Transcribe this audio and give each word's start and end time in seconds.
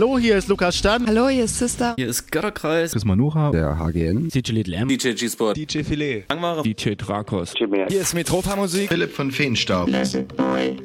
Hallo, 0.00 0.18
hier 0.18 0.38
ist 0.38 0.48
Lukas 0.48 0.78
Stan. 0.78 1.06
Hallo, 1.06 1.28
hier 1.28 1.44
ist 1.44 1.58
Sister. 1.58 1.92
Hier 1.98 2.08
ist 2.08 2.32
Götterkreis. 2.32 2.92
Chris 2.92 3.04
Manucha. 3.04 3.50
Der 3.50 3.78
HGN. 3.78 4.30
DJ 4.30 4.52
Little 4.52 4.74
M. 4.74 4.88
DJ 4.88 5.10
G-Sport. 5.12 5.58
DJ 5.58 5.82
Filet. 5.82 6.24
Langware. 6.30 6.62
DJ 6.62 6.94
Drakos. 6.94 7.52
Hier 7.54 8.00
ist 8.00 8.14
Metropa 8.14 8.56
Musik. 8.56 8.88
Philipp 8.88 9.12
von 9.12 9.30
Feenstaub. 9.30 9.90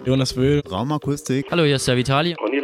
Jonas 0.06 0.36
Wöhl. 0.36 0.62
Raumakustik. 0.70 1.46
Hallo, 1.50 1.64
hier 1.64 1.78
ist 1.78 1.88
der 1.88 1.96
Vitali. 1.96 2.34
Conny 2.34 2.55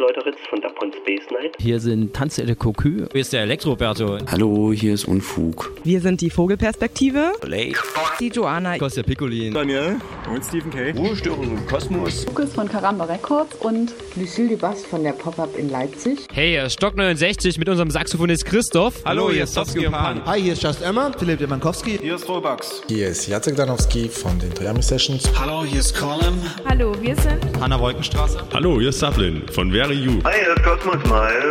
Dapon 0.82 0.92
Space 0.92 1.30
Night. 1.30 1.54
Hier 1.58 1.80
sind 1.80 2.14
Tanze 2.14 2.44
de 2.44 2.54
Cocu. 2.54 3.06
Hier 3.12 3.20
ist 3.20 3.32
der 3.32 3.42
Elektroberto. 3.42 4.18
Hallo, 4.30 4.72
hier 4.72 4.94
ist 4.94 5.06
Unfug. 5.06 5.72
Wir 5.84 6.00
sind 6.00 6.20
die 6.20 6.30
Vogelperspektive. 6.30 7.32
Blake. 7.40 7.78
Die 8.18 8.28
Joanna. 8.28 8.78
Kostja 8.78 9.02
Piccolin. 9.02 9.54
Daniel. 9.54 9.96
Und 10.32 10.44
Stephen 10.44 10.70
K. 10.70 10.90
Ruhestörung 10.92 11.56
im 11.56 11.66
Kosmos. 11.66 12.26
Lukas 12.26 12.54
von 12.54 12.68
Karamba 12.68 13.04
Records 13.04 13.54
und 13.60 13.92
Lucille 14.16 14.50
Dubas 14.50 14.84
von 14.84 15.02
der 15.02 15.12
Pop-Up 15.12 15.56
in 15.56 15.70
Leipzig. 15.70 16.26
Hey, 16.32 16.50
hier 16.50 16.64
ist 16.64 16.74
Stock 16.74 16.96
69 16.96 17.58
mit 17.58 17.68
unserem 17.68 17.90
Saxophonist 17.90 18.44
Christoph. 18.44 19.02
Hallo, 19.04 19.30
hier 19.30 19.44
ist 19.44 19.54
Sofsky 19.54 19.86
und 19.86 19.92
Pan. 19.92 20.24
Hi, 20.26 20.40
hier 20.40 20.54
ist 20.54 20.62
Just 20.62 20.82
Emma, 20.82 21.12
Philipp 21.16 21.38
Demankowski. 21.38 21.98
Hier 21.98 22.16
ist 22.16 22.28
Robax. 22.28 22.82
Hier 22.88 23.08
ist 23.08 23.28
Jacek 23.28 23.56
Danowski 23.56 24.08
von 24.08 24.38
den 24.38 24.52
Triami 24.52 24.82
Sessions. 24.82 25.30
Hallo, 25.38 25.64
hier 25.64 25.80
ist 25.80 25.96
Colin. 25.96 26.40
Hallo, 26.68 26.94
wir 27.00 27.14
sind 27.16 27.40
Hanna 27.60 27.78
Wolkenstraße. 27.78 28.42
Hallo, 28.52 28.80
hier 28.80 28.88
ist 28.88 28.98
Sablin 28.98 29.42
von 29.52 29.70
Very 29.70 29.94
You. 29.94 30.18
Hi, 30.24 30.32
hier 30.34 30.56
ist 30.56 30.71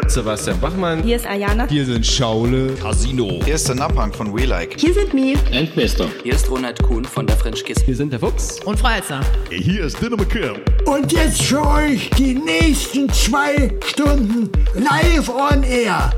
Sebastian 0.08 0.60
Bachmann. 0.60 1.04
Hier 1.04 1.16
ist 1.16 1.28
Ayana. 1.28 1.68
Hier 1.68 1.86
sind 1.86 2.06
Schaule. 2.06 2.74
Casino. 2.82 3.40
Hier 3.46 3.56
ist 3.56 3.68
der 3.68 3.76
Napang 3.76 4.12
von 4.12 4.36
We 4.36 4.46
Like. 4.46 4.80
Hier 4.80 4.94
sind 4.94 5.14
Mi. 5.14 5.38
Endmester. 5.52 6.08
Hier 6.24 6.34
ist 6.34 6.50
Ronald 6.50 6.82
Kuhn 6.82 7.06
von 7.06 7.28
der 7.28 7.38
French 7.38 7.64
Kiss. 7.64 7.82
Hier 7.86 7.96
sind 7.96 8.12
der 8.12 8.20
Fuchs. 8.20 8.60
Und 8.66 8.80
Freizer. 8.80 9.22
Hier 9.50 9.86
ist 9.86 10.02
Dinner 10.02 10.18
McKim. 10.18 10.56
Und 10.86 11.12
jetzt 11.12 11.44
für 11.44 11.66
euch 11.66 12.10
die 12.18 12.34
nächsten 12.34 13.10
zwei 13.14 13.72
Stunden 13.86 14.50
live 14.74 15.30
on 15.30 15.64
air 15.64 16.12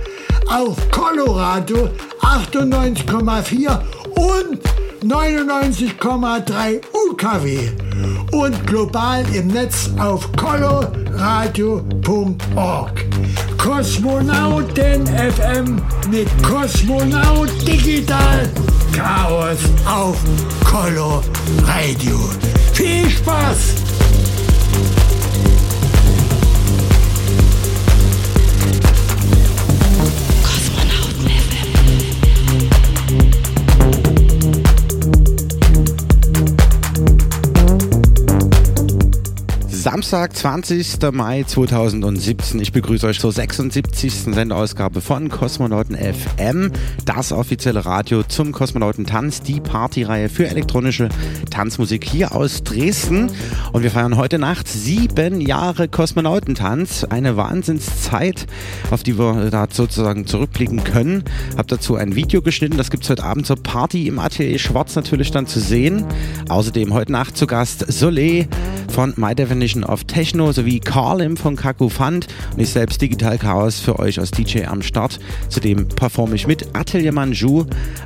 auf 0.47 0.78
Colorado 0.91 1.89
98,4 2.22 3.81
und 4.16 4.59
99,3 5.04 6.82
UKW 7.09 7.70
und 8.32 8.66
global 8.66 9.26
im 9.36 9.48
Netz 9.48 9.90
auf 10.00 10.32
coloradio.org. 10.38 13.06
Kosmonauten 13.58 15.06
FM 15.08 15.81
mit 16.09 16.30
Kosmonaut 16.44 17.50
Digital 17.68 18.50
Chaos 18.94 19.58
auf 19.86 20.16
Colo 20.64 21.22
Radio. 21.66 22.18
Viel 22.74 23.09
Spaß! 23.09 23.83
Samstag, 39.84 40.34
20. 40.34 41.12
Mai 41.12 41.44
2017. 41.44 42.62
Ich 42.62 42.72
begrüße 42.72 43.06
euch 43.06 43.20
zur 43.20 43.34
76. 43.34 44.14
Sendeausgabe 44.34 45.02
von 45.02 45.28
Kosmonauten 45.28 45.98
FM, 45.98 46.72
das 47.03 47.34
offizielle 47.34 47.85
Radio 47.85 48.24
zum 48.24 48.53
Kosmonautentanz, 48.53 49.41
die 49.41 49.59
Partyreihe 49.59 50.30
für 50.30 50.47
elektronische 50.47 51.09
Tanzmusik 51.52 52.06
hier 52.06 52.34
aus 52.34 52.63
Dresden. 52.63 53.30
Und 53.74 53.84
wir 53.84 53.91
feiern 53.91 54.16
heute 54.16 54.40
Nacht 54.40 54.69
sieben 54.69 55.41
Jahre 55.41 55.90
Kosmonautentanz. 55.90 57.03
Eine 57.03 57.36
Wahnsinnszeit, 57.36 58.47
auf 58.90 59.03
die 59.03 59.19
wir 59.19 59.52
da 59.52 59.68
sozusagen 59.69 60.25
zurückblicken 60.25 60.86
können. 60.86 61.25
Hab 61.57 61.68
dazu 61.68 61.97
ein 61.97 62.16
Video 62.16 62.41
geschnitten, 62.41 62.78
das 62.78 62.90
gibt 62.90 63.03
es 63.03 63.09
heute 63.09 63.25
Abend 63.25 63.46
zur 63.46 63.57
Party 63.57 64.07
im 64.07 64.19
Atelier 64.19 64.59
Schwarz 64.59 64.96
natürlich 64.96 65.31
dann 65.31 65.46
zu 65.46 65.59
sehen. 65.59 66.06
Außerdem 66.47 66.94
heute 66.94 67.12
Nacht 67.12 67.36
zu 67.36 67.47
Gast 67.47 67.91
Soleil 67.91 68.47
von 68.94 69.12
My 69.18 69.34
Definition 69.34 69.84
of 69.84 70.04
Techno 70.04 70.52
sowie 70.52 70.80
Carlim 70.80 71.36
von 71.36 71.56
Kaku 71.56 71.90
Fund 71.90 72.28
und 72.54 72.59
ich 72.59 72.70
selbst 72.70 73.02
Digital 73.02 73.40
Chaos 73.40 73.80
für 73.80 73.98
euch 73.98 74.20
als 74.20 74.30
DJ 74.30 74.66
am 74.66 74.84
Start. 74.84 75.20
Zudem 75.50 75.88
performe 75.88 76.36
ich 76.36 76.46
mit 76.46 76.76
Atelier 76.76 77.12
Manju, 77.12 77.66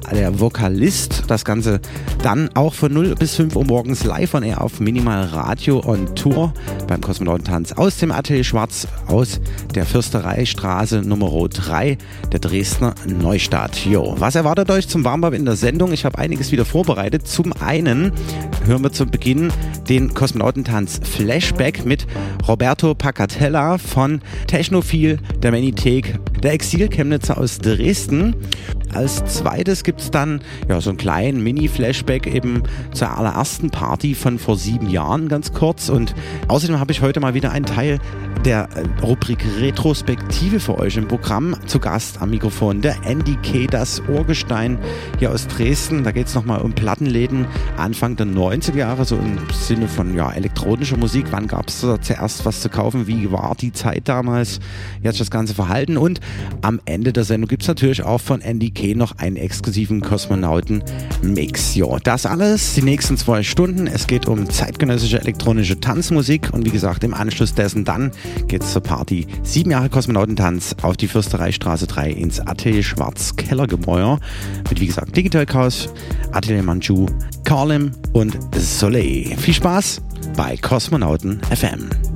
der 0.09 0.39
Vokalist. 0.39 1.25
Das 1.27 1.43
Ganze 1.43 1.81
dann 2.23 2.49
auch 2.55 2.73
von 2.73 2.93
0 2.93 3.15
bis 3.15 3.35
5 3.35 3.57
Uhr 3.57 3.65
morgens 3.65 4.05
live 4.05 4.33
on 4.33 4.43
air 4.43 4.61
auf 4.61 4.79
Minimal 4.79 5.25
Radio 5.25 5.83
on 5.85 6.15
Tour 6.15 6.53
beim 6.87 7.01
Kosmonautentanz 7.01 7.73
aus 7.73 7.97
dem 7.97 8.13
Atelier 8.13 8.45
Schwarz 8.45 8.87
aus 9.07 9.41
der 9.75 9.85
Fürstereistraße 9.85 11.01
Nummer 11.01 11.49
3 11.49 11.97
der 12.31 12.39
Dresdner 12.39 12.95
Neustadt. 13.05 13.85
Jo, 13.85 14.15
was 14.17 14.35
erwartet 14.35 14.71
euch 14.71 14.87
zum 14.87 15.03
Warm-up 15.03 15.33
in 15.33 15.43
der 15.43 15.57
Sendung? 15.57 15.91
Ich 15.91 16.05
habe 16.05 16.17
einiges 16.17 16.53
wieder 16.53 16.63
vorbereitet. 16.63 17.27
Zum 17.27 17.51
einen 17.59 18.13
hören 18.65 18.83
wir 18.83 18.93
zu 18.93 19.05
Beginn 19.05 19.51
den 19.89 20.13
Kosmonautentanz 20.13 20.76
Flashback 20.85 21.85
mit 21.85 22.05
Roberto 22.47 22.93
Pacatella 22.93 23.79
von 23.79 24.21
Technophil, 24.45 25.17
der 25.41 25.51
Manithek, 25.51 26.19
der 26.43 26.53
Exil-Chemnitzer 26.53 27.37
aus 27.37 27.59
Dresden. 27.59 28.35
Als 28.93 29.23
zweites 29.25 29.83
gibt 29.83 30.01
es 30.01 30.11
dann 30.11 30.41
ja, 30.69 30.79
so 30.81 30.89
einen 30.89 30.97
kleinen 30.97 31.43
Mini-Flashback 31.43 32.27
eben 32.27 32.63
zur 32.93 33.15
allerersten 33.15 33.69
Party 33.69 34.15
von 34.15 34.39
vor 34.39 34.57
sieben 34.57 34.89
Jahren, 34.89 35.27
ganz 35.27 35.53
kurz. 35.53 35.89
Und 35.89 36.15
außerdem 36.47 36.79
habe 36.79 36.91
ich 36.91 37.01
heute 37.01 37.19
mal 37.19 37.33
wieder 37.33 37.51
einen 37.51 37.65
Teil 37.65 37.99
der 38.45 38.69
Rubrik 39.01 39.43
Retrospektive 39.59 40.59
für 40.59 40.77
euch 40.79 40.95
im 40.95 41.07
Programm. 41.07 41.55
Zu 41.65 41.79
Gast 41.79 42.21
am 42.21 42.29
Mikrofon 42.29 42.81
der 42.81 42.95
Andy 43.03 43.35
K., 43.43 43.67
das 43.67 44.01
Urgestein 44.07 44.77
hier 45.19 45.31
aus 45.31 45.47
Dresden. 45.47 46.03
Da 46.03 46.11
geht 46.11 46.27
es 46.27 46.35
nochmal 46.35 46.61
um 46.61 46.73
Plattenläden 46.73 47.45
Anfang 47.75 48.15
der 48.15 48.27
90er 48.27 48.77
Jahre, 48.77 49.05
so 49.05 49.17
im 49.17 49.37
Sinne 49.51 49.87
von 49.87 50.15
ja, 50.15 50.31
elektronischer 50.31 50.97
Musik. 50.97 51.25
Wann 51.31 51.47
gab 51.47 51.67
es 51.67 51.81
da 51.81 51.99
zuerst 52.01 52.45
was 52.45 52.61
zu 52.61 52.69
kaufen? 52.69 53.07
Wie 53.07 53.31
war 53.31 53.55
die 53.59 53.73
Zeit 53.73 54.07
damals? 54.07 54.59
Sich 55.03 55.17
das 55.17 55.31
Ganze 55.31 55.53
verhalten? 55.53 55.97
Und 55.97 56.19
am 56.61 56.79
Ende 56.85 57.13
der 57.13 57.23
Sendung 57.23 57.47
gibt 57.47 57.61
es 57.61 57.67
natürlich 57.67 58.03
auch 58.03 58.19
von 58.19 58.41
Andy 58.41 58.71
K. 58.71 58.95
noch 58.95 59.17
einen 59.17 59.35
exklusiven 59.35 60.01
Kosmonauten-Mix. 60.01 61.79
Das 62.03 62.25
alles 62.25 62.73
die 62.73 62.81
nächsten 62.81 63.17
zwei 63.17 63.43
Stunden. 63.43 63.87
Es 63.87 64.07
geht 64.07 64.27
um 64.27 64.49
zeitgenössische 64.49 65.19
elektronische 65.19 65.79
Tanzmusik 65.79 66.49
und 66.53 66.65
wie 66.65 66.71
gesagt, 66.71 67.03
im 67.03 67.13
Anschluss 67.13 67.53
dessen 67.53 67.85
dann 67.85 68.11
geht 68.47 68.63
es 68.63 68.73
zur 68.73 68.81
Party 68.81 69.27
Sieben 69.43 69.71
Jahre 69.71 69.89
Kosmonautentanz 69.89 70.75
auf 70.81 70.97
die 70.97 71.07
Fürstereistraße 71.07 71.87
3 71.87 72.11
ins 72.11 72.39
Atelier 72.39 72.83
Schwarz 72.83 73.35
Kellergemäuer 73.35 74.19
mit 74.69 74.81
wie 74.81 74.87
gesagt 74.87 75.15
Digital 75.15 75.45
Chaos, 75.45 75.89
Atelier 76.31 76.63
Manchu, 76.63 77.05
Carlim 77.43 77.91
und 78.13 78.37
Soleil. 78.55 79.35
Viel 79.37 79.53
Spaß 79.53 80.01
bei 80.35 80.57
Kosmonauten 80.57 81.41
FM. 81.43 82.06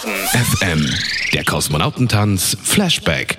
Kosmonauten 0.00 0.46
FM. 0.56 0.94
Der 1.34 1.44
Kosmonautentanz 1.44 2.56
Flashback. 2.62 3.36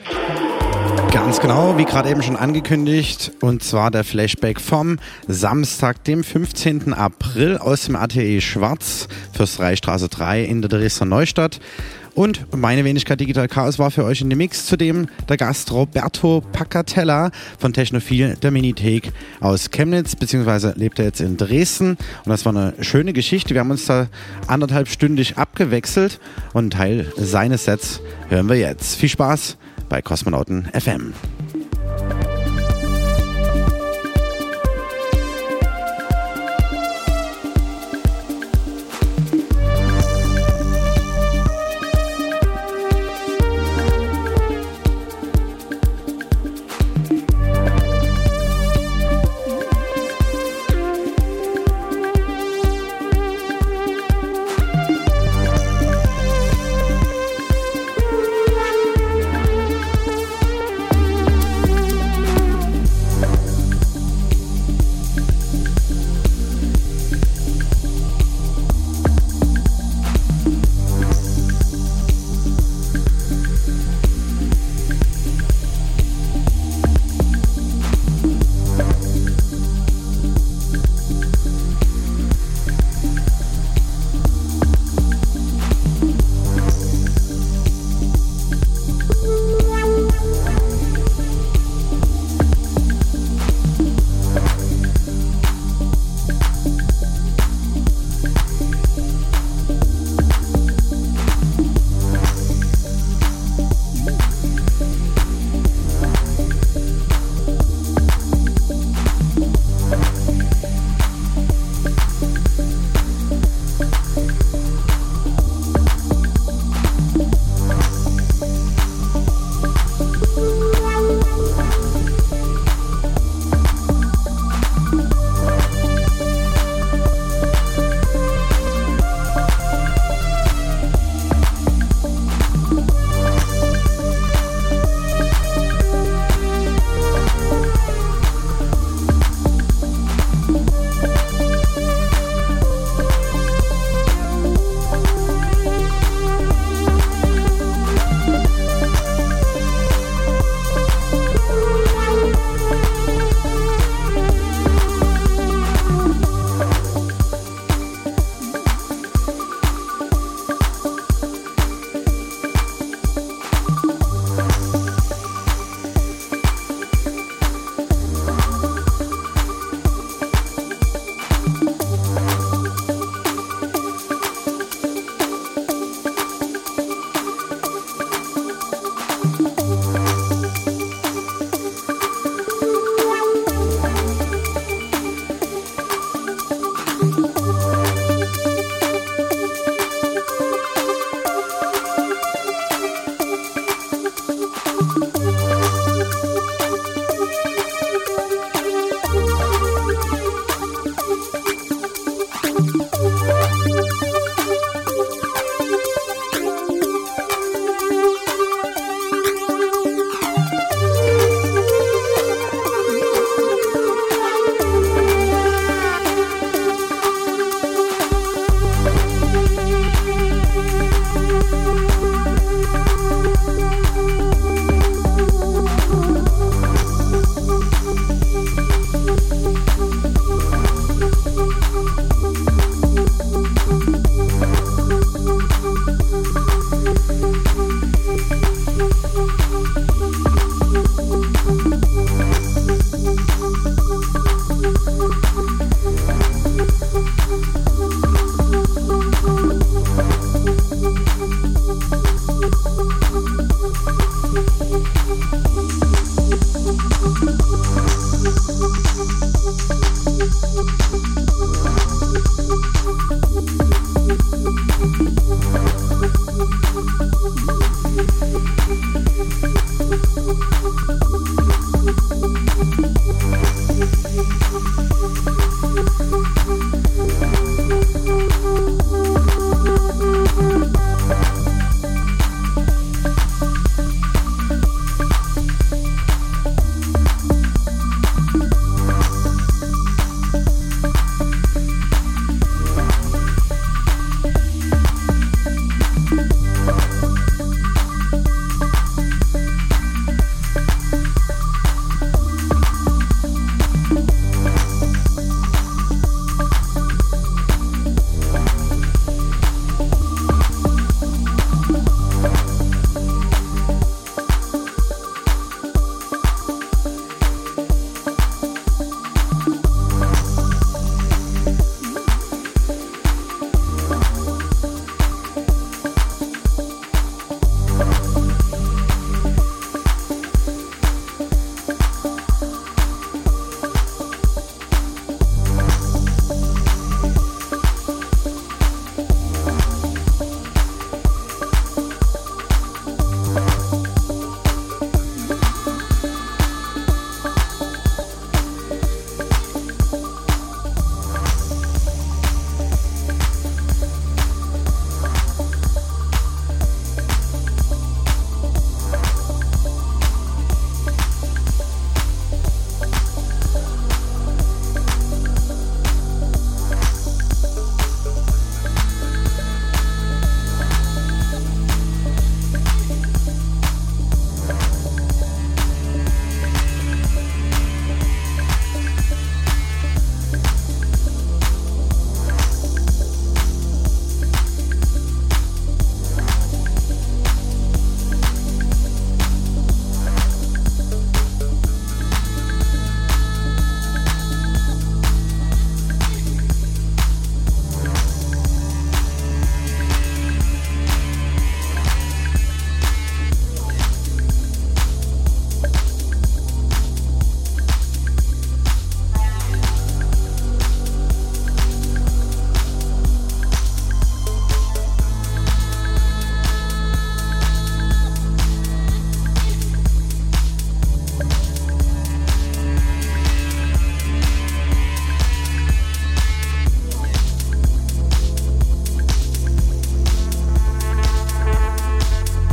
Ganz 1.11 1.39
genau, 1.39 1.77
wie 1.79 1.85
gerade 1.85 2.09
eben 2.09 2.21
schon 2.21 2.35
angekündigt, 2.35 3.31
und 3.41 3.63
zwar 3.63 3.89
der 3.89 4.03
Flashback 4.03 4.61
vom 4.61 4.99
Samstag, 5.27 6.03
dem 6.03 6.23
15. 6.23 6.93
April 6.93 7.57
aus 7.57 7.85
dem 7.85 7.95
ATE 7.95 8.41
Schwarz, 8.41 9.07
Fürstereistraße 9.33 10.07
3 10.07 10.43
in 10.43 10.61
der 10.61 10.69
Dresdner 10.69 11.07
Neustadt. 11.07 11.59
Und 12.13 12.45
meine 12.55 12.83
Wenigkeit 12.83 13.19
Digital 13.19 13.47
Chaos 13.47 13.79
war 13.79 13.89
für 13.89 14.03
euch 14.03 14.21
in 14.21 14.29
dem 14.29 14.37
Mix. 14.37 14.65
Zudem 14.65 15.07
der 15.29 15.37
Gast 15.37 15.71
Roberto 15.71 16.43
Pacatella 16.51 17.31
von 17.57 17.73
Technophil 17.73 18.35
der 18.35 18.51
Minithek 18.51 19.13
aus 19.39 19.71
Chemnitz, 19.71 20.15
beziehungsweise 20.15 20.73
lebt 20.75 20.99
er 20.99 21.05
jetzt 21.05 21.21
in 21.21 21.37
Dresden. 21.37 21.91
Und 21.91 22.29
das 22.29 22.45
war 22.45 22.55
eine 22.55 22.73
schöne 22.81 23.13
Geschichte. 23.13 23.53
Wir 23.53 23.61
haben 23.61 23.71
uns 23.71 23.85
da 23.85 24.07
anderthalb 24.47 24.89
stündig 24.89 25.37
abgewechselt 25.37 26.19
und 26.53 26.61
einen 26.61 26.71
Teil 26.71 27.13
seines 27.15 27.65
Sets 27.65 28.01
hören 28.29 28.49
wir 28.49 28.57
jetzt. 28.57 28.95
Viel 28.95 29.09
Spaß 29.09 29.57
bei 29.87 30.01
Kosmonauten 30.01 30.69
FM. 30.73 31.13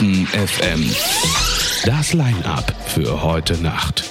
Kosmonauten 0.00 0.26
FM. 0.26 0.90
Das 1.84 2.14
Line-Up 2.14 2.74
für 2.86 3.22
heute 3.22 3.62
Nacht. 3.62 4.10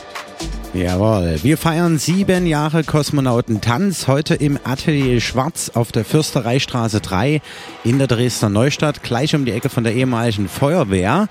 Jawohl, 0.71 1.39
wir 1.41 1.58
feiern 1.58 1.97
sieben 1.97 2.45
Jahre 2.45 2.84
Kosmonautentanz 2.84 4.08
heute 4.08 4.36
im 4.36 4.60
Atelier 4.63 5.19
Schwarz 5.19 5.71
auf 5.73 5.91
der 5.91 6.06
Fürstereistraße 6.06 7.02
3 7.02 7.41
in 7.84 7.97
der 7.97 8.06
Dresdner 8.06 8.49
Neustadt, 8.49 9.02
gleich 9.02 9.34
um 9.34 9.45
die 9.45 9.52
Ecke 9.52 9.69
von 9.69 9.84
der 9.84 9.95
ehemaligen 9.95 10.47
Feuerwehr. 10.47 11.28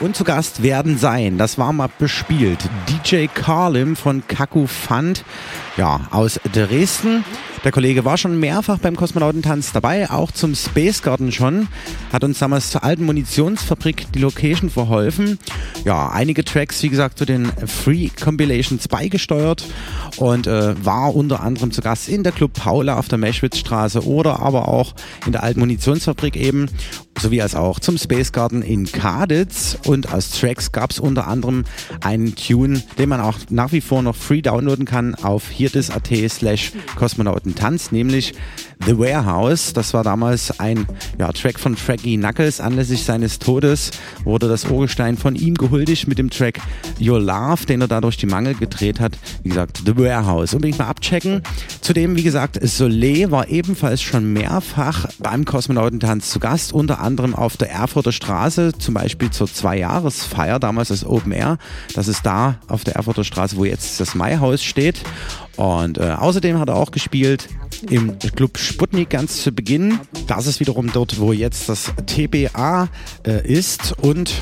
Und 0.00 0.16
zu 0.16 0.24
Gast 0.24 0.62
werden 0.62 0.98
sein, 0.98 1.38
das 1.38 1.56
war 1.56 1.72
mal 1.72 1.88
bespielt, 1.98 2.58
DJ 2.90 3.26
Carlim 3.26 3.96
von 3.96 4.28
Kaku 4.28 4.66
Fund, 4.66 5.24
ja, 5.78 6.02
aus 6.10 6.38
Dresden. 6.52 7.24
Der 7.64 7.72
Kollege 7.72 8.04
war 8.04 8.18
schon 8.18 8.38
mehrfach 8.38 8.78
beim 8.78 8.94
Kosmonautentanz 8.94 9.72
dabei, 9.72 10.10
auch 10.10 10.30
zum 10.30 10.54
Space 10.54 11.00
Garden 11.00 11.32
schon, 11.32 11.66
hat 12.12 12.22
uns 12.22 12.38
damals 12.38 12.70
zur 12.70 12.84
alten 12.84 13.06
Munitionsfabrik 13.06 14.12
die 14.12 14.18
Location 14.18 14.68
verholfen. 14.68 15.38
Ja, 15.82 16.10
einige 16.10 16.44
Tracks, 16.44 16.82
wie 16.82 16.90
gesagt, 16.90 17.18
zu 17.18 17.24
den 17.24 17.50
Free 17.66 18.10
Compilations 18.10 18.86
beigesteuert. 18.86 19.64
Und 20.18 20.46
äh, 20.46 20.84
war 20.84 21.16
unter 21.16 21.40
anderem 21.40 21.72
zu 21.72 21.80
Gast 21.80 22.08
in 22.10 22.22
der 22.22 22.32
Club 22.32 22.52
Paula 22.52 22.98
auf 22.98 23.08
der 23.08 23.18
Meschwitzstraße 23.18 24.06
oder 24.06 24.40
aber 24.40 24.68
auch 24.68 24.94
in 25.24 25.32
der 25.32 25.42
alten 25.42 25.60
Munitionsfabrik 25.60 26.36
eben, 26.36 26.68
sowie 27.20 27.42
als 27.42 27.54
auch 27.54 27.80
zum 27.80 27.98
Space 27.98 28.32
Garden 28.32 28.62
in 28.62 28.90
Kaditz 28.90 29.78
und 29.86 30.12
als 30.12 30.30
Tracks 30.30 30.72
gab 30.72 30.90
es 30.90 30.98
unter 30.98 31.26
anderem 31.26 31.64
einen 32.00 32.34
Tune, 32.34 32.82
den 32.98 33.08
man 33.08 33.20
auch 33.20 33.38
nach 33.50 33.72
wie 33.72 33.80
vor 33.80 34.02
noch 34.02 34.16
free 34.16 34.42
downloaden 34.42 34.84
kann 34.84 35.14
auf 35.14 35.48
hierdis.at 35.48 36.08
slash 36.28 36.72
Kosmonautentanz, 36.96 37.92
nämlich 37.92 38.34
The 38.86 38.98
Warehouse. 38.98 39.72
Das 39.72 39.94
war 39.94 40.04
damals 40.04 40.58
ein 40.60 40.86
ja, 41.18 41.32
Track 41.32 41.58
von 41.58 41.76
Tracky 41.76 42.16
Knuckles. 42.16 42.60
Anlässlich 42.60 43.04
seines 43.04 43.38
Todes 43.38 43.90
wurde 44.24 44.48
das 44.48 44.64
Urgestein 44.66 45.16
von 45.16 45.36
ihm 45.36 45.54
gehuldigt 45.54 46.06
mit 46.06 46.18
dem 46.18 46.30
Track 46.30 46.60
Your 47.00 47.20
Love, 47.20 47.66
den 47.66 47.80
er 47.80 47.88
da 47.88 48.00
durch 48.00 48.16
die 48.16 48.26
Mangel 48.26 48.54
gedreht 48.54 49.00
hat. 49.00 49.18
Wie 49.42 49.48
gesagt, 49.48 49.82
The 49.86 49.96
Warehouse. 49.96 50.54
Unbedingt 50.54 50.78
mal 50.78 50.86
abchecken. 50.88 51.42
Zudem, 51.80 52.16
wie 52.16 52.22
gesagt, 52.22 52.58
Soleil 52.62 53.30
war 53.30 53.48
ebenfalls 53.48 54.02
schon 54.02 54.32
mehrfach 54.32 55.06
beim 55.18 55.44
Kosmonautentanz 55.44 56.30
zu 56.30 56.38
Gast, 56.38 56.72
unter 56.72 57.00
anderem 57.00 57.34
auf 57.34 57.56
der 57.56 57.70
Erfurter 57.70 58.12
Straße, 58.12 58.72
zum 58.78 58.94
Beispiel 58.94 59.30
zur 59.30 59.46
Zwei-Jahres-Feier, 59.46 60.58
damals 60.58 60.88
das 60.88 61.04
Open 61.04 61.32
Air. 61.32 61.58
Das 61.94 62.08
ist 62.08 62.24
da 62.26 62.56
auf 62.68 62.84
der 62.84 62.96
Erfurter 62.96 63.24
Straße, 63.24 63.56
wo 63.56 63.64
jetzt 63.64 64.00
das 64.00 64.14
Maihaus 64.14 64.62
steht. 64.62 65.02
Und 65.56 65.98
äh, 65.98 66.10
außerdem 66.10 66.58
hat 66.58 66.68
er 66.68 66.76
auch 66.76 66.90
gespielt 66.90 67.48
im 67.88 68.18
Club 68.18 68.58
Sputnik 68.58 69.10
ganz 69.10 69.42
zu 69.42 69.52
Beginn. 69.52 70.00
Das 70.26 70.46
ist 70.46 70.60
wiederum 70.60 70.90
dort, 70.92 71.20
wo 71.20 71.32
jetzt 71.32 71.68
das 71.68 71.92
TBA 72.06 72.88
äh, 73.26 73.46
ist 73.46 73.94
und 74.00 74.32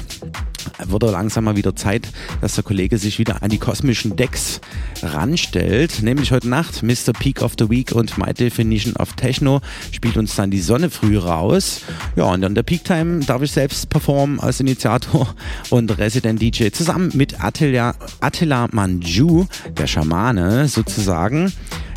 wurde 0.87 1.11
langsam 1.11 1.44
mal 1.44 1.56
wieder 1.56 1.76
Zeit, 1.76 2.08
dass 2.40 2.54
der 2.54 2.64
Kollege 2.64 2.98
sich 2.98 3.18
wieder 3.18 3.42
an 3.42 3.50
die 3.50 3.58
kosmischen 3.58 4.16
Decks 4.16 4.61
ranstellt. 5.02 6.02
Nämlich 6.02 6.32
heute 6.32 6.48
Nacht 6.48 6.82
Mr. 6.82 7.12
Peak 7.12 7.42
of 7.42 7.52
the 7.58 7.68
Week 7.68 7.92
und 7.92 8.18
My 8.18 8.32
Definition 8.32 8.96
of 8.96 9.12
Techno 9.14 9.61
spielt 9.90 10.16
uns 10.16 10.37
dann 10.37 10.50
die 10.50 10.61
Sonne 10.61 10.90
früh 10.90 11.18
raus. 11.18 11.82
Ja, 12.16 12.24
und 12.24 12.44
an 12.44 12.54
der 12.54 12.62
Peak 12.62 12.85
Time 12.85 13.20
darf 13.20 13.42
ich 13.42 13.52
selbst 13.52 13.88
performen 13.88 14.40
als 14.40 14.61
Initiator 14.61 15.35
und 15.70 15.96
Resident 15.98 16.40
DJ 16.40 16.68
zusammen 16.70 17.11
mit 17.14 17.42
Attila, 17.42 17.94
Attila 18.20 18.68
Manju, 18.72 19.46
der 19.76 19.87
Schamane 19.87 20.68
sozusagen 20.68 21.52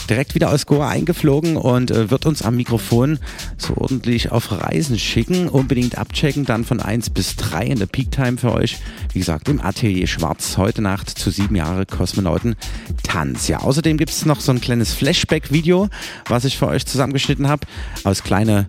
direkt 0.10 0.36
wieder 0.36 0.52
aus 0.52 0.66
Goa 0.66 0.90
eingeflogen 0.90 1.58
und 1.58 1.92
äh, 1.92 2.10
wird 2.10 2.26
uns 2.26 2.42
am 2.42 2.56
Mikrofon 2.56 3.20
so 3.58 3.76
ordentlich 3.78 4.32
auf 4.32 4.52
Reisen 4.52 5.00
schicken. 5.00 5.48
Unbedingt 5.48 5.98
abchecken, 5.98 6.46
dann 6.46 6.64
von 6.64 6.80
1 6.80 7.10
bis 7.10 7.36
3 7.36 7.66
in 7.66 7.80
der 7.80 7.86
Peak 7.86 8.12
Time 8.12 8.38
für 8.38 8.54
euch. 8.54 8.78
Wie 9.14 9.20
gesagt, 9.20 9.50
im 9.50 9.62
Atelier 9.62 10.08
Schwarz 10.08 10.58
heute 10.58 10.82
Nacht 10.82 11.10
zu 11.10 11.32
sieben 11.32 11.56
Jahre 11.56 11.86
Kosmonauten 11.86 12.56
Tanz. 13.04 13.48
Ja, 13.48 13.60
außerdem 13.60 13.98
gibt 13.98 14.12
es 14.12 14.26
noch 14.26 14.40
so 14.40 14.52
ein 14.52 14.62
kleines 14.62 14.94
Flashback-Video, 14.94 15.90
was 16.28 16.46
ich 16.46 16.58
für 16.58 16.68
euch 16.68 16.86
zusammengeschnitten 16.86 17.48
habe, 17.48 17.68
aus 18.04 18.24
kleine 18.24 18.68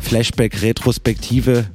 Flashback-Retrospektive 0.00 1.66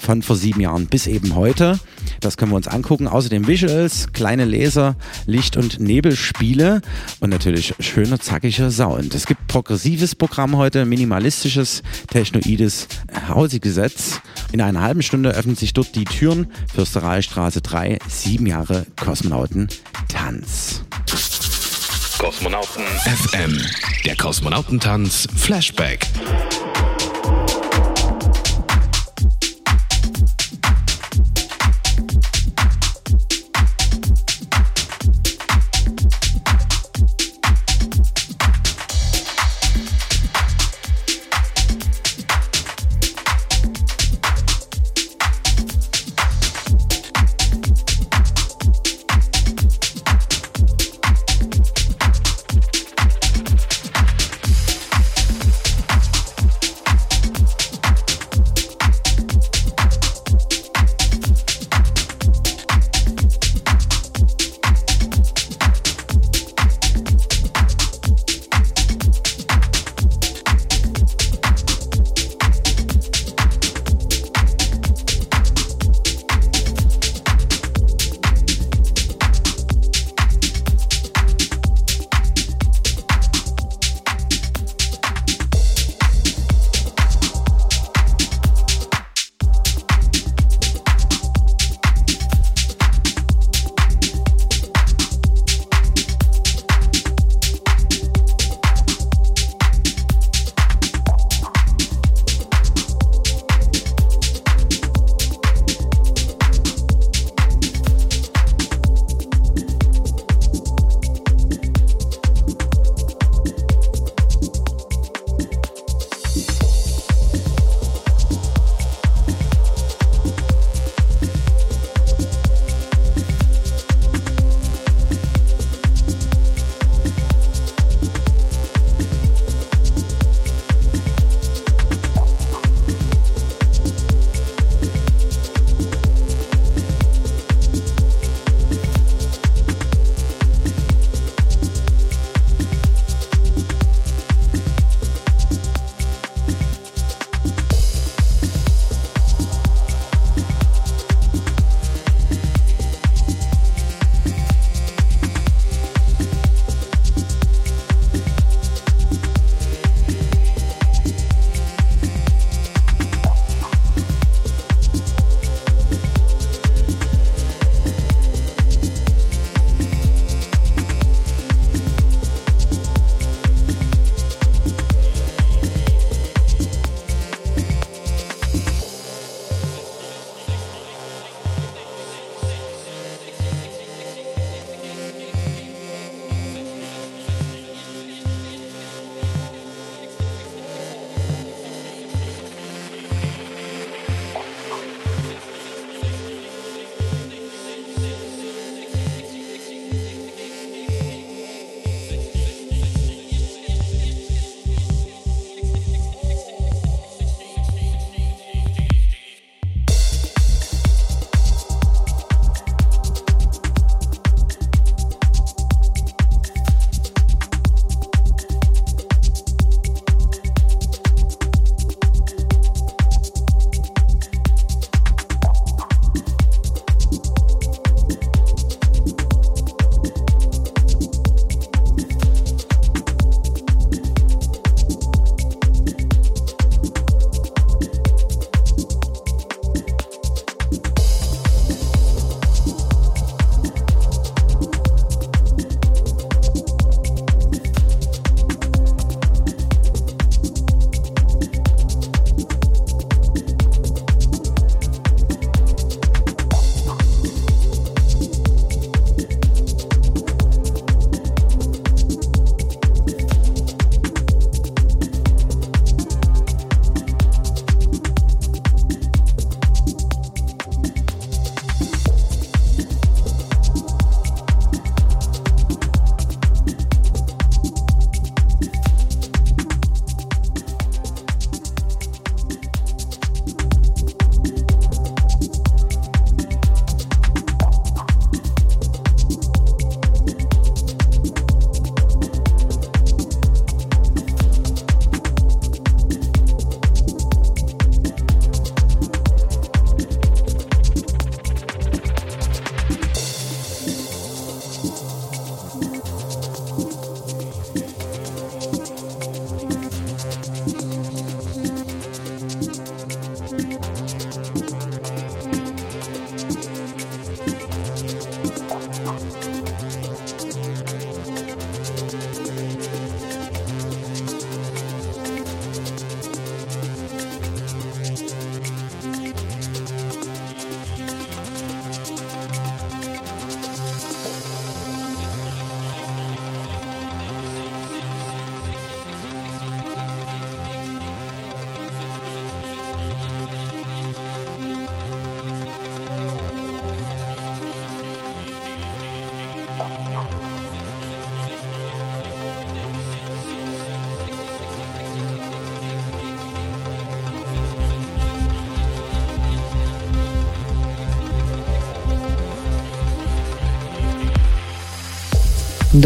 von 0.00 0.22
vor 0.22 0.36
sieben 0.36 0.60
Jahren 0.60 0.86
bis 0.86 1.06
eben 1.06 1.34
heute. 1.34 1.78
Das 2.20 2.36
können 2.36 2.52
wir 2.52 2.56
uns 2.56 2.68
angucken. 2.68 3.08
Außerdem 3.08 3.46
Visuals, 3.46 4.12
kleine 4.12 4.44
Laser, 4.44 4.96
Licht- 5.26 5.56
und 5.56 5.80
Nebelspiele 5.80 6.80
und 7.20 7.30
natürlich 7.30 7.74
schöner, 7.80 8.20
zackiger 8.20 8.70
Sound. 8.70 9.14
Es 9.14 9.26
gibt 9.26 9.46
progressives 9.48 10.14
Programm 10.14 10.56
heute, 10.56 10.84
minimalistisches, 10.84 11.82
technoides 12.10 12.88
Hausigesetz. 13.28 14.20
In 14.52 14.60
einer 14.60 14.82
halben 14.82 15.02
Stunde 15.02 15.30
öffnen 15.30 15.56
sich 15.56 15.72
dort 15.72 15.94
die 15.94 16.04
Türen. 16.04 16.48
Fürstereistraße 16.74 17.60
3, 17.60 17.98
sieben 18.08 18.46
Jahre 18.46 18.86
Kosmonauten 18.96 19.68
Tanz. 20.08 20.82
Kosmonauten 22.18 22.82
FM, 22.84 23.60
der 24.04 24.16
Kosmonautentanz 24.16 25.28
Flashback. 25.36 26.06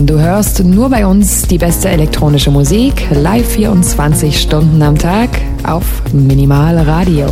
Du 0.00 0.20
hörst 0.20 0.62
nur 0.64 0.90
bei 0.90 1.04
uns 1.04 1.42
die 1.42 1.58
beste 1.58 1.88
elektronische 1.88 2.52
Musik, 2.52 3.08
live 3.10 3.48
24 3.48 4.40
Stunden 4.40 4.80
am 4.80 4.96
Tag 4.96 5.28
auf 5.64 5.84
Minimal 6.12 6.78
Radio. 6.78 7.26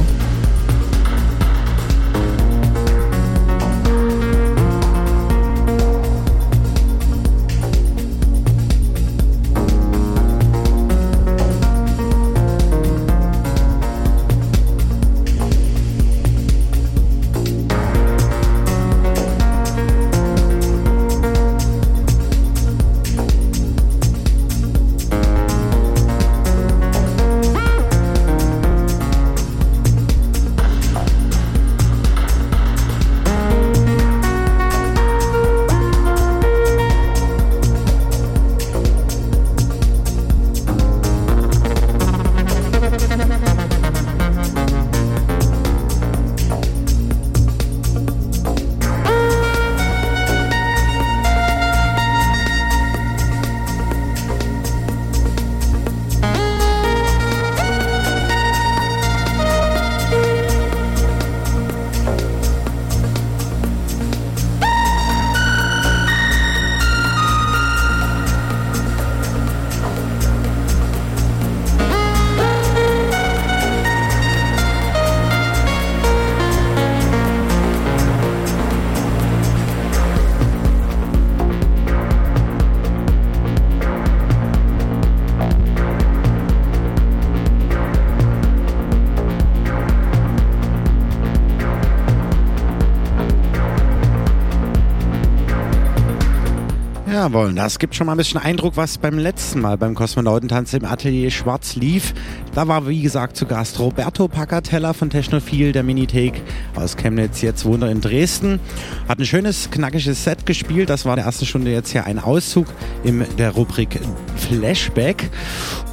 Jawohl, 97.37 97.53
das 97.53 97.78
gibt 97.78 97.95
schon 97.95 98.07
mal 98.07 98.14
ein 98.14 98.16
bisschen 98.16 98.41
Eindruck, 98.41 98.78
was 98.78 98.97
beim 98.97 99.18
letzten 99.18 99.61
Mal 99.61 99.76
beim 99.76 99.95
Kosmonautentanz 99.95 100.72
im 100.72 100.87
Atelier 100.87 101.30
Schwarz 101.30 101.76
lief. 101.76 102.14
Da 102.55 102.66
war, 102.66 102.89
wie 102.89 103.03
gesagt, 103.03 103.37
zu 103.37 103.45
Gast 103.45 103.78
Roberto 103.78 104.26
Pacatella 104.26 104.95
von 104.95 105.11
Technophil, 105.11 105.72
der 105.72 105.82
Minitake 105.82 106.41
aus 106.76 106.97
Chemnitz, 106.97 107.43
jetzt 107.43 107.66
wohnt 107.66 107.82
er 107.82 107.91
in 107.91 108.01
Dresden. 108.01 108.59
Hat 109.07 109.18
ein 109.18 109.26
schönes, 109.26 109.70
knackiges 109.70 110.24
Set 110.24 110.47
gespielt. 110.47 110.89
Das 110.89 111.05
war 111.05 111.16
der 111.16 111.26
erste 111.26 111.45
Stunde 111.45 111.70
jetzt 111.70 111.91
hier 111.91 112.07
ein 112.07 112.18
Auszug 112.18 112.68
in 113.05 113.26
der 113.37 113.51
Rubrik 113.51 114.01
Flashback. 114.37 115.28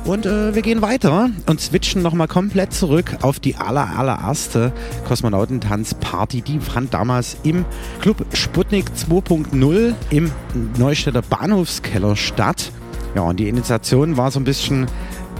Und 0.05 0.25
äh, 0.25 0.53
wir 0.53 0.61
gehen 0.61 0.81
weiter 0.81 1.29
und 1.45 1.61
switchen 1.61 2.01
nochmal 2.01 2.27
komplett 2.27 2.73
zurück 2.73 3.17
auf 3.21 3.39
die 3.39 3.55
aller, 3.55 3.97
allererste 3.97 4.73
Kosmonautentanz-Party. 5.07 6.41
Die 6.41 6.59
fand 6.59 6.93
damals 6.93 7.37
im 7.43 7.63
Club 8.01 8.25
Sputnik 8.33 8.87
2.0 8.97 9.93
im 10.09 10.31
Neustädter 10.77 11.21
Bahnhofskeller 11.21 12.17
statt. 12.17 12.71
Ja, 13.15 13.21
und 13.21 13.39
die 13.39 13.47
Initiation 13.47 14.17
war 14.17 14.29
so 14.29 14.41
ein 14.41 14.43
bisschen 14.43 14.87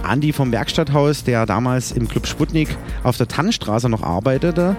Andi 0.02 0.32
vom 0.32 0.50
Werkstatthaus, 0.50 1.24
der 1.24 1.44
damals 1.44 1.92
im 1.92 2.08
Club 2.08 2.26
Sputnik 2.26 2.74
auf 3.02 3.18
der 3.18 3.28
Tannenstraße 3.28 3.90
noch 3.90 4.02
arbeitete, 4.02 4.76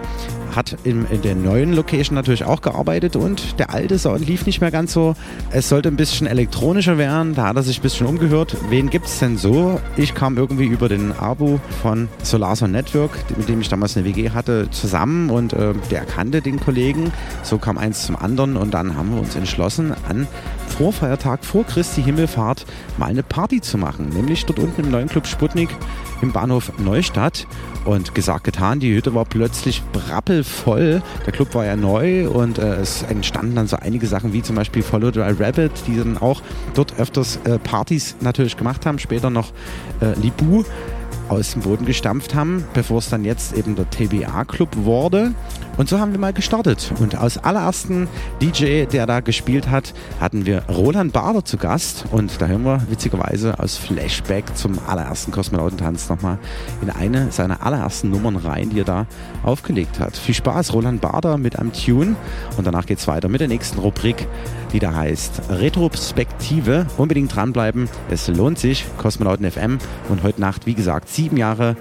hat 0.56 0.78
in, 0.84 1.06
in, 1.08 1.22
der 1.22 1.36
neuen 1.36 1.74
Location 1.74 2.16
natürlich 2.16 2.44
auch 2.44 2.62
gearbeitet 2.62 3.16
und 3.16 3.60
der 3.60 3.74
alte 3.74 4.00
Sound 4.00 4.26
lief 4.26 4.46
nicht 4.46 4.62
mehr 4.62 4.72
ganz 4.72 4.94
so. 4.94 5.16
Es 5.52 5.70
sollte 5.70 5.90
ein 5.90 5.96
bisschen 5.96 6.28
elektronischer 6.28 6.98
werden, 6.98 7.36
da 7.36 7.48
hat 7.48 7.56
er 7.56 7.64
sich 7.64 7.80
ein 7.80 7.82
bisschen 7.82 8.08
umgehört. 8.08 8.56
Wen 8.70 8.90
gibt 8.90 9.08
es 9.08 9.20
denn 9.20 9.38
so? 9.38 9.80
Ich 9.98 10.14
kam 10.14 10.38
irgendwie 10.38 10.66
über 10.66 10.90
den 10.90 11.12
Abo 11.12 11.60
von 11.82 12.08
Solarson 12.24 12.72
Network, 12.72 13.12
mit 13.38 13.50
dem 13.50 13.62
ich 13.62 13.70
damals 13.70 13.98
eine 13.98 14.06
WG 14.06 14.32
hatte, 14.32 14.70
zusammen 14.72 15.30
und 15.30 15.54
äh, 15.54 15.74
der 15.92 16.06
kannte 16.06 16.42
den 16.42 16.60
Kollegen. 16.60 17.12
So 17.44 17.58
kam 17.58 17.78
eins 17.78 18.06
zum 18.06 18.16
anderen 18.16 18.58
und 18.58 18.74
dann 18.74 18.96
haben 18.96 19.14
wir 19.14 19.20
uns 19.20 19.36
entschlossen, 19.36 19.94
an 20.08 20.28
Vorfeiertag 20.68 21.46
vor 21.46 21.66
Christi 21.66 22.04
Himmelfahrt 22.04 22.66
mal 22.98 23.08
eine 23.08 23.24
Party 23.24 23.62
zu 23.62 23.78
machen, 23.78 24.10
nämlich 24.10 24.46
dort 24.46 24.60
unten 24.60 24.82
im 24.84 24.92
neuen 24.92 25.08
Club 25.08 25.28
Sputnik 25.28 25.70
im 26.22 26.32
Bahnhof 26.32 26.72
Neustadt. 26.80 27.48
Und 27.86 28.16
gesagt, 28.16 28.46
getan, 28.46 28.80
die 28.80 28.96
Hütte 28.96 29.14
war 29.14 29.26
plötzlich 29.26 29.84
brappelvoll. 29.94 31.04
Der 31.26 31.32
Club 31.34 31.54
war 31.54 31.66
ja 31.66 31.76
neu 31.76 32.28
und 32.28 32.58
äh, 32.58 32.78
es 32.78 33.04
entstanden 33.04 33.56
dann 33.56 33.68
so 33.68 33.78
einige 33.78 34.08
Sachen 34.08 34.34
wie 34.34 34.42
zum 34.42 34.56
Beispiel 34.56 34.82
Follow 34.82 35.12
the 35.14 35.20
Rabbit, 35.20 35.72
die 35.86 35.98
dann 35.98 36.18
auch 36.18 36.42
dort 36.74 37.00
öfters 37.00 37.40
äh, 37.44 37.60
Partys 37.60 38.16
natürlich 38.22 38.58
gemacht 38.58 38.88
haben. 38.88 38.98
Später 38.98 39.30
noch 39.30 39.52
äh, 40.02 40.20
Libu 40.20 40.64
aus 41.30 41.54
dem 41.54 41.62
Boden 41.62 41.86
gestampft 41.86 42.36
haben, 42.36 42.64
bevor 42.74 43.00
es 43.00 43.10
dann 43.10 43.24
jetzt 43.24 43.56
eben 43.58 43.76
der 43.76 43.90
TBA-Club 43.90 44.70
wurde. 44.78 45.34
Und 45.78 45.90
so 45.90 46.00
haben 46.00 46.14
wir 46.14 46.20
mal 46.20 46.32
gestartet. 46.32 46.94
Und 47.00 47.16
als 47.16 47.38
allerersten 47.38 48.08
DJ, 48.42 48.86
der 48.86 49.06
da 49.06 49.20
gespielt 49.20 49.70
hat, 49.70 49.94
hatten 50.20 50.46
wir 50.46 50.64
Roland 50.70 51.12
Bader 51.12 51.44
zu 51.44 51.58
Gast. 51.58 52.06
Und 52.12 52.42
da 52.42 52.48
hören 52.48 52.64
wir 52.64 52.82
witzigerweise 52.90 53.60
aus 53.60 53.76
Flashback 53.76 54.56
zum 54.56 54.80
allerersten 54.88 55.32
Kosmonautentanz 55.32 56.08
nochmal 56.08 56.38
in 56.82 56.90
eine 56.90 57.32
seiner 57.32 57.66
allerersten 57.66 58.10
Nummern 58.10 58.38
rein, 58.38 58.70
die 58.70 58.80
er 58.80 58.86
da 58.86 59.06
aufgelegt 59.44 60.00
hat. 60.00 60.16
Viel 60.16 60.36
Spaß, 60.36 60.74
Roland 60.74 61.02
Bader 61.02 61.38
mit 61.38 61.60
einem 61.60 61.74
Tune. 61.74 62.16
Und 62.58 62.66
danach 62.66 62.86
geht 62.86 63.00
es 63.00 63.08
weiter 63.08 63.28
mit 63.28 63.42
der 63.42 63.50
nächsten 63.50 63.80
Rubrik, 63.80 64.28
die 64.72 64.80
da 64.80 64.94
heißt 64.94 65.42
Retrospektive. 65.50 66.86
Unbedingt 66.98 67.36
dranbleiben. 67.36 67.90
Es 68.10 68.28
lohnt 68.30 68.60
sich. 68.60 68.86
Kosmonauten 68.98 69.50
FM. 69.50 69.80
Und 70.08 70.24
heute 70.24 70.40
Nacht, 70.40 70.66
wie 70.66 70.74
gesagt, 70.74 71.10
sieben 71.10 71.36
Jahre 71.36 71.76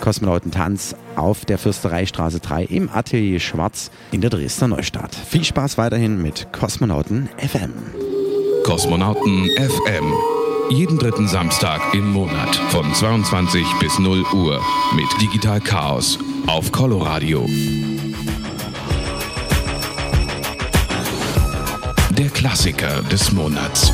Kosmonautentanz 0.00 0.96
auf 1.16 1.44
der 1.44 1.58
Fürstereistraße 1.58 2.40
3 2.40 2.64
im 2.64 2.88
Atelier 2.88 3.40
Schwarz 3.40 3.90
in 4.12 4.20
der 4.20 4.30
Dresdner 4.30 4.68
Neustadt. 4.68 5.14
Viel 5.14 5.44
Spaß 5.44 5.78
weiterhin 5.78 6.20
mit 6.20 6.52
Kosmonauten 6.52 7.28
FM. 7.38 7.72
Kosmonauten 8.64 9.48
FM. 9.56 10.12
Jeden 10.70 10.98
dritten 10.98 11.26
Samstag 11.26 11.80
im 11.94 12.12
Monat 12.12 12.54
von 12.70 12.94
22 12.94 13.66
bis 13.80 13.98
0 13.98 14.24
Uhr 14.32 14.60
mit 14.94 15.06
Digital 15.20 15.60
Chaos 15.60 16.18
auf 16.46 16.70
Coloradio. 16.70 17.46
Der 22.10 22.28
Klassiker 22.28 23.02
des 23.02 23.32
Monats. 23.32 23.92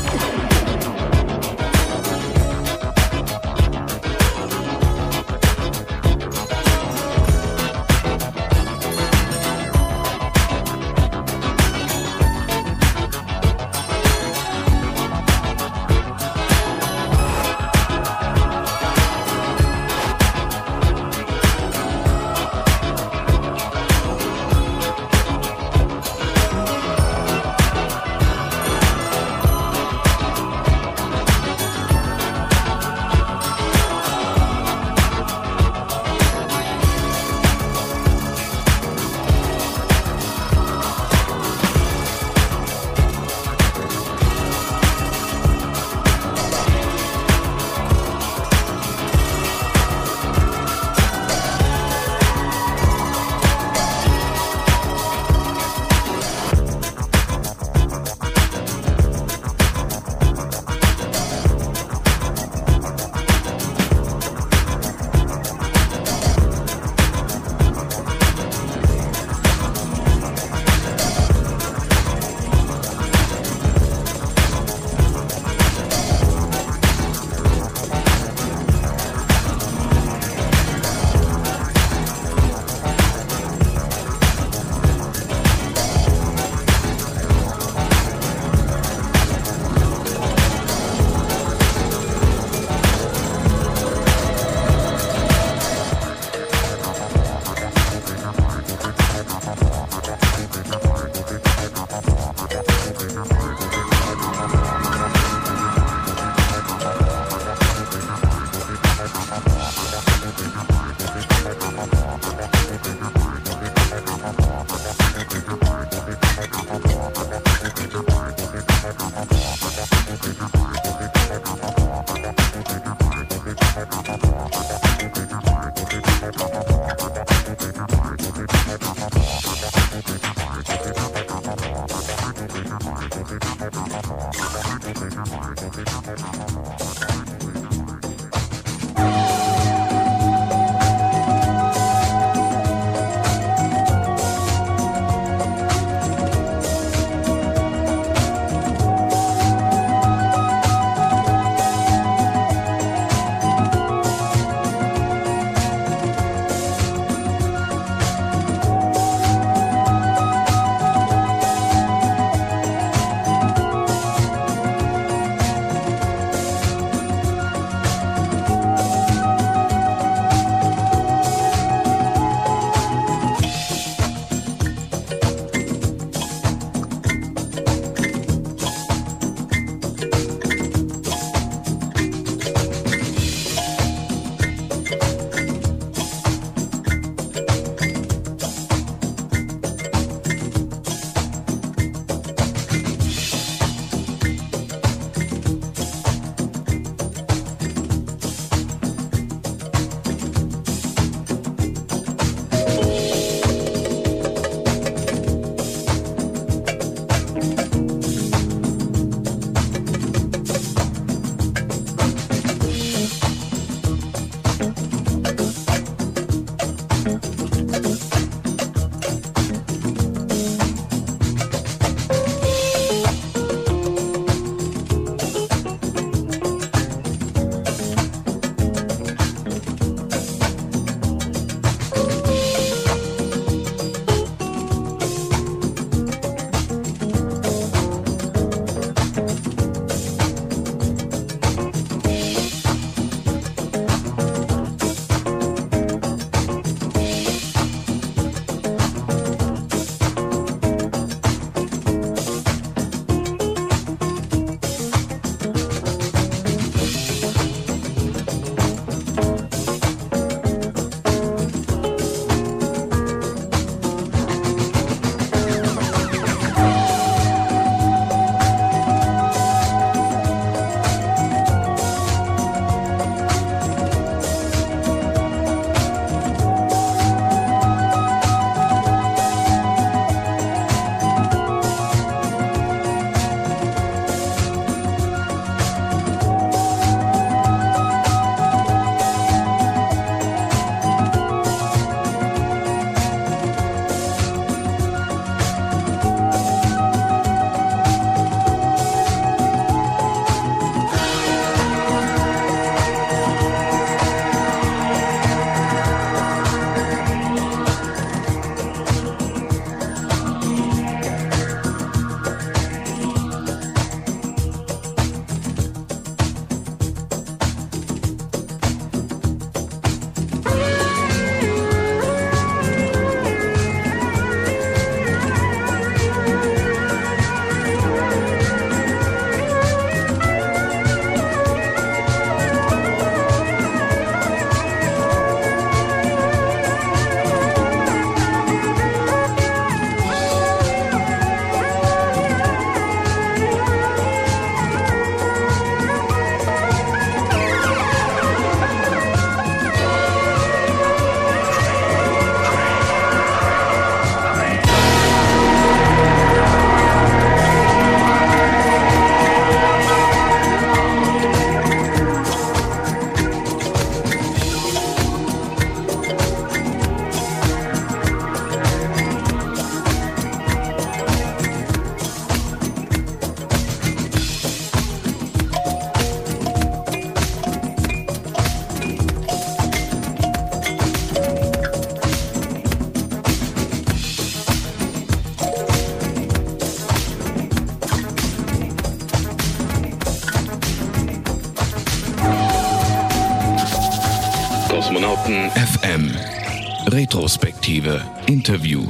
Interview. 398.47 398.87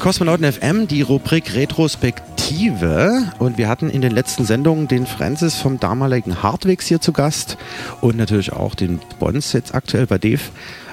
Kosmonauten 0.00 0.52
FM, 0.52 0.88
die 0.88 1.00
Rubrik 1.00 1.54
Retrospektive. 1.54 3.32
Und 3.38 3.56
wir 3.56 3.68
hatten 3.68 3.88
in 3.88 4.00
den 4.00 4.10
letzten 4.10 4.44
Sendungen 4.44 4.88
den 4.88 5.06
Francis 5.06 5.54
vom 5.54 5.78
damaligen 5.78 6.42
Hardwix 6.42 6.88
hier 6.88 7.00
zu 7.00 7.12
Gast 7.12 7.56
und 8.00 8.16
natürlich 8.16 8.52
auch 8.52 8.74
den 8.74 8.98
Bons 9.20 9.52
jetzt 9.52 9.76
aktuell 9.76 10.08
bei 10.08 10.18
Dave 10.18 10.40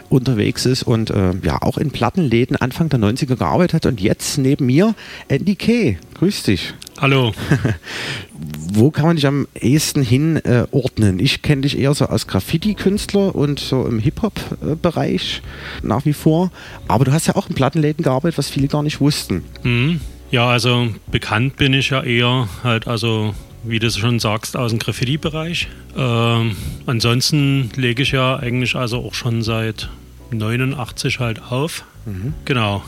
unterwegs 0.10 0.68
ist 0.68 0.84
und 0.84 1.10
äh, 1.10 1.32
ja 1.42 1.64
auch 1.64 1.80
in 1.80 1.90
Plattenläden 1.90 2.56
Anfang 2.56 2.88
der 2.90 3.00
90er 3.00 3.36
gearbeitet 3.36 3.74
hat 3.74 3.86
und 3.88 4.00
jetzt 4.00 4.38
neben 4.38 4.68
mir 4.68 4.94
Andy 5.28 5.56
K. 5.56 5.98
Grüß 6.14 6.44
dich. 6.44 6.76
Hallo. 7.02 7.34
Wo 8.74 8.92
kann 8.92 9.08
man 9.08 9.16
dich 9.16 9.26
am 9.26 9.48
ehesten 9.60 10.04
hinordnen? 10.04 11.20
Äh, 11.20 11.24
ich 11.24 11.42
kenne 11.42 11.64
dich 11.64 11.80
eher 11.80 11.96
so 11.96 12.06
als 12.06 12.28
Graffiti-Künstler 12.28 13.34
und 13.34 13.60
so 13.60 13.88
im 13.88 13.98
Hip-Hop-Bereich 13.98 15.42
nach 15.84 16.06
wie 16.06 16.14
vor. 16.14 16.52
Aber 16.88 17.06
du 17.06 17.12
hast 17.12 17.28
ja 17.28 17.36
auch 17.36 17.50
in 17.50 17.56
Plattenläden 17.56 18.04
gearbeitet, 18.04 18.38
was 18.38 18.50
viele 18.50 18.68
gar 18.68 18.84
nicht 18.84 19.00
wussten. 19.00 19.44
Mhm. 19.64 20.02
Ja, 20.32 20.48
also 20.48 20.88
bekannt 21.12 21.58
bin 21.58 21.74
ich 21.74 21.92
ja 21.92 22.02
eher 22.02 22.48
halt, 22.64 22.88
also 22.88 23.36
wie 23.64 23.80
du 23.80 23.90
schon 23.92 24.20
sagst, 24.20 24.58
aus 24.58 24.72
dem 24.72 24.80
Graffiti-Bereich. 24.80 25.68
Ähm, 25.96 26.56
ansonsten 26.86 27.70
lege 27.76 28.04
ich 28.04 28.12
ja 28.12 28.38
eigentlich 28.38 28.76
also 28.76 28.98
auch 28.98 29.14
schon 29.14 29.42
seit 29.44 29.90
89 30.32 31.20
halt 31.20 31.42
auf. 31.52 31.86
Mhm. 32.06 32.34
Genau. 32.46 32.84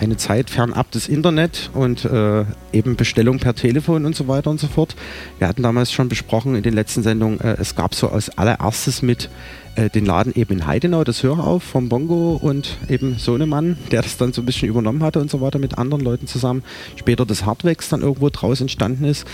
Eine 0.00 0.16
Zeit 0.16 0.48
fernab 0.48 0.90
des 0.92 1.08
Internet 1.08 1.68
und 1.74 2.06
äh, 2.06 2.46
eben 2.72 2.96
Bestellung 2.96 3.38
per 3.38 3.54
Telefon 3.54 4.06
und 4.06 4.16
so 4.16 4.28
weiter 4.28 4.48
und 4.48 4.58
so 4.58 4.66
fort. 4.66 4.96
Wir 5.38 5.46
hatten 5.46 5.62
damals 5.62 5.92
schon 5.92 6.08
besprochen 6.08 6.54
in 6.54 6.62
den 6.62 6.72
letzten 6.72 7.02
Sendungen, 7.02 7.38
äh, 7.40 7.58
es 7.60 7.76
gab 7.76 7.94
so 7.94 8.08
als 8.08 8.30
allererstes 8.38 9.02
mit 9.02 9.28
äh, 9.74 9.90
den 9.90 10.06
Laden 10.06 10.34
eben 10.34 10.54
in 10.54 10.66
Heidenau, 10.66 11.04
das 11.04 11.22
Hörauf 11.22 11.62
vom 11.62 11.90
Bongo 11.90 12.40
und 12.40 12.78
eben 12.88 13.18
Sohnemann, 13.18 13.76
der 13.90 14.00
das 14.00 14.16
dann 14.16 14.32
so 14.32 14.40
ein 14.40 14.46
bisschen 14.46 14.70
übernommen 14.70 15.02
hatte 15.02 15.20
und 15.20 15.30
so 15.30 15.42
weiter 15.42 15.58
mit 15.58 15.76
anderen 15.76 16.02
Leuten 16.02 16.26
zusammen. 16.26 16.62
Später 16.96 17.26
das 17.26 17.44
Hardwax 17.44 17.90
dann 17.90 18.00
irgendwo 18.00 18.30
draus 18.30 18.62
entstanden 18.62 19.04
ist. 19.04 19.26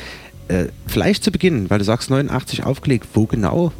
Äh, 0.48 0.66
vielleicht 0.88 1.22
zu 1.22 1.30
Beginn, 1.30 1.70
weil 1.70 1.78
du 1.78 1.84
sagst 1.84 2.10
89 2.10 2.64
aufgelegt, 2.64 3.06
wo 3.14 3.26
genau? 3.26 3.72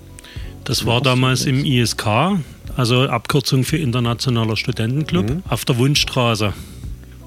Das 0.63 0.87
war 0.87 1.01
damals 1.01 1.47
im 1.47 1.65
ISK, 1.65 2.07
also 2.77 3.09
Abkürzung 3.09 3.65
für 3.65 3.77
Internationaler 3.77 4.57
Studentenclub, 4.57 5.29
mhm. 5.29 5.43
auf 5.49 5.65
der 5.65 5.79
Wunschstraße. 5.79 6.53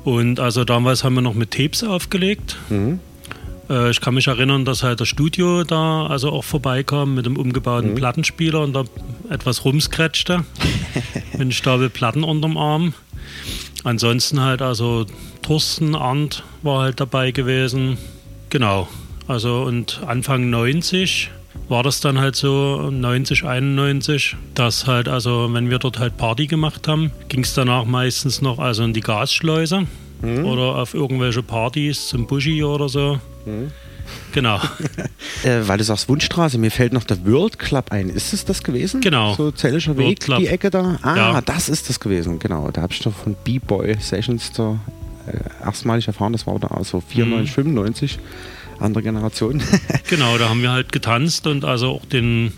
Und 0.10 0.40
also 0.40 0.66
damals 0.66 1.04
haben 1.04 1.14
wir 1.14 1.22
noch 1.22 1.36
mit 1.36 1.52
Tapes 1.52 1.84
aufgelegt. 1.84 2.56
Mhm. 2.70 3.00
Äh, 3.70 3.92
ich 3.92 4.02
kann 4.02 4.16
mich 4.16 4.26
erinnern, 4.26 4.66
dass 4.66 4.82
halt 4.82 5.00
das 5.02 5.08
Studio 5.08 5.64
da 5.64 6.08
also 6.08 6.32
auch 6.32 6.44
vorbeikam 6.44 7.14
mit 7.14 7.28
dem 7.28 7.38
umgebauten 7.38 7.92
mhm. 7.92 7.96
Plattenspieler 7.96 8.62
und 8.62 8.74
da 8.74 8.86
etwas 9.30 9.66
rumscratchte. 9.66 10.44
mit 11.34 11.42
einem 11.42 11.52
Stapel 11.52 11.92
Platten 11.92 12.24
unterm 12.24 12.58
Arm. 12.58 12.94
Ansonsten 13.84 14.42
halt 14.42 14.64
also 14.64 15.06
Thorsten 15.44 15.94
Arndt 15.94 16.44
war 16.64 16.82
halt 16.82 17.00
dabei 17.00 17.30
gewesen. 17.30 18.00
Genau. 18.50 18.88
Also 19.28 19.62
und 19.62 20.02
Anfang 20.08 20.50
90 20.50 21.30
war 21.68 21.84
das 21.84 22.02
dann 22.02 22.20
halt 22.20 22.36
so 22.36 22.90
90, 22.90 23.44
91, 23.44 24.36
dass 24.56 24.88
halt, 24.88 25.08
also 25.08 25.54
wenn 25.54 25.70
wir 25.70 25.78
dort 25.78 26.00
halt 26.00 26.18
Party 26.18 26.48
gemacht 26.48 26.88
haben, 26.88 27.12
ging 27.28 27.44
es 27.44 27.54
danach 27.54 27.86
meistens 27.86 28.42
noch 28.42 28.58
also 28.58 28.84
in 28.84 28.94
die 28.94 29.02
Gasschleuse 29.02 29.86
mhm. 30.22 30.46
oder 30.46 30.76
auf 30.76 30.94
irgendwelche 30.94 31.44
Partys 31.44 32.08
zum 32.08 32.28
Buschi 32.28 32.64
oder 32.64 32.90
so. 32.90 33.20
Mhm. 33.46 33.72
Genau. 34.32 34.60
äh, 35.44 35.62
weil 35.68 35.78
du 35.78 35.84
sagst 35.84 36.10
Wunschstraße, 36.10 36.58
mir 36.58 36.72
fällt 36.72 36.94
noch 36.94 37.04
der 37.04 37.26
World 37.26 37.60
Club 37.60 37.92
ein. 37.92 38.10
Ist 38.10 38.34
es 38.34 38.46
das 38.46 38.64
gewesen? 38.64 39.02
Genau. 39.02 39.36
So 39.36 39.52
Zellischer 39.52 39.98
Weg, 39.98 40.20
die 40.20 40.48
Ecke 40.48 40.70
da? 40.70 40.98
Ah, 41.02 41.16
ja. 41.16 41.42
das 41.42 41.70
ist 41.70 41.90
das 41.90 42.00
gewesen, 42.00 42.40
genau. 42.40 42.70
Da 42.72 42.82
habe 42.82 42.94
ich 42.94 43.00
doch 43.00 43.14
von 43.14 43.36
B-Boy 43.44 43.98
Sessions 44.00 44.52
da 44.54 44.80
äh, 45.28 45.64
erstmalig 45.66 46.08
erfahren, 46.08 46.34
das 46.34 46.48
war 46.48 46.60
da 46.60 46.68
also 46.68 47.02
94, 47.02 47.50
mhm. 47.58 47.64
95 47.74 48.20
andere 48.80 49.04
Generation. 49.04 49.62
genau, 50.10 50.38
da 50.38 50.50
haben 50.50 50.62
wir 50.62 50.72
halt 50.72 50.92
getanzt 50.92 51.48
und 51.48 51.66
also 51.66 51.90
auch 51.90 52.06
den 52.06 52.54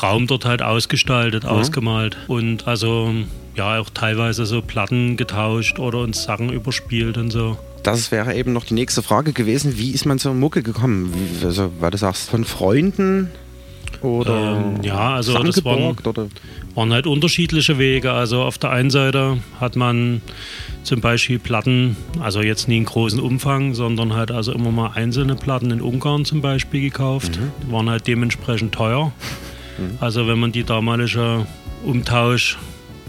Raum 0.00 0.26
dort 0.26 0.44
halt 0.44 0.62
ausgestaltet, 0.62 1.44
mhm. 1.44 1.50
ausgemalt 1.50 2.16
und 2.28 2.66
also 2.66 3.12
ja 3.54 3.78
auch 3.78 3.90
teilweise 3.90 4.46
so 4.46 4.62
Platten 4.62 5.16
getauscht 5.16 5.78
oder 5.78 5.98
uns 5.98 6.24
Sachen 6.24 6.50
überspielt 6.50 7.18
und 7.18 7.30
so. 7.30 7.56
Das 7.82 8.10
wäre 8.10 8.34
eben 8.34 8.52
noch 8.52 8.64
die 8.64 8.74
nächste 8.74 9.02
Frage 9.02 9.32
gewesen. 9.32 9.78
Wie 9.78 9.90
ist 9.90 10.06
man 10.06 10.18
zur 10.18 10.34
Mucke 10.34 10.62
gekommen? 10.62 11.12
Wie, 11.14 11.44
also, 11.44 11.70
weil 11.80 11.90
du 11.90 11.98
sagst, 11.98 12.30
von 12.30 12.44
Freunden 12.44 13.30
oder 14.00 14.62
ähm, 14.76 14.82
ja, 14.82 15.14
also 15.14 15.32
das 15.42 15.64
waren, 15.64 15.96
oder? 16.04 16.26
waren 16.74 16.92
halt 16.92 17.06
unterschiedliche 17.06 17.78
Wege. 17.78 18.12
Also 18.12 18.42
auf 18.42 18.58
der 18.58 18.70
einen 18.70 18.90
Seite 18.90 19.38
hat 19.60 19.76
man 19.76 20.20
zum 20.82 21.00
Beispiel 21.00 21.38
Platten, 21.38 21.96
also 22.20 22.42
jetzt 22.42 22.68
nie 22.68 22.78
in 22.78 22.84
großen 22.84 23.20
Umfang, 23.20 23.74
sondern 23.74 24.14
halt 24.14 24.30
also 24.30 24.52
immer 24.52 24.70
mal 24.70 24.90
einzelne 24.94 25.36
Platten 25.36 25.70
in 25.70 25.80
Ungarn 25.80 26.24
zum 26.24 26.42
Beispiel 26.42 26.82
gekauft. 26.82 27.38
Mhm. 27.38 27.72
Waren 27.72 27.90
halt 27.90 28.06
dementsprechend 28.06 28.74
teuer. 28.74 29.12
Mhm. 29.78 29.98
Also 30.00 30.26
wenn 30.26 30.38
man 30.38 30.52
die 30.52 30.64
damalige 30.64 31.46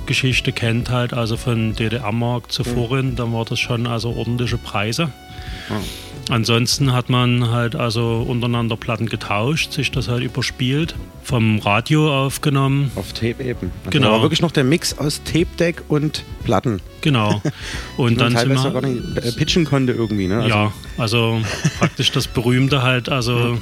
Umtauschgeschichte 0.06 0.52
kennt, 0.52 0.90
halt 0.92 1.14
also 1.14 1.36
von 1.36 1.74
DDR-Mark 1.74 2.52
zu 2.52 2.64
mhm. 2.64 3.16
dann 3.16 3.34
war 3.34 3.46
das 3.46 3.60
schon 3.60 3.88
also 3.88 4.12
ordentliche 4.12 4.58
Preise. 4.58 5.06
Mhm. 5.70 5.76
Ansonsten 6.30 6.94
hat 6.94 7.10
man 7.10 7.50
halt 7.52 7.76
also 7.76 8.26
untereinander 8.28 8.78
Platten 8.78 9.08
getauscht, 9.08 9.72
sich 9.72 9.92
das 9.92 10.08
halt 10.08 10.24
überspielt, 10.24 10.96
vom 11.24 11.60
Radio 11.60 12.26
aufgenommen. 12.26 12.92
Auf 12.96 13.14
Tape 13.14 13.44
eben. 13.44 13.72
Also 13.86 13.92
genau. 13.92 14.12
war 14.12 14.22
wirklich 14.22 14.42
noch 14.42 14.52
der 14.52 14.64
Mix 14.64 14.98
aus 14.98 15.22
Tape 15.24 15.48
Deck 15.60 15.84
und 15.88 16.24
Platten. 16.44 16.82
Genau. 17.02 17.42
Und 17.98 18.20
dann 18.20 18.34
teilweise 18.34 18.62
sind 18.62 18.74
wir, 18.74 18.82
gar 18.82 18.90
nicht 18.90 19.18
äh, 19.18 19.32
pitchen 19.32 19.66
konnte 19.66 19.94
irgendwie, 19.94 20.28
ne? 20.28 20.38
Also 20.42 20.50
ja, 20.50 20.74
also 20.98 21.42
praktisch 21.78 22.12
das 22.12 22.28
berühmte 22.28 22.82
halt, 22.82 23.10
also 23.10 23.60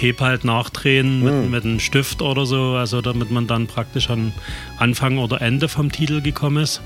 Tape 0.00 0.24
halt 0.24 0.44
nachdrehen 0.44 1.22
mit, 1.22 1.34
mhm. 1.34 1.50
mit 1.50 1.64
einem 1.64 1.80
Stift 1.80 2.22
oder 2.22 2.46
so, 2.46 2.74
also 2.74 3.00
damit 3.00 3.30
man 3.30 3.46
dann 3.46 3.66
praktisch 3.66 4.08
an 4.08 4.32
Anfang 4.78 5.18
oder 5.18 5.42
Ende 5.42 5.68
vom 5.68 5.92
Titel 5.92 6.20
gekommen 6.20 6.62
ist. 6.62 6.80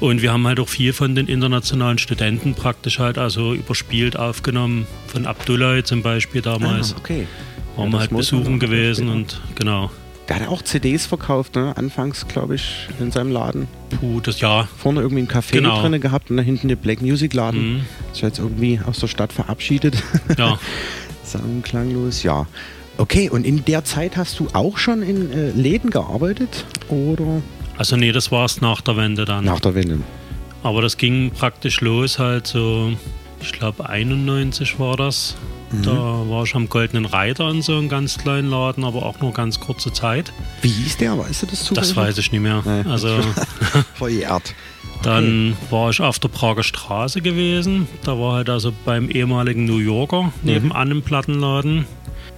Und 0.00 0.22
wir 0.22 0.32
haben 0.32 0.46
halt 0.46 0.60
auch 0.60 0.68
viel 0.68 0.92
von 0.92 1.14
den 1.14 1.26
internationalen 1.26 1.98
Studenten 1.98 2.54
praktisch 2.54 2.98
halt 2.98 3.18
also 3.18 3.52
überspielt 3.52 4.16
aufgenommen. 4.16 4.86
Von 5.06 5.26
Abdullah 5.26 5.84
zum 5.84 6.02
Beispiel 6.02 6.40
damals. 6.40 6.94
Ah, 6.94 6.98
okay. 6.98 7.26
Waren 7.76 7.88
ja, 7.88 7.92
wir 7.92 8.00
halt 8.00 8.10
besuchen 8.10 8.58
gewesen 8.58 9.08
und 9.08 9.40
genau. 9.56 9.90
Der 10.28 10.40
hat 10.40 10.48
auch 10.48 10.62
CDs 10.62 11.06
verkauft, 11.06 11.56
ne? 11.56 11.76
Anfangs, 11.76 12.28
glaube 12.28 12.54
ich, 12.54 12.88
in 13.00 13.10
seinem 13.10 13.32
Laden. 13.32 13.68
Puh, 13.98 14.20
das 14.20 14.40
ja. 14.40 14.68
Vorne 14.78 15.00
irgendwie 15.00 15.22
ein 15.22 15.28
Café 15.28 15.52
genau. 15.52 15.82
drin 15.82 16.00
gehabt 16.00 16.30
und 16.30 16.36
da 16.36 16.42
hinten 16.42 16.68
der 16.68 16.76
Black 16.76 17.02
Music 17.02 17.34
Laden. 17.34 17.74
Mhm. 17.74 17.80
Ist 18.12 18.22
jetzt 18.22 18.38
irgendwie 18.38 18.80
aus 18.86 19.00
der 19.00 19.08
Stadt 19.08 19.32
verabschiedet. 19.32 20.02
Ja. 20.38 20.58
Sagen 21.32 21.62
klanglos, 21.62 22.22
ja. 22.22 22.46
Okay, 22.98 23.30
und 23.30 23.46
in 23.46 23.64
der 23.64 23.84
Zeit 23.84 24.16
hast 24.16 24.38
du 24.40 24.48
auch 24.52 24.76
schon 24.76 25.02
in 25.02 25.32
äh, 25.32 25.50
Läden 25.50 25.90
gearbeitet? 25.90 26.66
Oder? 26.88 27.40
Also 27.78 27.96
nee, 27.96 28.12
das 28.12 28.30
war 28.30 28.44
es 28.44 28.60
nach 28.60 28.82
der 28.82 28.96
Wende 28.96 29.24
dann. 29.24 29.44
Nach 29.44 29.60
der 29.60 29.74
Wende. 29.74 30.00
Aber 30.62 30.82
das 30.82 30.98
ging 30.98 31.30
praktisch 31.30 31.80
los 31.80 32.18
halt 32.18 32.46
so, 32.46 32.92
ich 33.40 33.52
glaube 33.52 33.88
91 33.88 34.78
war 34.78 34.96
das. 34.96 35.36
Mhm. 35.72 35.82
Da 35.82 35.92
war 35.92 36.44
ich 36.44 36.54
am 36.54 36.68
Goldenen 36.68 37.06
Reiter 37.06 37.48
in 37.48 37.62
so 37.62 37.76
einem 37.76 37.88
ganz 37.88 38.18
kleinen 38.18 38.50
Laden, 38.50 38.84
aber 38.84 39.06
auch 39.06 39.20
nur 39.20 39.32
ganz 39.32 39.60
kurze 39.60 39.92
Zeit. 39.92 40.32
Wie 40.62 40.68
hieß 40.68 40.98
der? 40.98 41.16
Weißt 41.16 41.42
du 41.42 41.46
das 41.46 41.64
zufällig? 41.64 41.88
Das 41.88 41.96
weiß 41.96 42.18
ich 42.18 42.32
nicht 42.32 42.40
mehr. 42.42 42.62
Nee. 42.64 42.90
Also 42.90 43.08
Verjährt. 43.94 44.54
Dann 45.02 45.56
war 45.70 45.90
ich 45.90 46.00
auf 46.00 46.18
der 46.18 46.28
Prager 46.28 46.62
Straße 46.62 47.20
gewesen. 47.22 47.88
Da 48.04 48.18
war 48.18 48.34
halt 48.34 48.50
also 48.50 48.72
beim 48.84 49.08
ehemaligen 49.10 49.64
New 49.64 49.78
Yorker 49.78 50.32
nebenan 50.42 50.88
mhm. 50.88 50.96
im 50.96 51.02
Plattenladen 51.02 51.86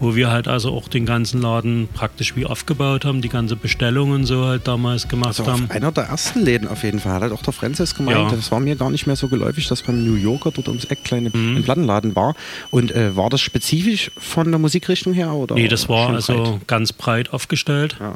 wo 0.02 0.16
wir 0.16 0.30
halt 0.30 0.48
also 0.48 0.72
auch 0.72 0.88
den 0.88 1.06
ganzen 1.06 1.40
Laden 1.40 1.88
praktisch 1.94 2.34
wie 2.34 2.44
aufgebaut 2.44 3.04
haben, 3.04 3.22
die 3.22 3.28
ganze 3.28 3.54
Bestellungen 3.54 4.26
so 4.26 4.44
halt 4.44 4.66
damals 4.66 5.06
gemacht 5.06 5.38
also 5.38 5.46
haben. 5.46 5.70
Einer 5.70 5.92
der 5.92 6.04
ersten 6.04 6.40
Läden 6.40 6.66
auf 6.66 6.82
jeden 6.82 6.98
Fall, 6.98 7.12
hat 7.12 7.22
halt 7.22 7.32
auch 7.32 7.42
der 7.42 7.52
Francis 7.52 7.94
gemeint, 7.94 8.18
ja. 8.18 8.36
das 8.36 8.50
war 8.50 8.58
mir 8.58 8.74
gar 8.74 8.90
nicht 8.90 9.06
mehr 9.06 9.14
so 9.14 9.28
geläufig, 9.28 9.68
dass 9.68 9.82
beim 9.82 10.04
New 10.04 10.16
Yorker 10.16 10.50
dort 10.50 10.68
ums 10.68 10.86
Eck 10.86 11.04
kleine 11.04 11.30
mhm. 11.32 11.62
Plattenladen 11.62 12.16
war. 12.16 12.34
Und 12.70 12.90
äh, 12.90 13.16
war 13.16 13.30
das 13.30 13.40
spezifisch 13.40 14.10
von 14.18 14.50
der 14.50 14.58
Musikrichtung 14.58 15.12
her? 15.12 15.32
Oder 15.32 15.54
nee, 15.54 15.68
das 15.68 15.88
war 15.88 16.10
also 16.10 16.34
breit? 16.34 16.68
ganz 16.68 16.92
breit 16.92 17.32
aufgestellt. 17.32 17.96
Ja. 18.00 18.14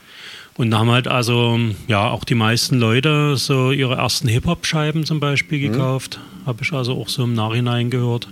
Und 0.56 0.70
da 0.70 0.78
haben 0.78 0.90
halt 0.90 1.06
also 1.06 1.58
ja 1.86 2.08
auch 2.08 2.24
die 2.24 2.34
meisten 2.34 2.78
Leute 2.78 3.36
so 3.36 3.72
ihre 3.72 3.96
ersten 3.96 4.28
Hip-Hop-Scheiben 4.28 5.04
zum 5.04 5.20
Beispiel 5.20 5.58
mhm. 5.58 5.72
gekauft. 5.72 6.18
Mhm. 6.18 6.46
Habe 6.46 6.62
ich 6.62 6.72
also 6.72 6.94
auch 6.94 7.08
so 7.08 7.24
im 7.24 7.34
Nachhinein 7.34 7.90
gehört. 7.90 8.28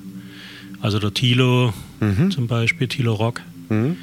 Also 0.81 0.99
der 0.99 1.13
Tilo 1.13 1.73
mhm. 2.01 2.31
zum 2.31 2.47
Beispiel, 2.47 2.89
Tilo 2.89 3.15
Rock. 3.15 3.41
Mhm. 3.69 3.97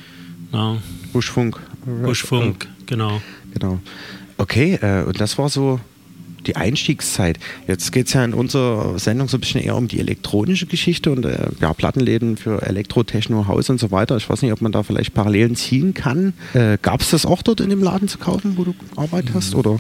Ja. 0.52 0.78
Buschfunk. 1.14 1.60
Buschfunk, 1.86 2.68
genau. 2.86 3.22
Genau. 3.54 3.80
Okay, 4.38 4.76
äh, 4.82 5.04
und 5.04 5.20
das 5.20 5.38
war 5.38 5.50
so 5.50 5.80
die 6.48 6.56
Einstiegszeit. 6.56 7.40
Jetzt 7.68 7.92
geht 7.92 8.08
es 8.08 8.14
ja 8.14 8.24
in 8.24 8.34
unserer 8.34 8.98
Sendung 9.00 9.28
so 9.28 9.38
ein 9.38 9.42
bisschen 9.42 9.62
eher 9.62 9.76
um 9.76 9.88
die 9.88 10.00
elektronische 10.00 10.66
Geschichte 10.66 11.12
und 11.12 11.26
äh, 11.26 11.50
ja, 11.60 11.74
Plattenläden 11.74 12.38
für 12.38 12.62
Elektro, 12.62 13.04
Techno, 13.04 13.48
Haus 13.48 13.70
und 13.70 13.80
so 13.80 13.92
weiter. 13.92 14.18
Ich 14.18 14.30
weiß 14.30 14.42
nicht, 14.42 14.52
ob 14.52 14.62
man 14.62 14.72
da 14.72 14.84
vielleicht 14.84 15.14
Parallelen 15.14 15.56
ziehen 15.56 15.94
kann. 15.94 16.34
Äh, 16.54 16.78
Gab 16.82 17.02
es 17.02 17.12
das 17.12 17.26
auch 17.26 17.42
dort 17.42 17.62
in 17.62 17.70
dem 17.70 17.84
Laden 17.84 18.08
zu 18.08 18.18
kaufen, 18.18 18.54
wo 18.58 18.64
du 18.64 18.74
gearbeitet 18.96 19.32
hast? 19.34 19.56
Oder? 19.56 19.80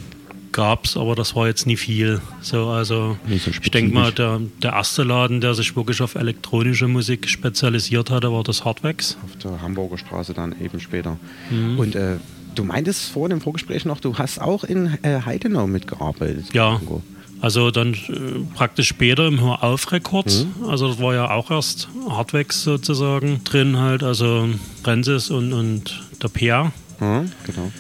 gab 0.52 0.86
es, 0.86 0.98
aber 0.98 1.16
das 1.16 1.36
war 1.36 1.48
jetzt 1.48 1.66
nie 1.66 1.78
viel. 1.78 2.22
So, 2.42 2.68
also 2.68 3.18
so 3.28 3.52
ich 3.52 3.72
denke 3.72 3.94
mal, 3.94 4.12
der, 4.12 4.42
der 4.62 4.74
erste 4.74 5.04
Laden, 5.04 5.42
der 5.42 5.54
sich 5.54 5.76
wirklich 5.76 6.02
auf 6.02 6.16
elektronische 6.16 6.88
Musik 6.88 7.30
spezialisiert 7.30 8.10
hatte, 8.10 8.32
war 8.32 8.44
das 8.44 8.66
Hardwax. 8.66 9.18
Auf 9.24 9.38
der 9.38 9.62
Hamburger 9.62 9.98
Straße 9.98 10.34
dann 10.34 10.56
eben 10.62 10.80
später. 10.80 11.18
Mhm. 11.50 11.80
Und 11.80 11.96
äh, 11.96 12.18
du 12.56 12.64
meintest 12.64 13.10
vorhin 13.10 13.38
im 13.38 13.42
Vorgespräch 13.42 13.86
noch, 13.86 14.00
du 14.00 14.18
hast 14.18 14.40
auch 14.40 14.64
in 14.64 14.98
äh, 15.04 15.22
Heidenau 15.26 15.68
mitgearbeitet. 15.68 16.46
Ja. 16.54 16.74
Irgendwo. 16.74 17.02
Also 17.42 17.72
dann 17.72 17.94
äh, 17.94 18.56
praktisch 18.56 18.90
später 18.90 19.28
im 19.28 19.42
Hörauf 19.42 19.92
Records. 19.92 20.46
Mhm. 20.46 20.70
Also 20.70 20.90
das 20.90 21.00
war 21.00 21.16
ja 21.16 21.32
auch 21.32 21.50
erst 21.50 21.90
Hardwax 22.08 22.64
sozusagen 22.64 23.44
drin 23.44 23.78
halt, 23.78 24.04
also 24.04 24.48
Rensis 24.86 25.32
und, 25.32 25.52
und 25.54 26.04
der 26.22 26.28
Peer. 26.28 26.72
Mhm, 27.00 27.32
genau. 27.46 27.72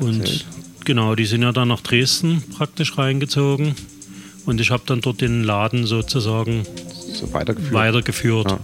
Und 0.00 0.44
Genau, 0.86 1.16
die 1.16 1.26
sind 1.26 1.42
ja 1.42 1.50
dann 1.50 1.66
nach 1.66 1.80
Dresden 1.80 2.44
praktisch 2.56 2.96
reingezogen. 2.96 3.74
Und 4.46 4.60
ich 4.60 4.70
habe 4.70 4.84
dann 4.86 5.00
dort 5.00 5.20
den 5.20 5.42
Laden 5.42 5.84
sozusagen 5.84 6.62
so 7.12 7.32
weitergeführt. 7.32 7.74
weitergeführt. 7.74 8.50
Ja. 8.52 8.58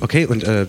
Okay, 0.00 0.26
und 0.26 0.42
äh, 0.42 0.66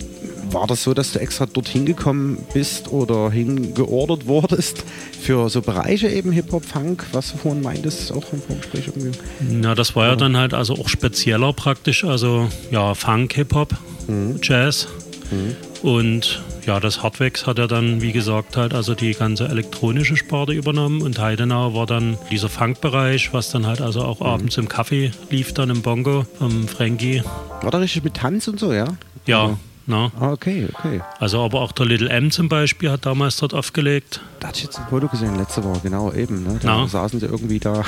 war 0.55 0.67
das 0.67 0.83
so, 0.83 0.93
dass 0.93 1.11
du 1.11 1.19
extra 1.19 1.45
dorthin 1.45 1.85
gekommen 1.85 2.37
bist 2.53 2.91
oder 2.91 3.29
hingeordert 3.29 4.25
wurdest 4.25 4.85
für 5.21 5.49
so 5.49 5.61
Bereiche 5.61 6.07
eben 6.07 6.31
Hip-Hop, 6.31 6.63
Funk, 6.63 7.05
was 7.11 7.33
du 7.33 7.37
vorhin 7.37 7.61
meintest, 7.61 8.13
auch 8.13 8.31
im 8.31 8.41
Vorgespräch 8.41 8.87
irgendwie? 8.87 9.11
Na, 9.41 9.75
das 9.75 9.97
war 9.97 10.05
ja, 10.05 10.11
ja 10.11 10.15
dann 10.15 10.37
halt 10.37 10.53
also 10.53 10.75
auch 10.75 10.87
spezieller 10.87 11.51
praktisch, 11.51 12.05
also 12.05 12.47
ja, 12.71 12.95
Funk, 12.95 13.33
Hip-Hop, 13.33 13.75
mhm. 14.07 14.39
Jazz. 14.41 14.87
Mhm. 15.29 15.55
Und 15.87 16.41
ja, 16.65 16.79
das 16.79 17.03
Hardwax 17.03 17.45
hat 17.45 17.59
ja 17.59 17.67
dann, 17.67 18.01
wie 18.01 18.13
gesagt, 18.13 18.55
halt 18.55 18.73
also 18.73 18.95
die 18.95 19.11
ganze 19.11 19.49
elektronische 19.49 20.15
Sparte 20.15 20.53
übernommen 20.53 21.01
und 21.01 21.19
Heidenau 21.19 21.75
war 21.75 21.85
dann 21.85 22.17
dieser 22.31 22.47
Funkbereich, 22.47 23.33
was 23.33 23.51
dann 23.51 23.67
halt 23.67 23.81
also 23.81 24.03
auch 24.03 24.21
mhm. 24.21 24.25
abends 24.25 24.57
im 24.57 24.69
Kaffee 24.69 25.11
lief, 25.29 25.53
dann 25.53 25.69
im 25.69 25.81
Bongo 25.81 26.25
vom 26.39 26.65
Frankie. 26.69 27.21
War 27.61 27.71
da 27.71 27.79
richtig 27.79 28.05
mit 28.05 28.13
Tanz 28.13 28.47
und 28.47 28.57
so, 28.57 28.71
ja? 28.71 28.87
Ja. 29.25 29.57
Ah, 30.19 30.31
okay, 30.31 30.67
okay. 30.73 31.01
Also 31.19 31.41
aber 31.41 31.61
auch 31.61 31.71
der 31.71 31.85
Little 31.85 32.09
M 32.09 32.31
zum 32.31 32.49
Beispiel 32.49 32.89
hat 32.89 33.05
damals 33.05 33.37
dort 33.37 33.53
aufgelegt. 33.53 34.21
Da 34.39 34.47
hatte 34.47 34.57
ich 34.57 34.63
jetzt 34.65 34.79
ein 34.79 34.87
Foto 34.89 35.07
gesehen 35.07 35.35
letzte 35.37 35.63
Woche, 35.63 35.81
genau 35.83 36.11
eben. 36.11 36.43
Ne? 36.43 36.59
Da 36.61 36.77
Na? 36.77 36.87
saßen 36.87 37.19
sie 37.19 37.27
irgendwie 37.27 37.59
da 37.59 37.83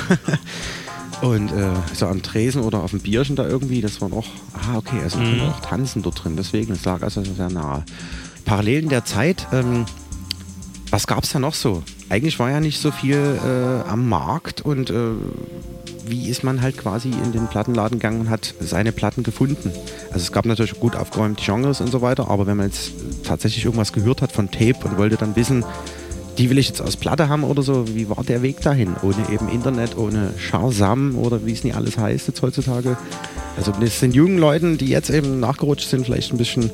und 1.22 1.50
äh, 1.50 1.70
so 1.94 2.06
am 2.06 2.22
Tresen 2.22 2.62
oder 2.62 2.82
auf 2.82 2.90
dem 2.90 3.00
Bierchen 3.00 3.34
da 3.34 3.46
irgendwie, 3.46 3.80
das 3.80 4.00
war 4.00 4.08
noch, 4.08 4.26
ah 4.54 4.76
okay, 4.76 5.00
also 5.02 5.18
mhm. 5.18 5.40
auch 5.42 5.60
tanzen 5.60 6.02
dort 6.02 6.22
drin, 6.22 6.36
deswegen, 6.36 6.72
es 6.72 6.84
lag 6.84 7.02
also 7.02 7.22
sehr 7.24 7.50
nah. 7.50 7.84
Parallelen 8.44 8.88
der 8.88 9.04
Zeit, 9.04 9.46
ähm, 9.52 9.84
was 10.90 11.06
gab 11.06 11.24
es 11.24 11.30
da 11.30 11.38
noch 11.38 11.54
so? 11.54 11.82
Eigentlich 12.08 12.38
war 12.38 12.50
ja 12.50 12.60
nicht 12.60 12.80
so 12.80 12.90
viel 12.90 13.16
äh, 13.44 13.88
am 13.88 14.08
Markt 14.08 14.62
und 14.62 14.90
äh, 14.90 14.94
wie 16.10 16.28
ist 16.28 16.44
man 16.44 16.62
halt 16.62 16.76
quasi 16.76 17.10
in 17.10 17.32
den 17.32 17.48
Plattenladen 17.48 17.98
gegangen 17.98 18.20
und 18.20 18.30
hat 18.30 18.54
seine 18.60 18.92
Platten 18.92 19.22
gefunden? 19.22 19.72
Also 20.10 20.18
es 20.20 20.32
gab 20.32 20.46
natürlich 20.46 20.78
gut 20.78 20.96
aufgeräumte 20.96 21.42
Genres 21.44 21.80
und 21.80 21.90
so 21.90 22.02
weiter, 22.02 22.30
aber 22.30 22.46
wenn 22.46 22.56
man 22.56 22.66
jetzt 22.66 22.92
tatsächlich 23.24 23.64
irgendwas 23.64 23.92
gehört 23.92 24.22
hat 24.22 24.32
von 24.32 24.50
Tape 24.50 24.78
und 24.84 24.98
wollte 24.98 25.16
dann 25.16 25.36
wissen, 25.36 25.64
die 26.38 26.50
will 26.50 26.58
ich 26.58 26.68
jetzt 26.68 26.80
aus 26.80 26.96
Platte 26.96 27.28
haben 27.28 27.42
oder 27.42 27.62
so, 27.62 27.94
wie 27.94 28.08
war 28.08 28.22
der 28.22 28.42
Weg 28.42 28.60
dahin? 28.60 28.94
Ohne 29.02 29.28
eben 29.32 29.48
Internet, 29.48 29.98
ohne 29.98 30.32
Shazam 30.38 31.18
oder 31.18 31.44
wie 31.44 31.52
es 31.52 31.64
nicht 31.64 31.74
alles 31.74 31.98
heißt 31.98 32.28
jetzt 32.28 32.42
heutzutage. 32.42 32.96
Also 33.56 33.72
das 33.72 33.98
sind 33.98 34.14
jungen 34.14 34.38
Leuten, 34.38 34.78
die 34.78 34.86
jetzt 34.86 35.10
eben 35.10 35.40
nachgerutscht 35.40 35.88
sind, 35.88 36.04
vielleicht 36.04 36.32
ein 36.32 36.38
bisschen 36.38 36.70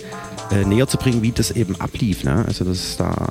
äh, 0.51 0.67
näher 0.67 0.87
zu 0.87 0.99
bringen, 0.99 1.23
wie 1.23 1.33
das 1.33 1.51
eben 1.51 1.81
ablief. 1.81 2.25
Ne? 2.25 2.45
Also 2.47 2.65
das 2.65 2.77
ist 2.77 3.01
da, 3.01 3.29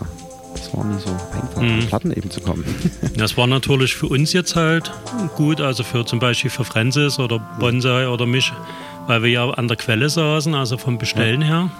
das 0.64 0.74
war 0.74 0.86
nicht 0.86 1.02
so 1.02 1.10
einfach, 1.10 1.62
mhm. 1.62 1.70
an 1.70 1.88
Platten 1.88 2.12
eben 2.12 2.30
zu 2.30 2.42
kommen. 2.42 2.64
das 3.18 3.38
war 3.38 3.48
natürlich 3.48 3.96
für 3.96 4.08
uns 4.08 4.34
jetzt 4.34 4.56
halt 4.56 4.92
gut, 5.36 5.62
also 5.62 5.84
für 5.84 6.06
zum 6.06 6.20
Beispiel 6.20 6.50
für 6.50 6.64
Francis 6.64 7.20
oder 7.20 7.40
Bonsai 7.60 8.08
oder 8.08 8.26
mich, 8.26 8.54
weil 9.08 9.24
wir 9.24 9.30
ja 9.30 9.50
an 9.50 9.68
der 9.68 9.78
Quelle 9.78 10.10
saßen, 10.10 10.56
also 10.56 10.78
vom 10.78 10.98
Bestellen 10.98 11.42
ja. 11.42 11.48
her. 11.48 11.72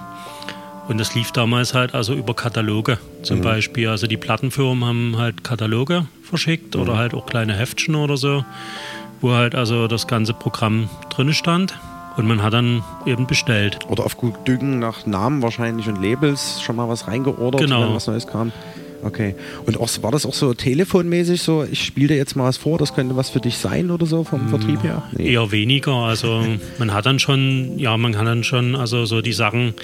Und 0.86 0.98
das 0.98 1.14
lief 1.14 1.32
damals 1.32 1.72
halt 1.72 1.94
also 1.94 2.12
über 2.12 2.34
Kataloge 2.34 2.98
zum 3.22 3.38
mhm. 3.38 3.42
Beispiel. 3.42 3.88
Also 3.88 4.06
die 4.06 4.18
Plattenfirmen 4.18 4.84
haben 4.84 5.16
halt 5.16 5.42
Kataloge 5.42 6.06
verschickt 6.22 6.74
mhm. 6.74 6.82
oder 6.82 6.98
halt 6.98 7.14
auch 7.14 7.24
kleine 7.24 7.54
Heftchen 7.54 7.94
oder 7.94 8.18
so, 8.18 8.44
wo 9.22 9.32
halt 9.32 9.54
also 9.54 9.88
das 9.88 10.06
ganze 10.06 10.34
Programm 10.34 10.90
drin 11.08 11.32
stand. 11.32 11.74
Und 12.16 12.26
man 12.26 12.42
hat 12.42 12.52
dann 12.52 12.82
eben 13.06 13.26
bestellt. 13.26 13.78
Oder 13.88 14.04
auf 14.04 14.16
gut 14.16 14.34
Düngen 14.46 14.78
nach 14.78 15.06
Namen 15.06 15.42
wahrscheinlich 15.42 15.88
und 15.88 16.00
Labels 16.00 16.62
schon 16.62 16.76
mal 16.76 16.88
was 16.88 17.08
reingeordert, 17.08 17.62
genau. 17.62 17.82
wenn 17.82 17.94
was 17.94 18.06
Neues 18.06 18.26
kam. 18.26 18.52
Okay. 19.04 19.34
Und 19.66 19.78
auch, 19.78 19.88
war 20.00 20.10
das 20.10 20.24
auch 20.24 20.32
so 20.32 20.54
telefonmäßig 20.54 21.42
so, 21.42 21.64
ich 21.70 21.84
spiele 21.84 22.08
dir 22.08 22.16
jetzt 22.16 22.36
mal 22.36 22.44
was 22.44 22.56
vor, 22.56 22.78
das 22.78 22.94
könnte 22.94 23.16
was 23.16 23.28
für 23.28 23.40
dich 23.40 23.58
sein 23.58 23.90
oder 23.90 24.06
so 24.06 24.24
vom 24.24 24.48
Vertrieb 24.48 24.82
her? 24.82 25.02
Nee. 25.12 25.32
Eher 25.32 25.52
weniger. 25.52 25.92
Also 25.92 26.42
man 26.78 26.94
hat 26.94 27.04
dann 27.04 27.18
schon, 27.18 27.78
ja, 27.78 27.96
man 27.96 28.16
hat 28.16 28.26
dann 28.26 28.44
schon 28.44 28.74
also 28.74 29.04
so 29.04 29.20
die 29.20 29.34
Sachen 29.34 29.74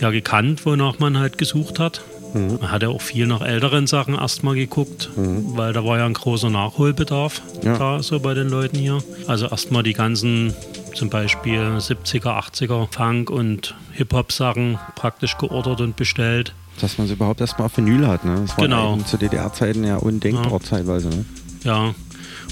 ja 0.00 0.10
gekannt, 0.10 0.64
wonach 0.64 1.00
man 1.00 1.18
halt 1.18 1.38
gesucht 1.38 1.80
hat. 1.80 2.02
Mhm. 2.34 2.58
Man 2.60 2.70
hat 2.70 2.82
ja 2.82 2.88
auch 2.88 3.00
viel 3.00 3.26
nach 3.26 3.40
älteren 3.40 3.86
Sachen 3.86 4.14
erstmal 4.14 4.54
geguckt, 4.54 5.10
mhm. 5.16 5.56
weil 5.56 5.72
da 5.72 5.84
war 5.84 5.98
ja 5.98 6.06
ein 6.06 6.14
großer 6.14 6.50
Nachholbedarf 6.50 7.42
ja. 7.64 7.76
da 7.76 8.02
so 8.02 8.20
bei 8.20 8.34
den 8.34 8.48
Leuten 8.48 8.78
hier. 8.78 8.98
Also 9.26 9.46
erstmal 9.46 9.82
die 9.82 9.94
ganzen 9.94 10.54
zum 10.98 11.10
Beispiel 11.10 11.60
70er, 11.60 12.24
80er 12.24 12.88
Funk 12.92 13.30
und 13.30 13.76
Hip-Hop-Sachen 13.92 14.78
praktisch 14.96 15.38
geordert 15.38 15.80
und 15.80 15.94
bestellt. 15.94 16.54
Dass 16.80 16.98
man 16.98 17.06
sie 17.06 17.12
überhaupt 17.12 17.40
erstmal 17.40 17.66
auf 17.66 17.76
Vinyl 17.76 18.06
hat, 18.06 18.24
ne? 18.24 18.42
Das 18.42 18.58
war 18.58 18.64
genau. 18.64 18.96
zu 18.98 19.16
DDR-Zeiten 19.16 19.84
ja 19.84 19.96
undenkbar 19.96 20.50
ja. 20.50 20.58
teilweise, 20.58 21.08
ne? 21.08 21.24
Ja. 21.62 21.94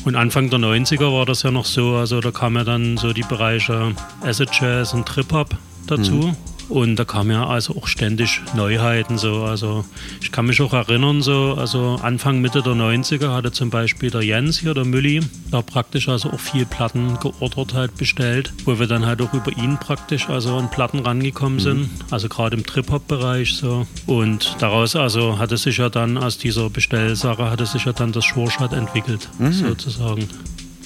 Und 0.05 0.15
Anfang 0.15 0.49
der 0.49 0.61
90er 0.61 1.13
war 1.13 1.27
das 1.27 1.43
ja 1.43 1.51
noch 1.51 1.65
so, 1.65 1.97
also 1.97 2.21
da 2.21 2.31
kamen 2.31 2.57
ja 2.57 2.65
dann 2.65 2.97
so 2.97 3.13
die 3.13 3.23
Bereiche 3.23 3.95
Acid 4.23 4.51
Jazz 4.53 4.95
und 4.95 5.07
Trip-Hop 5.07 5.57
dazu. 5.89 6.13
Mhm. 6.13 6.37
Und 6.69 6.97
da 6.97 7.05
kamen 7.05 7.31
ja 7.31 7.47
also 7.47 7.77
auch 7.77 7.87
ständig 7.87 8.41
Neuheiten 8.55 9.19
so. 9.19 9.45
Also 9.45 9.85
ich 10.21 10.33
kann 10.33 10.47
mich 10.47 10.61
auch 10.61 10.73
erinnern, 10.73 11.23
so, 11.23 11.55
also 11.57 11.99
Anfang, 12.03 12.41
Mitte 12.41 12.63
der 12.63 12.73
90er 12.73 13.33
hatte 13.33 13.53
zum 13.53 13.71
Beispiel 13.71 14.11
der 14.11 14.23
Jens 14.23 14.59
hier, 14.59 14.75
der 14.75 14.85
Mülli, 14.85 15.21
da 15.51 15.63
praktisch 15.63 16.09
also 16.09 16.31
auch 16.31 16.41
viel 16.41 16.67
Platten 16.67 17.19
geordert 17.21 17.75
halt 17.75 17.97
bestellt, 17.97 18.53
wo 18.65 18.79
wir 18.79 18.87
dann 18.87 19.07
halt 19.07 19.23
auch 19.23 19.33
über 19.33 19.57
ihn 19.57 19.79
praktisch 19.79 20.29
also 20.29 20.57
an 20.57 20.71
Platten 20.71 21.01
rangekommen 21.01 21.61
sind. 21.61 21.81
Mhm. 21.81 21.91
Also 22.11 22.29
gerade 22.29 22.57
im 22.57 22.67
Trip-Hop-Bereich 22.67 23.55
so. 23.55 23.87
Und 24.07 24.57
daraus 24.59 24.97
also 24.97 25.39
hatte 25.39 25.57
sich 25.57 25.79
ja 25.79 25.89
dann 25.89 26.19
aus 26.19 26.39
dieser 26.39 26.69
Bestellsache 26.71 27.51
hatte 27.51 27.67
sich 27.67 27.85
ja 27.85 27.93
dann 27.93 28.13
das 28.13 28.25
Schurschat 28.25 28.73
entwickelt, 28.73 29.29
mhm. 29.39 29.53
sozusagen. 29.53 30.29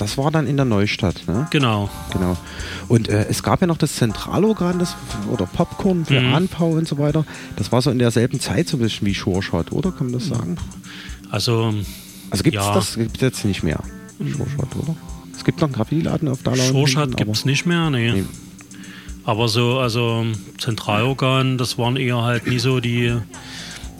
Das 0.00 0.16
war 0.16 0.30
dann 0.30 0.46
in 0.46 0.56
der 0.56 0.64
Neustadt, 0.64 1.24
ne? 1.26 1.46
Genau. 1.50 1.90
Genau. 2.10 2.34
Und 2.88 3.10
äh, 3.10 3.26
es 3.28 3.42
gab 3.42 3.60
ja 3.60 3.66
noch 3.66 3.76
das 3.76 3.96
Zentralorgan 3.96 4.78
das, 4.78 4.96
oder 5.30 5.44
Popcorn 5.44 6.06
für 6.06 6.18
mhm. 6.18 6.34
Anpau 6.34 6.70
und 6.70 6.88
so 6.88 6.96
weiter. 6.96 7.26
Das 7.56 7.70
war 7.70 7.82
so 7.82 7.90
in 7.90 7.98
derselben 7.98 8.40
Zeit 8.40 8.66
so 8.66 8.78
ein 8.78 8.80
bisschen 8.80 9.06
wie 9.06 9.14
Shoreshot, 9.14 9.72
oder? 9.72 9.92
Kann 9.92 10.06
man 10.06 10.18
das 10.18 10.28
sagen? 10.28 10.56
Also. 11.30 11.74
Also 12.30 12.42
gibt 12.42 12.56
es 12.56 12.64
ja. 12.64 12.72
das 12.72 12.94
gibt's 12.94 13.20
jetzt 13.20 13.44
nicht 13.44 13.62
mehr, 13.62 13.80
Shoreshot, 14.18 14.74
oder? 14.76 14.96
Es 15.36 15.44
gibt 15.44 15.60
noch 15.60 15.68
einen 15.68 15.74
Graffiti-Laden 15.74 16.28
auf 16.28 16.42
Dalau. 16.42 16.62
Shoreshot 16.62 17.18
gibt 17.18 17.30
es 17.30 17.44
nicht 17.44 17.66
mehr, 17.66 17.90
nee. 17.90 18.12
nee. 18.12 18.24
Aber 19.24 19.48
so, 19.48 19.80
also 19.80 20.24
Zentralorgan, 20.56 21.58
das 21.58 21.76
waren 21.76 21.96
eher 21.96 22.22
halt 22.22 22.46
nie 22.46 22.58
so 22.58 22.80
die 22.80 23.14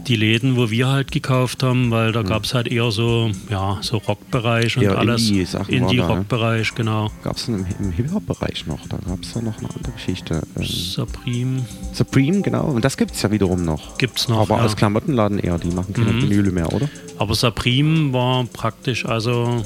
die 0.06 0.16
Läden, 0.16 0.56
wo 0.56 0.70
wir 0.70 0.88
halt 0.88 1.12
gekauft 1.12 1.62
haben, 1.62 1.90
weil 1.90 2.12
da 2.12 2.22
mhm. 2.22 2.26
gab 2.26 2.44
es 2.44 2.54
halt 2.54 2.68
eher 2.68 2.90
so, 2.90 3.30
ja, 3.48 3.78
so 3.80 3.98
Rockbereich 3.98 4.76
und 4.76 4.84
ja, 4.84 4.94
alles. 4.94 5.28
Indie-Rockbereich, 5.30 6.68
Indie 6.68 6.76
genau. 6.76 7.10
Gab 7.22 7.36
es 7.36 7.48
im, 7.48 7.66
im 7.78 7.92
Hip-Hop-Bereich 7.92 8.66
noch, 8.66 8.86
da 8.88 8.98
gab 8.98 9.22
es 9.22 9.34
ja 9.34 9.42
noch 9.42 9.58
eine 9.58 9.68
andere 9.70 9.92
Geschichte. 9.92 10.42
Ähm, 10.56 10.64
Supreme. 10.64 11.66
Supreme, 11.92 12.42
genau. 12.42 12.66
Und 12.66 12.84
das 12.84 12.96
gibt 12.96 13.12
es 13.12 13.22
ja 13.22 13.30
wiederum 13.30 13.64
noch. 13.64 13.98
Gibt 13.98 14.18
es 14.18 14.28
noch. 14.28 14.40
Aber 14.40 14.56
ja. 14.56 14.62
als 14.62 14.76
Klamottenladen 14.76 15.38
eher, 15.38 15.58
die 15.58 15.68
machen 15.68 15.94
keine 15.94 16.12
mhm. 16.12 16.22
Vinyle 16.22 16.50
mehr, 16.50 16.72
oder? 16.72 16.88
Aber 17.18 17.34
Supreme 17.34 18.12
war 18.12 18.44
praktisch, 18.44 19.06
also 19.06 19.64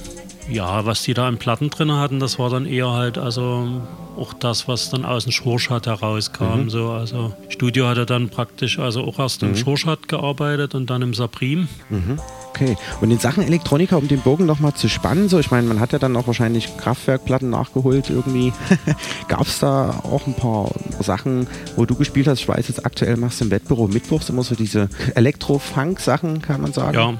ja, 0.48 0.84
was 0.84 1.02
die 1.02 1.14
da 1.14 1.26
an 1.26 1.38
Platten 1.38 1.70
drin 1.70 1.92
hatten, 1.92 2.20
das 2.20 2.38
war 2.38 2.50
dann 2.50 2.66
eher 2.66 2.90
halt 2.90 3.18
also 3.18 3.82
auch 4.16 4.32
das, 4.32 4.68
was 4.68 4.90
dann 4.90 5.04
aus 5.04 5.24
dem 5.24 5.32
Schurschat 5.32 5.86
herauskam. 5.86 6.64
Mhm. 6.64 6.70
So, 6.70 6.90
also 6.90 7.32
Studio 7.48 7.86
hatte 7.86 8.06
dann 8.06 8.28
praktisch 8.28 8.78
also 8.78 9.02
auch 9.02 9.18
erst 9.18 9.42
mhm. 9.42 9.50
im 9.50 9.56
Schurschat 9.56 10.08
gearbeitet 10.08 10.74
und 10.74 10.90
dann 10.90 11.02
im 11.02 11.14
Saprim. 11.14 11.68
Mhm. 11.90 12.18
Okay. 12.50 12.76
Und 13.00 13.10
in 13.10 13.18
Sachen 13.18 13.42
Elektronika, 13.42 13.96
um 13.96 14.06
den 14.06 14.20
Bogen 14.20 14.46
nochmal 14.46 14.74
zu 14.74 14.88
spannen, 14.88 15.28
so 15.28 15.40
ich 15.40 15.50
meine, 15.50 15.66
man 15.66 15.80
hat 15.80 15.92
ja 15.92 15.98
dann 15.98 16.16
auch 16.16 16.28
wahrscheinlich 16.28 16.76
Kraftwerkplatten 16.76 17.50
nachgeholt 17.50 18.10
irgendwie. 18.10 18.52
Gab 19.28 19.48
es 19.48 19.58
da 19.58 19.90
auch 20.04 20.28
ein 20.28 20.34
paar 20.34 20.70
Sachen, 21.00 21.48
wo 21.74 21.84
du 21.84 21.96
gespielt 21.96 22.28
hast? 22.28 22.38
Ich 22.38 22.48
weiß 22.48 22.68
jetzt 22.68 22.86
aktuell 22.86 23.16
machst 23.16 23.40
du 23.40 23.46
im 23.46 23.50
Wettbüro 23.50 23.88
mittwochs 23.88 24.28
immer 24.28 24.44
so 24.44 24.54
diese 24.54 24.88
Elektro-Funk-Sachen, 25.16 26.42
kann 26.42 26.60
man 26.60 26.72
sagen. 26.72 26.94
Ja. 26.96 27.14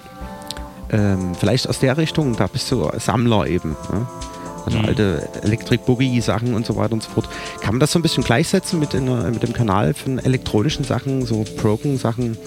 Ähm, 0.94 1.34
vielleicht 1.34 1.68
aus 1.68 1.80
der 1.80 1.96
Richtung, 1.96 2.36
da 2.36 2.46
bist 2.46 2.70
du 2.70 2.88
Sammler 2.98 3.48
eben. 3.48 3.70
Ne? 3.92 4.06
Also 4.64 4.78
mhm. 4.78 4.84
alte 4.84 5.28
Elektrik-Boogie-Sachen 5.42 6.54
und 6.54 6.64
so 6.64 6.76
weiter 6.76 6.92
und 6.92 7.02
so 7.02 7.10
fort. 7.10 7.28
Kann 7.60 7.74
man 7.74 7.80
das 7.80 7.90
so 7.90 7.98
ein 7.98 8.02
bisschen 8.02 8.22
gleichsetzen 8.22 8.78
mit, 8.78 8.94
in, 8.94 9.06
mit 9.32 9.42
dem 9.42 9.52
Kanal 9.52 9.92
von 9.92 10.20
elektronischen 10.20 10.84
Sachen, 10.84 11.26
so 11.26 11.44
Broken-Sachen, 11.56 12.38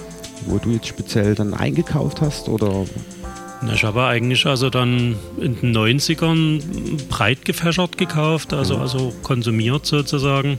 wo 0.45 0.59
du 0.59 0.71
jetzt 0.71 0.87
speziell 0.87 1.35
dann 1.35 1.53
eingekauft 1.53 2.21
hast? 2.21 2.47
Oder 2.47 2.85
na, 3.61 3.73
ich 3.73 3.83
habe 3.83 4.05
eigentlich 4.05 4.45
also 4.45 4.69
dann 4.69 5.17
in 5.37 5.59
den 5.59 5.75
90ern 5.75 6.61
breit 7.09 7.43
gefächert 7.43 7.97
gekauft, 7.97 8.53
also, 8.53 8.75
mhm. 8.75 8.81
also 8.81 9.13
konsumiert 9.23 9.85
sozusagen. 9.85 10.57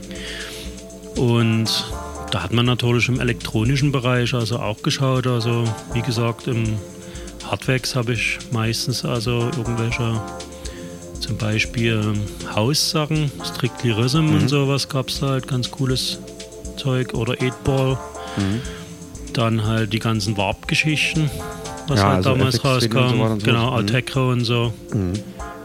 Und 1.15 1.91
da 2.29 2.43
hat 2.43 2.53
man 2.53 2.67
natürlich 2.67 3.09
im 3.09 3.19
elektronischen 3.19 3.91
Bereich 3.91 4.35
also 4.35 4.59
auch 4.59 4.83
geschaut. 4.83 5.25
Also 5.25 5.63
wie 5.93 6.01
gesagt, 6.01 6.47
im 6.47 6.77
Hardwax 7.49 7.95
habe 7.95 8.13
ich 8.13 8.39
meistens 8.51 9.05
also 9.05 9.49
irgendwelche 9.57 10.21
zum 11.19 11.37
Beispiel 11.37 12.13
Haussachen, 12.53 13.31
Strictly 13.43 13.91
Rhythm 13.91 14.27
mhm. 14.27 14.35
und 14.35 14.47
sowas 14.47 14.87
gab 14.87 15.09
es 15.09 15.19
da 15.19 15.29
halt 15.29 15.47
ganz 15.47 15.69
cooles 15.69 16.19
Zeug 16.77 17.13
oder 17.13 17.33
8-Ball. 17.33 17.97
Mhm. 18.37 18.61
Dann 19.33 19.65
halt 19.65 19.93
die 19.93 19.99
ganzen 19.99 20.37
Warp-Geschichten 20.37 21.29
was 21.89 21.99
ja, 21.99 22.05
halt 22.05 22.17
also 22.17 22.31
damals 22.31 22.63
rauskam. 22.63 23.19
Und 23.19 23.39
so 23.41 23.45
genau, 23.45 23.71
Altekro 23.71 24.31
und 24.31 24.45
so. 24.45 24.73
Mhm. 24.93 25.13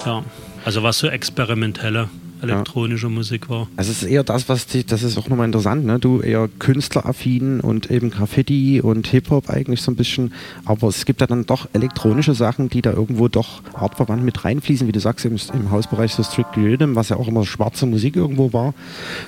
Ja, 0.05 0.25
also 0.65 0.83
was 0.83 0.99
so 0.99 1.09
experimentelle 1.09 2.09
elektronische 2.51 3.07
ja. 3.07 3.13
Musik 3.13 3.49
war. 3.49 3.69
Also 3.77 3.91
es 3.91 4.03
ist 4.03 4.09
eher 4.09 4.25
das, 4.25 4.49
was 4.49 4.67
dich, 4.67 4.87
das 4.87 5.03
ist 5.03 5.19
auch 5.19 5.29
nochmal 5.29 5.47
interessant, 5.47 5.85
ne? 5.85 5.99
Du 5.99 6.21
eher 6.21 6.49
künstleraffin 6.59 7.61
und 7.61 7.91
eben 7.91 8.11
Graffiti 8.11 8.81
und 8.81 9.07
Hip-Hop 9.07 9.51
eigentlich 9.51 9.83
so 9.83 9.91
ein 9.91 9.97
bisschen, 9.97 10.33
aber 10.65 10.89
es 10.89 11.05
gibt 11.05 11.21
ja 11.21 11.27
dann 11.27 11.47
doch 11.47 11.69
elektronische 11.73 12.35
Sachen, 12.35 12.69
die 12.69 12.83
da 12.83 12.93
irgendwo 12.93 13.29
doch 13.29 13.63
artverwandt 13.75 14.25
mit 14.25 14.45
reinfließen, 14.45 14.87
wie 14.87 14.93
du 14.93 15.01
sagst, 15.01 15.25
im, 15.25 15.37
im 15.53 15.71
Hausbereich 15.71 16.15
so 16.15 16.23
Strictly 16.23 16.67
Rhythm, 16.69 16.95
was 16.95 17.09
ja 17.09 17.17
auch 17.17 17.29
immer 17.29 17.45
schwarze 17.45 17.87
Musik 17.87 18.17
irgendwo 18.17 18.53
war. 18.53 18.75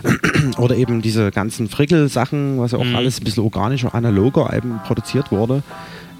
Oder 0.59 0.77
eben 0.77 1.03
diese 1.03 1.31
ganzen 1.31 1.69
Frickel-Sachen, 1.69 2.59
was 2.59 2.73
ja 2.73 2.79
auch 2.79 2.85
mhm. 2.85 2.97
alles 2.97 3.21
ein 3.21 3.25
bisschen 3.25 3.45
organischer, 3.45 3.95
analoger 3.95 4.53
eben 4.55 4.79
produziert 4.87 5.31
wurde. 5.31 5.63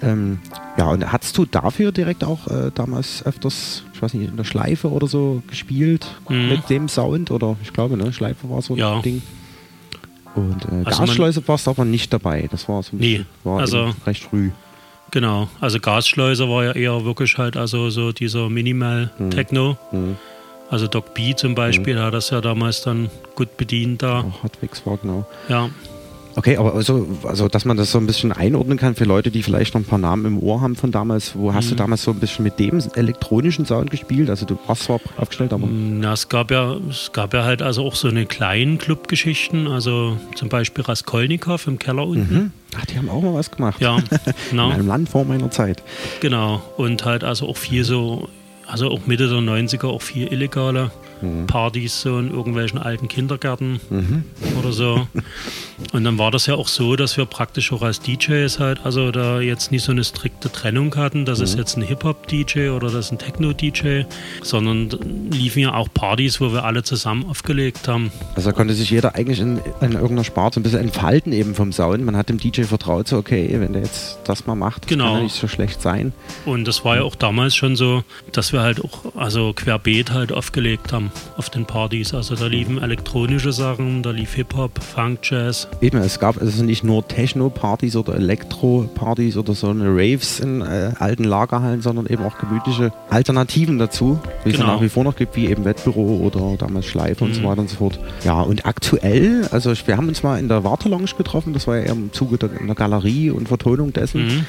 Ähm, 0.01 0.39
ja, 0.77 0.89
und 0.89 1.11
hattest 1.11 1.37
du 1.37 1.45
dafür 1.45 1.91
direkt 1.91 2.23
auch 2.23 2.47
äh, 2.47 2.71
damals 2.73 3.25
öfters, 3.25 3.83
ich 3.93 4.01
weiß 4.01 4.13
nicht, 4.13 4.29
in 4.29 4.37
der 4.37 4.43
Schleife 4.43 4.91
oder 4.91 5.07
so 5.07 5.41
gespielt 5.47 6.07
mhm. 6.29 6.49
mit 6.49 6.69
dem 6.69 6.87
Sound? 6.87 7.31
Oder 7.31 7.57
ich 7.63 7.73
glaube, 7.73 7.97
ne, 7.97 8.13
Schleife 8.13 8.49
war 8.49 8.61
so 8.61 8.73
ein 8.73 8.79
ja. 8.79 9.01
Ding. 9.01 9.21
Und 10.35 10.65
äh, 10.65 10.85
also 10.85 11.01
Gasschleuse 11.01 11.47
warst 11.47 11.67
du 11.67 11.71
aber 11.71 11.85
nicht 11.85 12.13
dabei. 12.13 12.47
Das 12.51 12.69
war 12.69 12.83
so 12.83 12.95
ein 12.95 12.99
nee, 12.99 13.25
war 13.43 13.59
also 13.59 13.93
recht 14.05 14.23
früh. 14.23 14.51
Genau, 15.11 15.47
also 15.61 15.79
Gasschleuse 15.79 16.49
war 16.49 16.65
ja 16.65 16.71
eher 16.73 17.05
wirklich 17.05 17.37
halt 17.37 17.57
also 17.57 17.89
so 17.89 18.11
dieser 18.11 18.49
Minimal-Techno. 18.49 19.77
Mhm. 19.91 19.99
mhm. 19.99 20.15
Also 20.69 20.87
Doc 20.87 21.13
B 21.13 21.33
zum 21.33 21.55
Beispiel 21.55 21.95
mhm. 21.95 21.99
hat 21.99 22.13
das 22.13 22.29
ja 22.29 22.41
damals 22.41 22.81
dann 22.81 23.09
gut 23.35 23.55
bedient 23.55 24.03
da. 24.03 24.19
Auch 24.19 24.43
Hotwix 24.43 24.85
war 24.85 24.97
genau. 24.97 25.25
Ja. 25.47 25.69
Okay, 26.37 26.55
aber 26.57 26.75
also, 26.75 27.07
also, 27.23 27.47
dass 27.47 27.65
man 27.65 27.77
das 27.77 27.91
so 27.91 27.97
ein 27.97 28.05
bisschen 28.05 28.31
einordnen 28.31 28.77
kann 28.77 28.93
für 28.93 29.05
Leute, 29.05 29.31
die 29.31 29.41
vielleicht 29.41 29.73
noch 29.73 29.81
ein 29.81 29.85
paar 29.85 29.97
Namen 29.97 30.23
im 30.25 30.39
Ohr 30.39 30.61
haben 30.61 30.75
von 30.75 30.91
damals. 30.91 31.35
Wo 31.35 31.51
hast 31.51 31.65
mhm. 31.65 31.69
du 31.69 31.75
damals 31.77 32.03
so 32.03 32.11
ein 32.11 32.19
bisschen 32.19 32.43
mit 32.43 32.59
dem 32.59 32.79
elektronischen 32.93 33.65
Sound 33.65 33.89
gespielt? 33.89 34.29
Also 34.29 34.45
du 34.45 34.59
warst 34.67 34.83
zwar 34.83 34.99
aufgestellt, 35.17 35.51
aber... 35.51 35.65
Na, 35.67 36.13
es 36.13 36.29
gab 36.29 36.51
ja, 36.51 36.75
es 36.91 37.11
gab 37.11 37.33
ja 37.33 37.43
halt 37.43 37.63
also 37.63 37.83
auch 37.83 37.95
so 37.95 38.07
eine 38.07 38.27
kleinen 38.27 38.77
Clubgeschichten, 38.77 39.67
also 39.67 40.15
zum 40.35 40.49
Beispiel 40.49 40.83
Raskolnikow 40.83 41.65
im 41.65 41.79
Keller 41.79 42.05
unten. 42.05 42.35
Mhm. 42.35 42.51
Ach, 42.79 42.85
die 42.85 42.99
haben 42.99 43.09
auch 43.09 43.23
mal 43.23 43.33
was 43.33 43.49
gemacht. 43.49 43.81
Ja, 43.81 43.97
genau. 44.51 44.67
In 44.67 44.73
einem 44.73 44.87
Land 44.87 45.09
vor 45.09 45.25
meiner 45.25 45.49
Zeit. 45.49 45.81
Genau, 46.19 46.61
und 46.77 47.03
halt 47.03 47.23
also 47.23 47.47
auch 47.47 47.57
viel 47.57 47.83
so, 47.83 48.29
also 48.67 48.91
auch 48.91 49.07
Mitte 49.07 49.27
der 49.27 49.39
90er 49.39 49.87
auch 49.87 50.03
viel 50.03 50.27
illegale 50.27 50.91
mhm. 51.21 51.47
Partys 51.47 52.01
so 52.01 52.19
in 52.19 52.31
irgendwelchen 52.31 52.79
alten 52.79 53.07
Kindergärten 53.07 53.79
mhm. 53.89 54.23
oder 54.59 54.71
so. 54.71 55.07
Und 55.93 56.03
dann 56.03 56.17
war 56.17 56.31
das 56.31 56.47
ja 56.47 56.55
auch 56.55 56.67
so, 56.67 56.95
dass 56.95 57.17
wir 57.17 57.25
praktisch 57.25 57.71
auch 57.71 57.83
als 57.83 57.99
DJs 57.99 58.59
halt, 58.59 58.79
also 58.83 59.11
da 59.11 59.39
jetzt 59.39 59.71
nicht 59.71 59.83
so 59.83 59.91
eine 59.91 60.03
strikte 60.03 60.51
Trennung 60.51 60.95
hatten, 60.95 61.25
das 61.25 61.39
mhm. 61.39 61.43
ist 61.43 61.57
jetzt 61.57 61.77
ein 61.77 61.83
Hip-Hop-DJ 61.83 62.69
oder 62.69 62.87
das 62.89 63.05
ist 63.05 63.11
ein 63.11 63.19
Techno-DJ, 63.19 64.03
sondern 64.41 64.89
liefen 65.31 65.59
ja 65.59 65.73
auch 65.75 65.87
Partys, 65.93 66.41
wo 66.41 66.51
wir 66.51 66.63
alle 66.63 66.83
zusammen 66.83 67.25
aufgelegt 67.29 67.87
haben. 67.87 68.11
Also 68.35 68.49
da 68.49 68.55
konnte 68.55 68.73
sich 68.73 68.89
jeder 68.89 69.15
eigentlich 69.15 69.39
in, 69.39 69.59
in 69.81 69.93
irgendeiner 69.93 70.23
Sparte 70.23 70.55
so 70.55 70.59
ein 70.59 70.63
bisschen 70.63 70.79
entfalten 70.79 71.33
eben 71.33 71.53
vom 71.55 71.71
Sound. 71.71 72.03
Man 72.03 72.17
hat 72.17 72.29
dem 72.29 72.39
DJ 72.39 72.63
vertraut, 72.63 73.07
so 73.07 73.17
okay, 73.17 73.47
wenn 73.59 73.73
der 73.73 73.83
jetzt 73.83 74.19
das 74.23 74.47
mal 74.47 74.55
macht, 74.55 74.85
das 74.85 74.89
genau. 74.89 75.05
kann 75.05 75.13
ja 75.17 75.23
nicht 75.23 75.35
so 75.35 75.47
schlecht 75.47 75.81
sein. 75.81 76.13
Und 76.45 76.67
das 76.67 76.83
war 76.83 76.97
ja 76.97 77.03
auch 77.03 77.15
damals 77.15 77.55
schon 77.55 77.75
so, 77.75 78.03
dass 78.31 78.53
wir 78.53 78.61
halt 78.61 78.83
auch 78.83 79.15
also 79.15 79.53
querbeet 79.53 80.11
halt 80.11 80.31
aufgelegt 80.31 80.93
haben 80.93 81.06
auf 81.37 81.49
den 81.49 81.65
Partys. 81.65 82.13
Also 82.13 82.35
da 82.35 82.47
liefen 82.47 82.81
elektronische 82.81 83.51
Sachen, 83.51 84.03
da 84.03 84.11
lief 84.11 84.33
Hip-Hop, 84.33 84.81
Funk, 84.83 85.19
Jazz. 85.23 85.67
Eben, 85.81 85.97
es 85.97 86.19
gab 86.19 86.41
also 86.41 86.63
nicht 86.63 86.83
nur 86.83 87.07
Techno-Partys 87.07 87.95
oder 87.95 88.15
Elektro-Partys 88.15 89.37
oder 89.37 89.53
so 89.53 89.69
eine 89.69 89.89
Raves 89.89 90.39
in 90.39 90.61
äh, 90.61 90.91
alten 90.99 91.23
Lagerhallen, 91.23 91.81
sondern 91.81 92.07
eben 92.07 92.23
auch 92.23 92.37
gemütliche 92.37 92.91
Alternativen 93.09 93.77
dazu, 93.77 94.19
wie 94.43 94.51
genau. 94.51 94.63
es 94.63 94.71
nach 94.71 94.81
wie 94.81 94.89
vor 94.89 95.03
noch 95.03 95.15
gibt, 95.15 95.35
wie 95.35 95.47
eben 95.47 95.65
Wettbüro 95.65 96.17
oder 96.17 96.57
damals 96.57 96.85
Schleife 96.85 97.23
mhm. 97.23 97.29
und 97.29 97.35
so 97.35 97.41
mhm. 97.41 97.45
weiter 97.45 97.61
und 97.61 97.69
so 97.69 97.75
fort. 97.77 97.99
Ja, 98.23 98.41
und 98.41 98.65
aktuell, 98.65 99.47
also 99.51 99.73
wir 99.85 99.97
haben 99.97 100.07
uns 100.07 100.23
mal 100.23 100.39
in 100.39 100.47
der 100.47 100.63
Wartelounge 100.63 101.05
getroffen, 101.17 101.53
das 101.53 101.67
war 101.67 101.77
ja 101.77 101.83
eher 101.83 101.93
im 101.93 102.11
Zuge 102.13 102.37
der, 102.37 102.49
der 102.49 102.75
Galerie 102.75 103.31
und 103.31 103.47
Vertonung 103.47 103.93
dessen. 103.93 104.25
Mhm. 104.25 104.45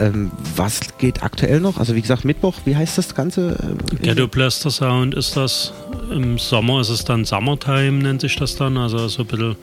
Ähm, 0.00 0.30
was 0.56 0.80
geht 0.96 1.22
aktuell 1.22 1.60
noch? 1.60 1.76
Also 1.76 1.94
wie 1.94 2.00
gesagt, 2.00 2.24
Mittwoch, 2.24 2.54
wie 2.64 2.74
heißt 2.74 2.96
das 2.96 3.14
Ganze? 3.14 3.76
Ghetto 4.00 4.26
Blaster 4.26 4.70
Sound 4.70 5.14
ist 5.14 5.36
das. 5.36 5.74
Im 6.10 6.38
Sommer 6.38 6.80
ist 6.80 6.88
es 6.88 7.04
dann 7.04 7.24
Summertime, 7.24 8.02
nennt 8.02 8.22
sich 8.22 8.34
das 8.36 8.56
dann. 8.56 8.78
Also 8.78 9.08
so 9.08 9.22
ein 9.22 9.26
bisschen 9.26 9.56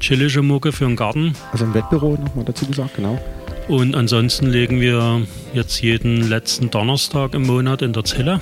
chillige 0.00 0.42
Mucke 0.42 0.72
für 0.72 0.84
den 0.84 0.96
Garten. 0.96 1.34
Also 1.52 1.64
im 1.64 1.74
Wettbüro 1.74 2.18
nochmal 2.20 2.44
dazu 2.44 2.66
gesagt, 2.66 2.96
genau. 2.96 3.20
Und 3.68 3.94
ansonsten 3.94 4.46
legen 4.46 4.80
wir 4.80 5.22
jetzt 5.54 5.80
jeden 5.80 6.28
letzten 6.28 6.70
Donnerstag 6.70 7.32
im 7.34 7.46
Monat 7.46 7.80
in 7.80 7.92
der 7.92 8.04
Zelle. 8.04 8.40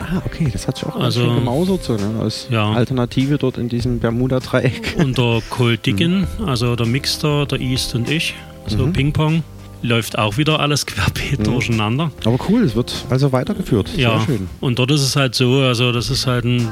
Ah, 0.00 0.20
okay, 0.26 0.48
das 0.52 0.66
hat 0.66 0.78
sich 0.78 0.86
auch 0.86 0.96
also, 0.96 1.22
gemausert 1.22 1.84
so, 1.84 1.96
ne? 1.96 2.20
als 2.20 2.48
ja. 2.50 2.72
Alternative 2.72 3.38
dort 3.38 3.56
in 3.56 3.68
diesem 3.68 4.00
Bermuda-Dreieck. 4.00 4.96
Und 4.98 5.16
der 5.16 5.42
Cold 5.48 5.86
Diggin, 5.86 6.26
hm. 6.38 6.48
also 6.48 6.74
der 6.74 6.86
Mixter, 6.86 7.46
der 7.46 7.60
East 7.60 7.94
und 7.94 8.10
ich, 8.10 8.34
so 8.66 8.86
mhm. 8.86 8.92
Ping-Pong 8.92 9.42
läuft 9.82 10.18
auch 10.18 10.36
wieder 10.38 10.60
alles 10.60 10.86
querbeet 10.86 11.40
mhm. 11.40 11.44
durcheinander. 11.44 12.10
Aber 12.24 12.38
cool, 12.48 12.62
es 12.62 12.74
wird 12.74 13.04
also 13.10 13.32
weitergeführt. 13.32 13.90
Ja, 13.96 14.18
Sehr 14.18 14.26
schön. 14.26 14.48
Und 14.60 14.78
dort 14.78 14.90
ist 14.90 15.02
es 15.02 15.16
halt 15.16 15.34
so, 15.34 15.60
also 15.60 15.92
das 15.92 16.10
ist 16.10 16.26
halt 16.26 16.44
ein, 16.44 16.68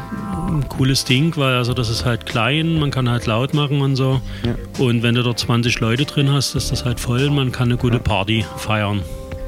ein, 0.48 0.68
cooles 0.68 1.04
Ding, 1.04 1.36
weil 1.36 1.54
also 1.54 1.74
das 1.74 1.90
ist 1.90 2.04
halt 2.04 2.26
klein, 2.26 2.78
man 2.78 2.90
kann 2.90 3.08
halt 3.08 3.26
laut 3.26 3.54
machen 3.54 3.80
und 3.80 3.96
so. 3.96 4.20
Ja. 4.44 4.54
Und 4.78 5.02
wenn 5.02 5.14
du 5.14 5.22
dort 5.22 5.38
20 5.38 5.80
Leute 5.80 6.04
drin 6.04 6.30
hast, 6.30 6.54
ist 6.54 6.70
das 6.70 6.84
halt 6.84 7.00
voll, 7.00 7.30
man 7.30 7.52
kann 7.52 7.68
eine 7.68 7.76
gute 7.76 7.96
ja. 7.96 8.02
Party 8.02 8.44
feiern. 8.56 9.02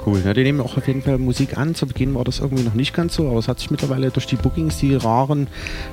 Cool. 0.05 0.20
Ja, 0.24 0.34
die 0.34 0.43
nehmen 0.43 0.60
auch 0.60 0.76
auf 0.76 0.86
jeden 0.89 1.02
Fall 1.02 1.18
Musik 1.18 1.56
an. 1.56 1.74
Zu 1.76 1.86
Beginn 1.86 2.14
war 2.14 2.24
das 2.24 2.40
irgendwie 2.40 2.64
noch 2.64 2.74
nicht 2.74 2.93
ganz 2.93 3.14
so, 3.14 3.28
aber 3.28 3.39
es 3.39 3.47
hat 3.47 3.60
sich 3.60 3.70
mittlerweile 3.70 4.10
durch 4.10 4.26
die 4.26 4.34
Bookings, 4.36 4.78
die 4.78 4.97
raren, 4.97 5.47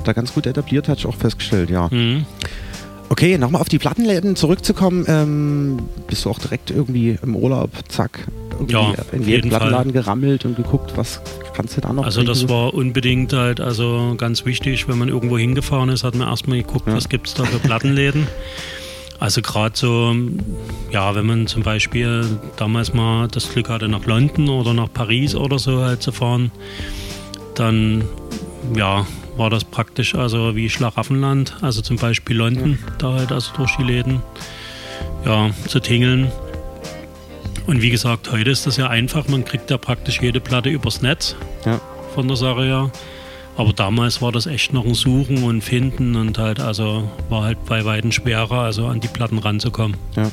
da 0.03 0.13
ganz 0.13 0.33
gut 0.33 0.47
etabliert, 0.47 0.87
hat 0.87 0.97
sich 0.97 1.05
auch 1.05 1.15
festgestellt, 1.15 1.69
ja. 1.69 1.87
Mhm. 1.91 2.25
Okay, 3.09 3.37
nochmal 3.37 3.61
auf 3.61 3.69
die 3.69 3.79
Plattenläden 3.79 4.35
zurückzukommen. 4.35 5.05
Ähm, 5.07 5.79
bist 6.07 6.25
du 6.25 6.29
auch 6.29 6.39
direkt 6.39 6.69
irgendwie 6.69 7.17
im 7.21 7.35
Urlaub, 7.35 7.71
zack, 7.87 8.27
ja, 8.67 8.93
in 9.11 9.23
jeden 9.23 9.49
Plattenladen 9.49 9.93
Fall. 9.93 10.03
gerammelt 10.03 10.45
und 10.45 10.55
geguckt, 10.55 10.93
was 10.95 11.21
kannst 11.53 11.75
du 11.75 11.81
da 11.81 11.91
noch 11.91 12.05
Also 12.05 12.23
das 12.23 12.47
war 12.47 12.73
unbedingt 12.73 13.33
halt 13.33 13.59
also 13.59 14.13
ganz 14.17 14.45
wichtig, 14.45 14.87
wenn 14.87 14.97
man 14.97 15.09
irgendwo 15.09 15.37
hingefahren 15.37 15.89
ist, 15.89 16.03
hat 16.03 16.15
man 16.15 16.27
erstmal 16.27 16.57
geguckt, 16.57 16.87
ja. 16.87 16.95
was 16.95 17.09
gibt 17.09 17.27
es 17.27 17.33
da 17.33 17.45
für 17.45 17.59
Plattenläden. 17.59 18.27
Also 19.19 19.41
gerade 19.41 19.77
so, 19.77 20.15
ja, 20.91 21.13
wenn 21.13 21.25
man 21.25 21.47
zum 21.47 21.63
Beispiel 21.63 22.25
damals 22.55 22.93
mal 22.93 23.27
das 23.27 23.51
Glück 23.51 23.67
hatte, 23.67 23.89
nach 23.89 24.05
London 24.05 24.47
oder 24.47 24.73
nach 24.73 24.91
Paris 24.93 25.35
oder 25.35 25.59
so 25.59 25.81
halt 25.81 26.01
zu 26.01 26.13
fahren, 26.13 26.51
dann 27.55 28.05
ja, 28.77 29.05
war 29.39 29.49
das 29.49 29.63
praktisch 29.63 30.13
also 30.13 30.55
wie 30.55 30.69
Schlaraffenland, 30.69 31.57
also 31.61 31.81
zum 31.81 31.97
Beispiel 31.97 32.37
London, 32.37 32.77
ja. 32.79 32.93
da 32.97 33.13
halt 33.13 33.31
also 33.31 33.51
durch 33.55 33.75
die 33.77 33.83
Läden 33.83 34.21
ja, 35.25 35.49
zu 35.67 35.79
tingeln. 35.79 36.31
Und 37.65 37.81
wie 37.81 37.89
gesagt, 37.89 38.31
heute 38.31 38.49
ist 38.49 38.67
das 38.67 38.77
ja 38.77 38.87
einfach, 38.87 39.27
man 39.27 39.45
kriegt 39.45 39.71
ja 39.71 39.77
praktisch 39.77 40.21
jede 40.21 40.39
Platte 40.39 40.69
übers 40.69 41.01
Netz 41.01 41.35
ja. 41.65 41.79
von 42.13 42.27
der 42.27 42.37
Sache 42.37 42.63
her. 42.63 42.91
Aber 43.55 43.73
damals 43.73 44.21
war 44.21 44.31
das 44.31 44.45
echt 44.45 44.73
noch 44.73 44.85
ein 44.85 44.93
Suchen 44.93 45.43
und 45.43 45.61
Finden 45.61 46.15
und 46.15 46.37
halt, 46.37 46.59
also 46.59 47.09
war 47.29 47.43
halt 47.43 47.65
bei 47.65 47.83
Weitem 47.85 48.11
schwerer, 48.11 48.59
also 48.59 48.87
an 48.87 48.99
die 48.99 49.07
Platten 49.07 49.37
ranzukommen. 49.37 49.97
Ja. 50.15 50.31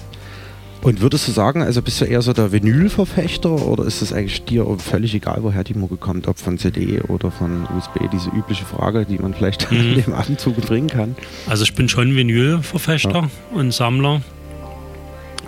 Und 0.87 1.01
würdest 1.01 1.27
du 1.27 1.33
sagen, 1.33 1.63
also 1.63 1.83
bist 1.83 2.01
du 2.01 2.05
eher 2.05 2.23
so 2.23 2.33
der 2.33 2.53
Vinylverfechter 2.53 3.51
oder 3.51 3.83
ist 3.87 4.03
es 4.03 4.13
eigentlich 4.13 4.45
dir 4.45 4.65
völlig 4.79 5.17
egal, 5.17 5.39
woher 5.41 5.65
die 5.65 5.75
Mucke 5.75 5.97
kommt, 5.97 6.29
ob 6.29 6.39
von 6.39 6.59
CD 6.59 7.01
oder 7.09 7.33
von 7.33 7.67
USB, 7.77 8.09
diese 8.13 8.31
übliche 8.31 8.65
Frage, 8.65 9.05
die 9.05 9.19
man 9.19 9.35
vielleicht 9.35 9.69
mhm. 9.73 9.79
in 9.79 10.05
dem 10.05 10.15
Atemzug 10.15 10.55
bringen 10.59 10.87
kann? 10.87 11.17
Also 11.49 11.65
ich 11.65 11.75
bin 11.75 11.89
schon 11.89 12.15
Vinylverfechter 12.15 13.11
ja. 13.23 13.31
und 13.53 13.73
Sammler 13.73 14.23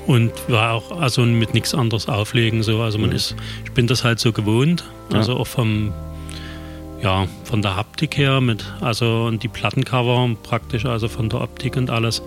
und 0.08 0.32
war 0.48 0.72
auch 0.72 1.00
also 1.00 1.22
mit 1.22 1.54
nichts 1.54 1.72
anderes 1.72 2.08
auflegen 2.08 2.64
so. 2.64 2.80
Also 2.80 2.98
man 2.98 3.10
mhm. 3.10 3.16
ist, 3.16 3.36
ich 3.64 3.70
bin 3.70 3.86
das 3.86 4.02
halt 4.02 4.18
so 4.18 4.32
gewohnt, 4.32 4.82
also 5.12 5.34
ja. 5.34 5.38
auch 5.38 5.46
vom 5.46 5.92
ja, 7.00 7.28
von 7.44 7.62
der 7.62 7.76
Haptik 7.76 8.18
her 8.18 8.40
mit, 8.40 8.64
also 8.80 9.26
und 9.26 9.44
die 9.44 9.48
Plattencover 9.48 10.34
praktisch, 10.42 10.84
also 10.84 11.06
von 11.06 11.28
der 11.28 11.42
Optik 11.42 11.76
und 11.76 11.90
alles. 11.90 12.22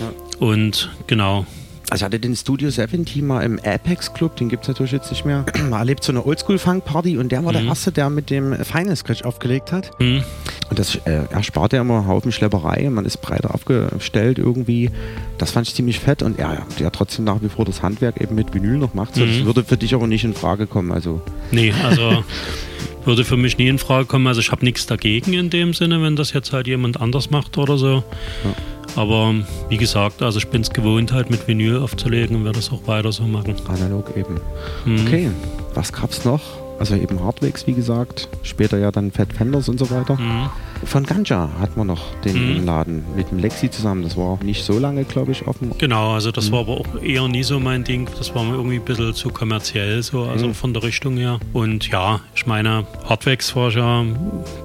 Ja. 0.00 0.10
Und 0.40 0.90
genau, 1.06 1.46
also 1.90 2.02
ich 2.02 2.04
hatte 2.04 2.20
den 2.20 2.36
Studio 2.36 2.68
17 2.68 3.26
mal 3.26 3.42
im 3.42 3.58
Apex 3.64 4.12
Club, 4.12 4.36
den 4.36 4.50
gibt 4.50 4.64
es 4.64 4.68
natürlich 4.68 4.92
jetzt 4.92 5.10
nicht 5.10 5.24
mehr. 5.24 5.46
Man 5.70 5.78
erlebt 5.78 6.04
so 6.04 6.12
eine 6.12 6.24
Oldschool-Funk-Party 6.24 7.16
und 7.16 7.32
der 7.32 7.44
war 7.44 7.52
mhm. 7.52 7.56
der 7.56 7.64
Erste, 7.64 7.92
der 7.92 8.10
mit 8.10 8.28
dem 8.28 8.54
Final 8.64 8.94
Scratch 8.94 9.22
aufgelegt 9.22 9.72
hat. 9.72 9.98
Mhm. 9.98 10.22
Und 10.68 10.78
das 10.78 10.96
äh, 11.06 11.24
erspart 11.30 11.72
ja 11.72 11.80
immer 11.80 11.98
einen 11.98 12.08
Haufen 12.08 12.30
Schlepperei. 12.30 12.90
Man 12.90 13.06
ist 13.06 13.22
breiter 13.22 13.54
aufgestellt 13.54 14.38
irgendwie. 14.38 14.90
Das 15.38 15.52
fand 15.52 15.66
ich 15.66 15.74
ziemlich 15.74 15.98
fett 15.98 16.22
und 16.22 16.38
er, 16.38 16.66
der 16.78 16.92
trotzdem 16.92 17.24
nach 17.24 17.40
wie 17.40 17.48
vor 17.48 17.64
das 17.64 17.82
Handwerk 17.82 18.20
eben 18.20 18.34
mit 18.34 18.52
Vinyl 18.52 18.76
noch 18.76 18.92
macht. 18.92 19.14
So, 19.14 19.24
mhm. 19.24 19.38
Das 19.38 19.44
würde 19.46 19.64
für 19.64 19.78
dich 19.78 19.94
aber 19.94 20.06
nicht 20.06 20.24
in 20.24 20.34
Frage 20.34 20.66
kommen. 20.66 20.92
Also. 20.92 21.22
Nee, 21.52 21.72
also 21.84 22.22
würde 23.06 23.24
für 23.24 23.38
mich 23.38 23.56
nie 23.56 23.68
in 23.68 23.78
Frage 23.78 24.04
kommen. 24.04 24.26
Also 24.26 24.40
ich 24.40 24.52
habe 24.52 24.62
nichts 24.62 24.84
dagegen 24.84 25.32
in 25.32 25.48
dem 25.48 25.72
Sinne, 25.72 26.02
wenn 26.02 26.16
das 26.16 26.34
jetzt 26.34 26.52
halt 26.52 26.66
jemand 26.66 27.00
anders 27.00 27.30
macht 27.30 27.56
oder 27.56 27.78
so. 27.78 28.04
Ja. 28.44 28.54
Aber 28.96 29.34
wie 29.68 29.76
gesagt, 29.76 30.22
also 30.22 30.38
ich 30.38 30.48
bin 30.48 30.62
es 30.62 30.70
gewohnt, 30.70 31.12
halt 31.12 31.30
mit 31.30 31.46
Vinyl 31.46 31.78
aufzulegen 31.78 32.36
und 32.36 32.44
werde 32.44 32.58
das 32.58 32.72
auch 32.72 32.86
weiter 32.86 33.12
so 33.12 33.24
machen. 33.24 33.54
Analog 33.68 34.16
eben. 34.16 34.40
Mhm. 34.84 35.06
Okay, 35.06 35.30
was 35.74 35.92
gab's 35.92 36.24
noch? 36.24 36.40
Also 36.78 36.94
eben 36.94 37.22
Hardwax, 37.22 37.66
wie 37.66 37.74
gesagt, 37.74 38.28
später 38.42 38.78
ja 38.78 38.90
dann 38.90 39.10
Fat 39.10 39.32
Fenders 39.32 39.68
und 39.68 39.78
so 39.78 39.90
weiter. 39.90 40.16
Mhm. 40.16 40.48
Von 40.84 41.04
Ganja 41.04 41.50
hat 41.60 41.76
man 41.76 41.88
noch 41.88 42.14
den 42.24 42.60
mhm. 42.60 42.64
Laden 42.64 43.04
mit 43.16 43.30
dem 43.30 43.38
Lexi 43.38 43.68
zusammen. 43.70 44.02
Das 44.02 44.16
war 44.16 44.38
nicht 44.42 44.64
so 44.64 44.78
lange, 44.78 45.04
glaube 45.04 45.32
ich, 45.32 45.46
offen. 45.46 45.72
Genau, 45.78 46.12
also 46.12 46.30
das 46.30 46.48
mhm. 46.48 46.52
war 46.52 46.60
aber 46.60 46.72
auch 46.80 47.02
eher 47.02 47.26
nie 47.26 47.42
so 47.42 47.58
mein 47.58 47.82
Ding. 47.82 48.08
Das 48.16 48.34
war 48.34 48.44
mir 48.44 48.54
irgendwie 48.54 48.76
ein 48.76 48.84
bisschen 48.84 49.12
zu 49.14 49.30
kommerziell, 49.30 50.02
so, 50.02 50.24
also 50.24 50.48
mhm. 50.48 50.54
von 50.54 50.72
der 50.72 50.84
Richtung 50.84 51.16
her. 51.16 51.40
Und 51.52 51.88
ja, 51.88 52.20
ich 52.34 52.46
meine, 52.46 52.86
Hardwax 53.08 53.56
war 53.56 53.70
ja 53.70 54.02
im 54.02 54.16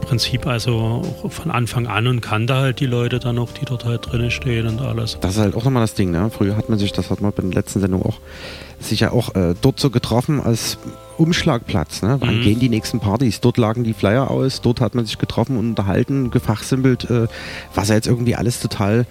Prinzip 0.02 0.45
also 0.45 1.02
von 1.30 1.49
Anfang 1.49 1.88
an 1.88 2.07
und 2.07 2.22
kannte 2.22 2.56
halt 2.56 2.80
die 2.80 2.85
Leute 2.85 3.19
dann 3.19 3.40
auch, 3.40 3.52
die 3.52 3.65
dort 3.65 3.85
halt 3.85 4.11
drinnen 4.11 4.30
stehen 4.30 4.68
und 4.68 4.81
alles. 4.81 5.18
Das 5.19 5.35
ist 5.35 5.40
halt 5.40 5.56
auch 5.56 5.64
nochmal 5.64 5.81
das 5.81 5.95
Ding, 5.95 6.11
ne? 6.11 6.30
Früher 6.30 6.56
hat 6.56 6.69
man 6.69 6.77
sich, 6.77 6.91
das 6.91 7.10
hat 7.10 7.22
man 7.22 7.31
bei 7.31 7.41
den 7.41 7.52
letzten 7.52 7.80
Sendungen 7.80 8.06
auch 8.06 8.19
sich 8.80 8.99
ja 8.99 9.11
auch 9.11 9.34
äh, 9.35 9.56
dort 9.61 9.80
so 9.80 9.90
getroffen 9.90 10.41
als 10.41 10.77
Umschlagplatz. 11.18 12.02
Ne? 12.02 12.18
Wann 12.19 12.40
mhm. 12.40 12.41
gehen 12.41 12.60
die 12.60 12.69
nächsten 12.69 12.99
Partys? 12.99 13.41
Dort 13.41 13.57
lagen 13.57 13.84
die 13.84 13.94
Flyer 13.94 14.30
aus, 14.30 14.61
dort 14.61 14.81
hat 14.81 14.95
man 14.95 15.06
sich 15.06 15.18
getroffen 15.18 15.57
und 15.57 15.69
unterhalten, 15.69 16.31
gefachsimpelt, 16.31 17.10
äh, 17.10 17.27
was 17.73 17.90
ja 17.90 17.95
jetzt 17.95 18.07
irgendwie 18.07 18.35
alles 18.35 18.60
total 18.60 19.06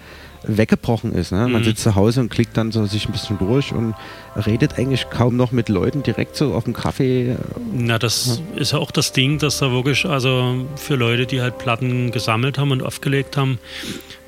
weggebrochen 0.45 1.13
ist. 1.13 1.31
Ne? 1.31 1.47
Man 1.47 1.61
mhm. 1.61 1.65
sitzt 1.65 1.83
zu 1.83 1.95
Hause 1.95 2.19
und 2.21 2.29
klickt 2.29 2.57
dann 2.57 2.71
so 2.71 2.85
sich 2.85 3.07
ein 3.07 3.11
bisschen 3.11 3.37
durch 3.37 3.73
und 3.73 3.95
redet 4.35 4.77
eigentlich 4.77 5.09
kaum 5.09 5.35
noch 5.37 5.51
mit 5.51 5.69
Leuten 5.69 6.03
direkt 6.03 6.35
so 6.35 6.53
auf 6.53 6.65
dem 6.65 6.73
Kaffee. 6.73 7.37
Na, 7.73 7.97
das 7.99 8.41
ja. 8.55 8.61
ist 8.61 8.73
ja 8.73 8.79
auch 8.79 8.91
das 8.91 9.13
Ding, 9.13 9.39
dass 9.39 9.59
da 9.59 9.71
wirklich, 9.71 10.05
also 10.05 10.65
für 10.75 10.95
Leute, 10.95 11.25
die 11.25 11.41
halt 11.41 11.57
Platten 11.57 12.11
gesammelt 12.11 12.57
haben 12.57 12.71
und 12.71 12.83
aufgelegt 12.83 13.37
haben, 13.37 13.59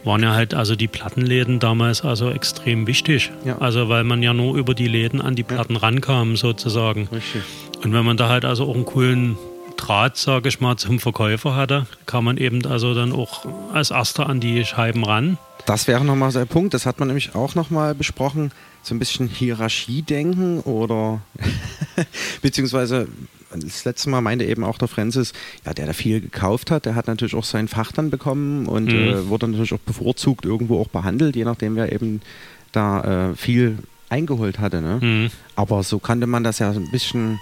waren 0.05 0.23
ja 0.23 0.33
halt 0.33 0.53
also 0.53 0.75
die 0.75 0.87
Plattenläden 0.87 1.59
damals 1.59 2.03
also 2.03 2.29
extrem 2.29 2.87
wichtig. 2.87 3.31
Ja. 3.43 3.57
Also 3.57 3.89
weil 3.89 4.03
man 4.03 4.23
ja 4.23 4.33
nur 4.33 4.55
über 4.55 4.73
die 4.73 4.87
Läden 4.87 5.21
an 5.21 5.35
die 5.35 5.43
Platten 5.43 5.73
ja. 5.73 5.79
rankam 5.79 6.37
sozusagen. 6.37 7.09
Richtig. 7.11 7.41
Und 7.83 7.93
wenn 7.93 8.05
man 8.05 8.17
da 8.17 8.29
halt 8.29 8.45
also 8.45 8.65
auch 8.65 8.75
einen 8.75 8.85
coolen 8.85 9.37
Draht, 9.77 10.17
sage 10.17 10.47
ich 10.49 10.61
mal, 10.61 10.77
zum 10.77 10.99
Verkäufer 10.99 11.55
hatte, 11.55 11.85
kam 12.05 12.25
man 12.25 12.37
eben 12.37 12.65
also 12.65 12.93
dann 12.93 13.11
auch 13.11 13.45
als 13.73 13.91
erster 13.91 14.27
an 14.27 14.39
die 14.39 14.63
Scheiben 14.63 15.03
ran. 15.03 15.37
Das 15.65 15.87
wäre 15.87 16.05
nochmal 16.05 16.31
so 16.31 16.39
ein 16.39 16.47
Punkt, 16.47 16.73
das 16.73 16.85
hat 16.85 16.99
man 16.99 17.07
nämlich 17.07 17.35
auch 17.35 17.55
nochmal 17.55 17.95
besprochen, 17.95 18.51
so 18.83 18.93
ein 18.93 18.99
bisschen 18.99 19.27
Hierarchiedenken 19.27 20.59
oder 20.61 21.21
beziehungsweise 22.41 23.07
das 23.57 23.85
letzte 23.85 24.09
Mal 24.09 24.21
meinte 24.21 24.45
eben 24.45 24.63
auch 24.63 24.77
der 24.77 24.87
Francis, 24.87 25.33
ja, 25.65 25.73
der 25.73 25.87
da 25.87 25.93
viel 25.93 26.21
gekauft 26.21 26.71
hat, 26.71 26.85
der 26.85 26.95
hat 26.95 27.07
natürlich 27.07 27.35
auch 27.35 27.43
sein 27.43 27.67
Fach 27.67 27.91
dann 27.91 28.09
bekommen 28.09 28.67
und 28.67 28.85
mhm. 28.85 28.93
äh, 28.93 29.29
wurde 29.29 29.47
natürlich 29.47 29.73
auch 29.73 29.79
bevorzugt 29.79 30.45
irgendwo 30.45 30.79
auch 30.79 30.87
behandelt, 30.87 31.35
je 31.35 31.45
nachdem 31.45 31.75
wer 31.75 31.91
eben 31.91 32.21
da 32.71 33.29
äh, 33.31 33.35
viel 33.35 33.77
eingeholt 34.09 34.59
hatte. 34.59 34.81
Ne? 34.81 34.99
Mhm. 35.01 35.31
Aber 35.55 35.83
so 35.83 35.99
kannte 35.99 36.27
man 36.27 36.43
das 36.43 36.59
ja 36.59 36.73
so 36.73 36.79
ein 36.79 36.91
bisschen 36.91 37.39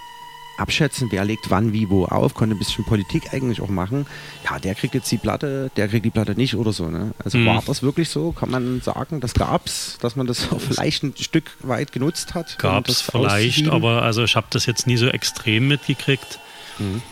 abschätzen, 0.56 1.08
wer 1.10 1.24
legt 1.24 1.50
wann, 1.50 1.72
wie, 1.72 1.90
wo 1.90 2.04
auf, 2.04 2.34
konnte 2.34 2.54
ein 2.54 2.58
bisschen 2.58 2.84
Politik 2.84 3.32
eigentlich 3.32 3.60
auch 3.60 3.68
machen. 3.68 4.06
Ja, 4.44 4.58
der 4.58 4.74
kriegt 4.74 4.94
jetzt 4.94 5.10
die 5.10 5.18
Platte, 5.18 5.70
der 5.76 5.88
kriegt 5.88 6.04
die 6.04 6.10
Platte 6.10 6.34
nicht 6.34 6.54
oder 6.54 6.72
so. 6.72 6.88
Ne? 6.88 7.12
Also 7.22 7.38
mhm. 7.38 7.46
war 7.46 7.62
das 7.66 7.82
wirklich 7.82 8.08
so? 8.08 8.32
Kann 8.32 8.50
man 8.50 8.80
sagen, 8.80 9.20
das 9.20 9.34
gab's, 9.34 9.98
dass 10.00 10.16
man 10.16 10.26
das 10.26 10.48
vielleicht 10.58 11.02
ein 11.02 11.14
Stück 11.18 11.50
weit 11.60 11.92
genutzt 11.92 12.34
hat? 12.34 12.58
Gab 12.58 12.88
es 12.88 13.00
vielleicht, 13.00 13.68
aber 13.68 14.02
also 14.02 14.22
ich 14.22 14.36
habe 14.36 14.46
das 14.50 14.66
jetzt 14.66 14.86
nie 14.86 14.96
so 14.96 15.06
extrem 15.08 15.68
mitgekriegt. 15.68 16.38
Mhm. 16.78 17.02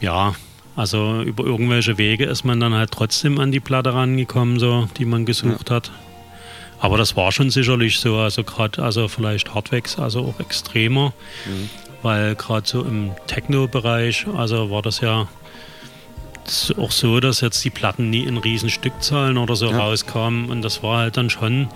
Ja, 0.00 0.34
also 0.76 1.22
über 1.22 1.44
irgendwelche 1.44 1.98
Wege 1.98 2.24
ist 2.24 2.44
man 2.44 2.60
dann 2.60 2.74
halt 2.74 2.92
trotzdem 2.92 3.38
an 3.38 3.50
die 3.50 3.60
Platte 3.60 3.94
rangekommen, 3.94 4.58
so, 4.58 4.88
die 4.96 5.04
man 5.04 5.24
gesucht 5.24 5.70
ja. 5.70 5.76
hat. 5.76 5.90
Aber 6.80 6.96
das 6.96 7.16
war 7.16 7.32
schon 7.32 7.50
sicherlich 7.50 7.98
so, 7.98 8.16
also 8.18 8.44
gerade, 8.44 8.80
also 8.84 9.08
vielleicht 9.08 9.52
Hardwax, 9.52 9.98
also 9.98 10.20
auch 10.20 10.38
extremer. 10.38 11.12
Mhm 11.46 11.68
weil 12.02 12.34
gerade 12.34 12.66
so 12.66 12.82
im 12.82 13.12
Techno-Bereich, 13.26 14.26
also 14.36 14.70
war 14.70 14.82
das 14.82 15.00
ja 15.00 15.28
auch 16.78 16.92
so, 16.92 17.20
dass 17.20 17.40
jetzt 17.40 17.62
die 17.64 17.70
Platten 17.70 18.10
nie 18.10 18.24
in 18.24 18.38
riesen 18.38 18.70
Stückzahlen 18.70 19.36
oder 19.36 19.54
so 19.56 19.70
ja. 19.70 19.78
rauskamen 19.78 20.50
und 20.50 20.62
das 20.62 20.82
war 20.82 20.98
halt 20.98 21.16
dann 21.16 21.30
schon 21.30 21.68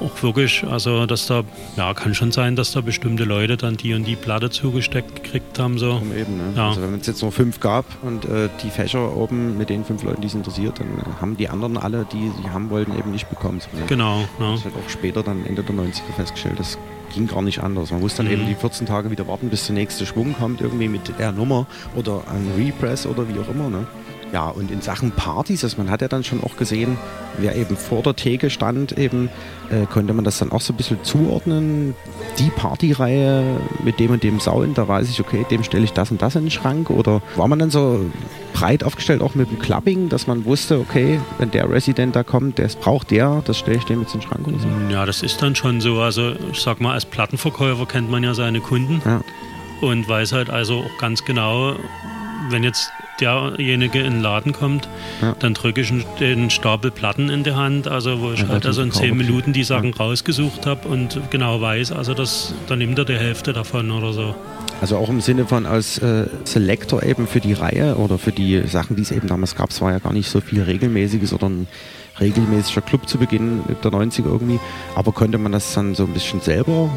auch 0.00 0.22
wirklich, 0.22 0.64
also 0.64 1.06
dass 1.06 1.26
da, 1.26 1.42
ja, 1.76 1.92
kann 1.94 2.14
schon 2.14 2.30
sein, 2.30 2.56
dass 2.56 2.72
da 2.72 2.80
bestimmte 2.80 3.24
Leute 3.24 3.56
dann 3.56 3.76
die 3.76 3.94
und 3.94 4.04
die 4.04 4.16
Platte 4.16 4.50
zugesteckt 4.50 5.24
gekriegt 5.24 5.58
haben. 5.58 5.78
So. 5.78 6.00
Eben, 6.16 6.36
ne? 6.36 6.52
ja. 6.56 6.68
Also 6.68 6.82
wenn 6.82 6.94
es 6.94 7.06
jetzt 7.06 7.22
nur 7.22 7.32
fünf 7.32 7.60
gab 7.60 7.84
und 8.02 8.24
äh, 8.24 8.48
die 8.62 8.70
Fächer 8.70 9.16
oben 9.16 9.58
mit 9.58 9.70
den 9.70 9.84
fünf 9.84 10.02
Leuten, 10.02 10.20
die 10.20 10.28
es 10.28 10.34
interessiert, 10.34 10.78
dann 10.78 11.20
haben 11.20 11.36
die 11.36 11.48
anderen 11.48 11.76
alle, 11.76 12.06
die 12.12 12.30
sie 12.40 12.50
haben 12.50 12.70
wollten, 12.70 12.96
eben 12.96 13.10
nicht 13.10 13.28
bekommen. 13.28 13.60
So, 13.60 13.76
ne? 13.76 13.86
Genau. 13.86 14.20
Ja. 14.38 14.52
Das 14.52 14.64
wird 14.64 14.74
auch 14.76 14.88
später 14.88 15.22
dann 15.22 15.44
Ende 15.44 15.62
der 15.62 15.74
90er 15.74 16.12
festgestellt, 16.16 16.58
das 16.58 16.78
ging 17.14 17.26
gar 17.26 17.42
nicht 17.42 17.60
anders. 17.60 17.90
Man 17.90 18.00
muss 18.00 18.14
dann 18.14 18.26
mhm. 18.26 18.32
eben 18.32 18.46
die 18.46 18.54
14 18.54 18.86
Tage 18.86 19.10
wieder 19.10 19.26
warten, 19.26 19.48
bis 19.48 19.66
der 19.66 19.74
nächste 19.74 20.06
Schwung 20.06 20.34
kommt, 20.34 20.60
irgendwie 20.60 20.88
mit 20.88 21.18
der 21.18 21.32
Nummer 21.32 21.66
oder 21.94 22.22
ein 22.28 22.52
Repress 22.56 23.06
oder 23.06 23.28
wie 23.28 23.38
auch 23.38 23.48
immer. 23.48 23.70
Ne? 23.70 23.86
Ja, 24.32 24.48
und 24.48 24.70
in 24.70 24.82
Sachen 24.82 25.12
Partys, 25.12 25.64
also 25.64 25.78
man 25.78 25.90
hat 25.90 26.02
ja 26.02 26.08
dann 26.08 26.22
schon 26.22 26.42
auch 26.44 26.56
gesehen, 26.56 26.98
wer 27.38 27.56
eben 27.56 27.76
vor 27.76 28.02
der 28.02 28.14
Theke 28.14 28.50
stand, 28.50 28.98
eben 28.98 29.30
äh, 29.70 29.86
konnte 29.86 30.12
man 30.12 30.24
das 30.24 30.38
dann 30.38 30.52
auch 30.52 30.60
so 30.60 30.72
ein 30.72 30.76
bisschen 30.76 31.02
zuordnen. 31.02 31.94
Die 32.38 32.50
Partyreihe 32.50 33.42
mit 33.82 33.98
dem 33.98 34.10
und 34.10 34.22
dem 34.22 34.38
Sound, 34.40 34.76
da 34.76 34.86
weiß 34.86 35.08
ich, 35.08 35.20
okay, 35.20 35.46
dem 35.50 35.64
stelle 35.64 35.84
ich 35.84 35.92
das 35.92 36.10
und 36.10 36.20
das 36.20 36.36
in 36.36 36.42
den 36.42 36.50
Schrank. 36.50 36.90
Oder 36.90 37.22
war 37.36 37.48
man 37.48 37.58
dann 37.58 37.70
so 37.70 38.04
breit 38.52 38.84
aufgestellt, 38.84 39.22
auch 39.22 39.34
mit 39.34 39.50
dem 39.50 39.58
Clubbing, 39.58 40.08
dass 40.08 40.26
man 40.26 40.44
wusste, 40.44 40.78
okay, 40.78 41.20
wenn 41.38 41.50
der 41.50 41.70
Resident 41.70 42.14
da 42.14 42.22
kommt, 42.22 42.58
der 42.58 42.68
braucht 42.80 43.10
der, 43.10 43.42
das 43.46 43.58
stelle 43.58 43.78
ich 43.78 43.84
dem 43.84 44.02
jetzt 44.02 44.14
in 44.14 44.20
den 44.20 44.28
Schrank 44.28 44.46
oder 44.46 44.58
so? 44.58 44.68
Ja, 44.90 45.06
das 45.06 45.22
ist 45.22 45.40
dann 45.40 45.54
schon 45.54 45.80
so. 45.80 46.00
Also 46.00 46.32
ich 46.52 46.60
sag 46.60 46.80
mal, 46.80 46.92
als 46.92 47.06
Plattenverkäufer 47.06 47.86
kennt 47.86 48.10
man 48.10 48.22
ja 48.22 48.34
seine 48.34 48.60
Kunden. 48.60 49.00
Ja. 49.04 49.20
Und 49.80 50.08
weiß 50.08 50.32
halt 50.32 50.50
also 50.50 50.80
auch 50.80 50.98
ganz 50.98 51.24
genau, 51.24 51.76
wenn 52.50 52.64
jetzt 52.64 52.90
derjenige 53.20 54.00
in 54.00 54.14
den 54.14 54.22
Laden 54.22 54.52
kommt, 54.52 54.88
ja. 55.20 55.34
dann 55.38 55.54
drücke 55.54 55.80
ich 55.80 55.92
den 56.20 56.50
Stapel 56.50 56.90
Platten 56.90 57.28
in 57.28 57.42
die 57.42 57.52
Hand, 57.52 57.88
also 57.88 58.20
wo 58.20 58.32
ich 58.32 58.40
ja, 58.40 58.48
halt 58.48 58.66
also 58.66 58.82
in 58.82 58.92
zehn 58.92 59.16
Minuten 59.16 59.52
die 59.52 59.64
Sachen 59.64 59.92
rausgesucht 59.92 60.66
habe 60.66 60.88
und 60.88 61.20
genau 61.30 61.60
weiß, 61.60 61.92
also 61.92 62.14
das, 62.14 62.54
dann 62.68 62.78
nimmt 62.78 62.98
er 62.98 63.04
die 63.04 63.16
Hälfte 63.16 63.52
davon 63.52 63.90
oder 63.90 64.12
so. 64.12 64.34
Also 64.80 64.96
auch 64.96 65.08
im 65.08 65.20
Sinne 65.20 65.44
von 65.44 65.66
als 65.66 65.98
äh, 65.98 66.26
Selector 66.44 67.02
eben 67.02 67.26
für 67.26 67.40
die 67.40 67.52
Reihe 67.52 67.96
oder 67.96 68.18
für 68.18 68.30
die 68.30 68.62
Sachen, 68.66 68.94
die 68.94 69.02
es 69.02 69.10
eben 69.10 69.26
damals 69.26 69.56
gab, 69.56 69.70
es 69.70 69.80
war 69.80 69.90
ja 69.90 69.98
gar 69.98 70.12
nicht 70.12 70.30
so 70.30 70.40
viel 70.40 70.62
Regelmäßiges 70.62 71.32
oder 71.32 71.48
ein 71.48 71.66
regelmäßiger 72.20 72.80
Club 72.80 73.08
zu 73.08 73.18
Beginn 73.18 73.62
der 73.82 73.90
90er 73.90 74.26
irgendwie, 74.26 74.60
aber 74.94 75.12
konnte 75.12 75.38
man 75.38 75.52
das 75.52 75.74
dann 75.74 75.94
so 75.94 76.04
ein 76.04 76.12
bisschen 76.12 76.40
selber 76.40 76.90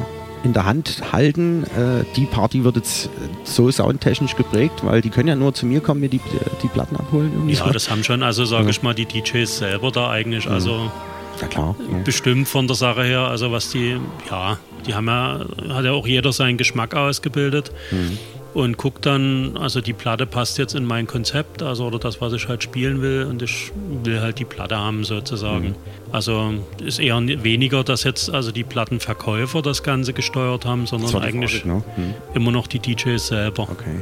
in 0.44 0.54
der 0.54 0.66
Hand 0.66 1.02
halten. 1.12 1.64
Äh, 1.64 2.04
die 2.16 2.26
Party 2.26 2.64
wird 2.64 2.78
jetzt 2.78 3.10
so 3.44 3.70
soundtechnisch 3.70 4.36
geprägt, 4.36 4.84
weil 4.84 5.02
die 5.02 5.10
können 5.10 5.30
ja 5.30 5.36
nur 5.36 5.54
zu 5.54 5.66
mir 5.66 5.82
kommen, 5.82 6.02
mir 6.02 6.10
die, 6.10 6.22
die 6.64 6.68
Platten 6.68 6.96
abholen. 6.96 7.48
Ja, 7.50 7.66
so. 7.66 7.70
das 7.72 7.90
haben 7.90 8.04
schon, 8.04 8.24
also 8.24 8.46
sage 8.46 8.66
ja. 8.66 8.70
ich 8.70 8.82
mal, 8.82 8.94
die 8.94 9.06
DJs 9.06 9.58
selber 9.58 9.92
da 9.92 10.10
eigentlich, 10.10 10.46
mhm. 10.46 10.54
also 10.54 10.92
ja, 11.40 11.48
klar. 11.48 11.76
Ja. 11.92 11.98
bestimmt 12.04 12.48
von 12.48 12.68
der 12.68 12.76
Sache 12.76 13.04
her, 13.04 13.22
also 13.22 13.52
was 13.52 13.70
die, 13.72 13.98
ja, 14.30 14.58
die 14.86 14.94
haben 14.94 15.08
ja, 15.08 15.46
hat 15.70 15.86
ja 15.86 15.92
auch 15.92 16.08
jeder 16.08 16.32
seinen 16.34 16.58
Geschmack 16.58 16.96
ausgebildet. 16.96 17.72
Mhm 17.92 18.18
und 18.54 18.78
gucke 18.78 19.00
dann, 19.02 19.58
also 19.58 19.82
die 19.82 19.94
Platte 19.94 20.26
passt 20.26 20.58
jetzt 20.58 20.76
in 20.76 20.86
mein 20.86 21.08
Konzept, 21.08 21.64
also 21.64 21.86
oder 21.86 22.00
das, 22.00 22.20
was 22.20 22.34
ich 22.34 22.48
halt 22.48 22.64
spielen 22.64 23.02
will 23.02 23.26
und 23.30 23.42
ich 23.42 23.72
will 24.04 24.20
halt 24.20 24.40
die 24.40 24.46
Platte 24.46 24.78
haben 24.78 25.04
sozusagen. 25.04 25.70
Mhm. 25.70 25.76
Also 26.12 26.54
ist 26.84 27.00
eher 27.00 27.20
weniger, 27.44 27.84
dass 27.84 28.04
jetzt 28.04 28.30
also 28.30 28.52
die 28.52 28.64
Plattenverkäufer 28.64 29.62
das 29.62 29.84
Ganze 29.84 30.14
gesteuert 30.14 30.66
haben, 30.66 30.86
sondern 30.86 31.16
eigentlich 31.22 31.62
Frage, 31.62 31.68
ne? 31.68 31.84
mhm. 31.96 32.14
immer 32.34 32.52
noch 32.52 32.68
die 32.68 32.80
DJs 32.80 33.26
selber. 33.26 33.64
Okay. 33.64 34.02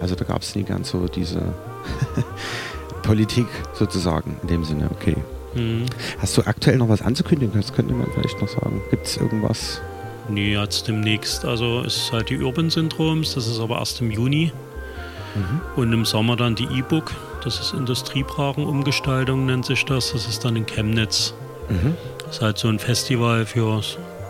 Also 0.00 0.14
da 0.14 0.24
gab 0.24 0.42
es 0.42 0.54
nie 0.54 0.62
ganz 0.64 0.90
so 0.90 1.06
diese 1.08 1.40
Politik 3.02 3.46
sozusagen 3.74 4.36
in 4.42 4.48
dem 4.48 4.64
Sinne, 4.64 4.90
okay. 4.90 5.16
Mhm. 5.54 5.86
Hast 6.18 6.36
du 6.36 6.42
aktuell 6.42 6.76
noch 6.76 6.88
was 6.88 7.02
anzukündigen? 7.02 7.54
Das 7.54 7.72
könnte 7.72 7.94
man 7.94 8.06
vielleicht 8.12 8.40
noch 8.40 8.48
sagen. 8.48 8.80
Gibt 8.90 9.06
es 9.06 9.16
irgendwas? 9.16 9.80
Nee, 10.30 10.54
jetzt 10.54 10.86
demnächst. 10.86 11.44
Also 11.44 11.82
ist 11.82 12.12
halt 12.12 12.30
die 12.30 12.40
Urban 12.40 12.70
Syndroms, 12.70 13.34
das 13.34 13.48
ist 13.48 13.58
aber 13.58 13.78
erst 13.78 14.00
im 14.00 14.10
Juni. 14.10 14.52
Mhm. 15.34 15.60
Und 15.76 15.92
im 15.92 16.04
Sommer 16.04 16.36
dann 16.36 16.54
die 16.54 16.64
E-Book, 16.64 17.12
das 17.42 17.60
ist 17.60 17.74
Industriebrachenumgestaltung, 17.74 19.46
nennt 19.46 19.66
sich 19.66 19.84
das. 19.84 20.12
Das 20.12 20.26
ist 20.26 20.44
dann 20.44 20.56
in 20.56 20.66
Chemnitz. 20.66 21.34
Mhm. 21.68 21.96
Das 22.24 22.36
ist 22.36 22.42
halt 22.42 22.58
so 22.58 22.68
ein 22.68 22.78
Festival 22.78 23.44
für 23.46 23.80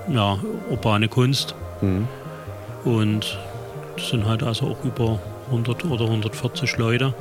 ja, 0.09 0.39
urbane 0.71 1.09
Kunst. 1.09 1.55
Mhm. 1.81 2.09
Und 2.85 3.39
es 3.97 4.09
sind 4.09 4.25
halt 4.27 4.43
also 4.43 4.69
auch 4.69 4.85
über 4.85 5.21
100 5.47 5.85
oder 5.85 6.07
140 6.07 6.79
Leute, 6.79 7.13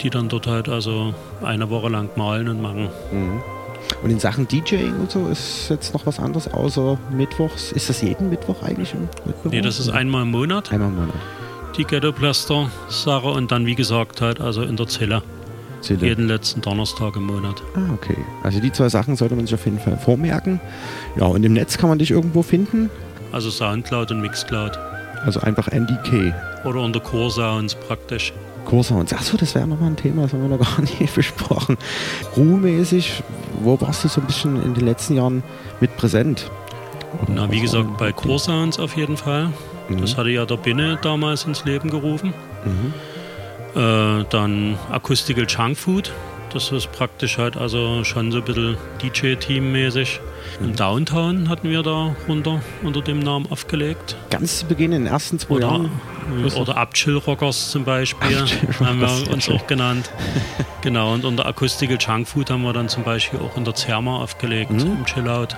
die 0.00 0.10
dann 0.10 0.28
dort 0.28 0.46
halt 0.46 0.68
also 0.68 1.14
eine 1.42 1.68
Woche 1.70 1.88
lang 1.88 2.10
malen 2.16 2.48
und 2.48 2.62
machen. 2.62 2.90
Und 4.02 4.10
in 4.10 4.20
Sachen 4.20 4.46
DJing 4.46 4.94
und 5.00 5.10
so 5.10 5.28
ist 5.28 5.68
jetzt 5.70 5.92
noch 5.94 6.06
was 6.06 6.20
anderes 6.20 6.52
außer 6.52 6.98
Mittwochs. 7.10 7.72
Ist 7.72 7.88
das 7.88 8.02
jeden 8.02 8.30
Mittwoch 8.30 8.62
eigentlich 8.62 8.94
im? 8.94 9.08
Nee, 9.44 9.60
das 9.60 9.80
ist 9.80 9.88
einmal 9.88 10.22
im 10.22 10.30
Monat. 10.30 10.72
Einmal 10.72 10.88
im 10.88 10.96
Monat. 10.96 11.14
Die 11.76 11.84
Ghetto 11.84 12.12
Plaster 12.12 12.70
Sache 12.88 13.28
und 13.28 13.50
dann 13.50 13.66
wie 13.66 13.74
gesagt 13.74 14.20
halt 14.20 14.40
also 14.40 14.62
in 14.62 14.76
der 14.76 14.86
Zelle. 14.86 15.22
Zelle. 15.80 16.06
Jeden 16.06 16.26
letzten 16.26 16.60
Donnerstag 16.60 17.16
im 17.16 17.26
Monat. 17.26 17.62
Ah, 17.74 17.92
okay. 17.94 18.16
Also 18.42 18.60
die 18.60 18.72
zwei 18.72 18.88
Sachen 18.88 19.16
sollte 19.16 19.36
man 19.36 19.46
sich 19.46 19.54
auf 19.54 19.64
jeden 19.64 19.78
Fall 19.78 19.96
vormerken. 19.96 20.60
Ja, 21.16 21.26
und 21.26 21.44
im 21.44 21.52
Netz 21.52 21.78
kann 21.78 21.88
man 21.88 21.98
dich 21.98 22.10
irgendwo 22.10 22.42
finden? 22.42 22.90
Also 23.32 23.50
Soundcloud 23.50 24.10
und 24.10 24.20
Mixcloud. 24.20 24.78
Also 25.24 25.40
einfach 25.40 25.68
NDK. 25.68 26.34
Oder 26.64 26.80
unter 26.80 27.00
Core 27.00 27.30
Sounds 27.30 27.74
praktisch. 27.74 28.32
Core 28.68 28.84
Sounds. 28.84 29.14
Achso, 29.14 29.38
das 29.38 29.54
wäre 29.54 29.66
nochmal 29.66 29.88
ein 29.90 29.96
Thema, 29.96 30.22
das 30.22 30.34
haben 30.34 30.42
wir 30.42 30.56
noch 30.56 30.58
gar 30.58 30.80
nicht 31.00 31.14
besprochen. 31.14 31.78
Ruhmäßig, 32.36 33.22
wo 33.62 33.80
warst 33.80 34.04
du 34.04 34.08
so 34.08 34.20
ein 34.20 34.26
bisschen 34.26 34.62
in 34.62 34.74
den 34.74 34.84
letzten 34.84 35.14
Jahren 35.16 35.42
mit 35.80 35.96
präsent? 35.96 36.50
Oder 37.22 37.32
Na, 37.34 37.50
wie 37.50 37.60
gesagt, 37.60 37.96
bei 37.96 38.12
Sounds 38.38 38.78
auf 38.78 38.94
jeden 38.94 39.16
Fall. 39.16 39.52
Mhm. 39.88 40.02
Das 40.02 40.18
hatte 40.18 40.28
ja 40.28 40.44
der 40.44 40.58
Binne 40.58 40.98
damals 41.00 41.46
ins 41.46 41.64
Leben 41.64 41.90
gerufen. 41.90 42.34
Mhm. 42.66 42.92
Äh, 43.80 44.24
dann 44.28 44.78
Acoustical 44.90 45.46
Junk 45.48 45.78
Food. 45.78 46.12
Das 46.52 46.72
ist 46.72 46.90
praktisch 46.92 47.36
halt 47.36 47.56
also 47.56 48.04
schon 48.04 48.32
so 48.32 48.38
ein 48.38 48.44
bisschen 48.44 48.76
DJ-Team-mäßig. 49.02 50.20
Im 50.60 50.74
Downtown 50.74 51.48
hatten 51.48 51.68
wir 51.68 51.82
da 51.82 52.16
runter 52.26 52.62
unter 52.82 53.02
dem 53.02 53.18
Namen 53.18 53.46
aufgelegt. 53.50 54.16
Ganz 54.30 54.60
zu 54.60 54.66
Beginn 54.66 54.92
in 54.92 55.04
den 55.04 55.12
ersten 55.12 55.38
zwei 55.38 55.56
oder, 55.56 55.66
Jahren? 55.66 55.90
Oder 56.58 56.76
Upchill 56.76 57.18
Rockers 57.18 57.70
zum 57.70 57.84
Beispiel, 57.84 58.44
haben 58.80 59.00
wir 59.00 59.30
uns 59.30 59.48
auch 59.50 59.66
genannt. 59.66 60.10
genau, 60.80 61.12
und 61.12 61.26
unter 61.26 61.44
Acoustical 61.44 61.98
Junk 62.00 62.26
Food 62.28 62.50
haben 62.50 62.62
wir 62.62 62.72
dann 62.72 62.88
zum 62.88 63.04
Beispiel 63.04 63.40
auch 63.40 63.56
unter 63.56 63.74
Zerma 63.74 64.16
aufgelegt, 64.16 64.70
mhm. 64.70 64.98
im 64.98 65.04
Chillout. 65.04 65.48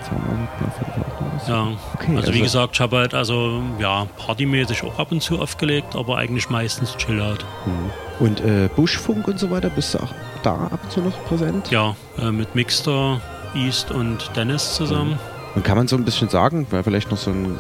Ja, 1.49 1.69
okay, 1.95 2.09
also, 2.09 2.19
also, 2.19 2.35
wie 2.35 2.41
gesagt, 2.41 2.75
ich 2.75 2.81
habe 2.81 2.99
halt 2.99 3.15
also 3.15 3.63
ja, 3.79 4.07
partymäßig 4.19 4.83
auch 4.83 4.99
ab 4.99 5.13
und 5.13 5.23
zu 5.23 5.39
aufgelegt, 5.39 5.95
aber 5.95 6.19
eigentlich 6.19 6.51
meistens 6.51 6.97
Chillout. 6.97 7.39
Mhm. 7.65 7.91
Und 8.19 8.41
äh, 8.41 8.69
Buschfunk 8.75 9.29
und 9.29 9.39
so 9.39 9.51
weiter, 9.51 9.71
bist 9.71 9.95
du 9.95 9.99
auch 9.99 10.13
da 10.43 10.55
ab 10.55 10.81
und 10.83 10.93
zu 10.93 11.01
noch 11.01 11.25
präsent? 11.25 11.71
Ja, 11.71 11.97
äh, 12.19 12.31
mit 12.31 12.55
Mixter, 12.55 13.21
East 13.55 13.91
und 13.91 14.31
Dennis 14.37 14.75
zusammen. 14.75 15.19
Und 15.55 15.63
mhm. 15.63 15.63
kann 15.63 15.77
man 15.77 15.89
so 15.89 15.97
ein 15.97 16.05
bisschen 16.05 16.29
sagen, 16.29 16.67
weil 16.71 16.83
vielleicht 16.83 17.11
noch 17.11 17.19
so 17.19 17.31
ein 17.31 17.59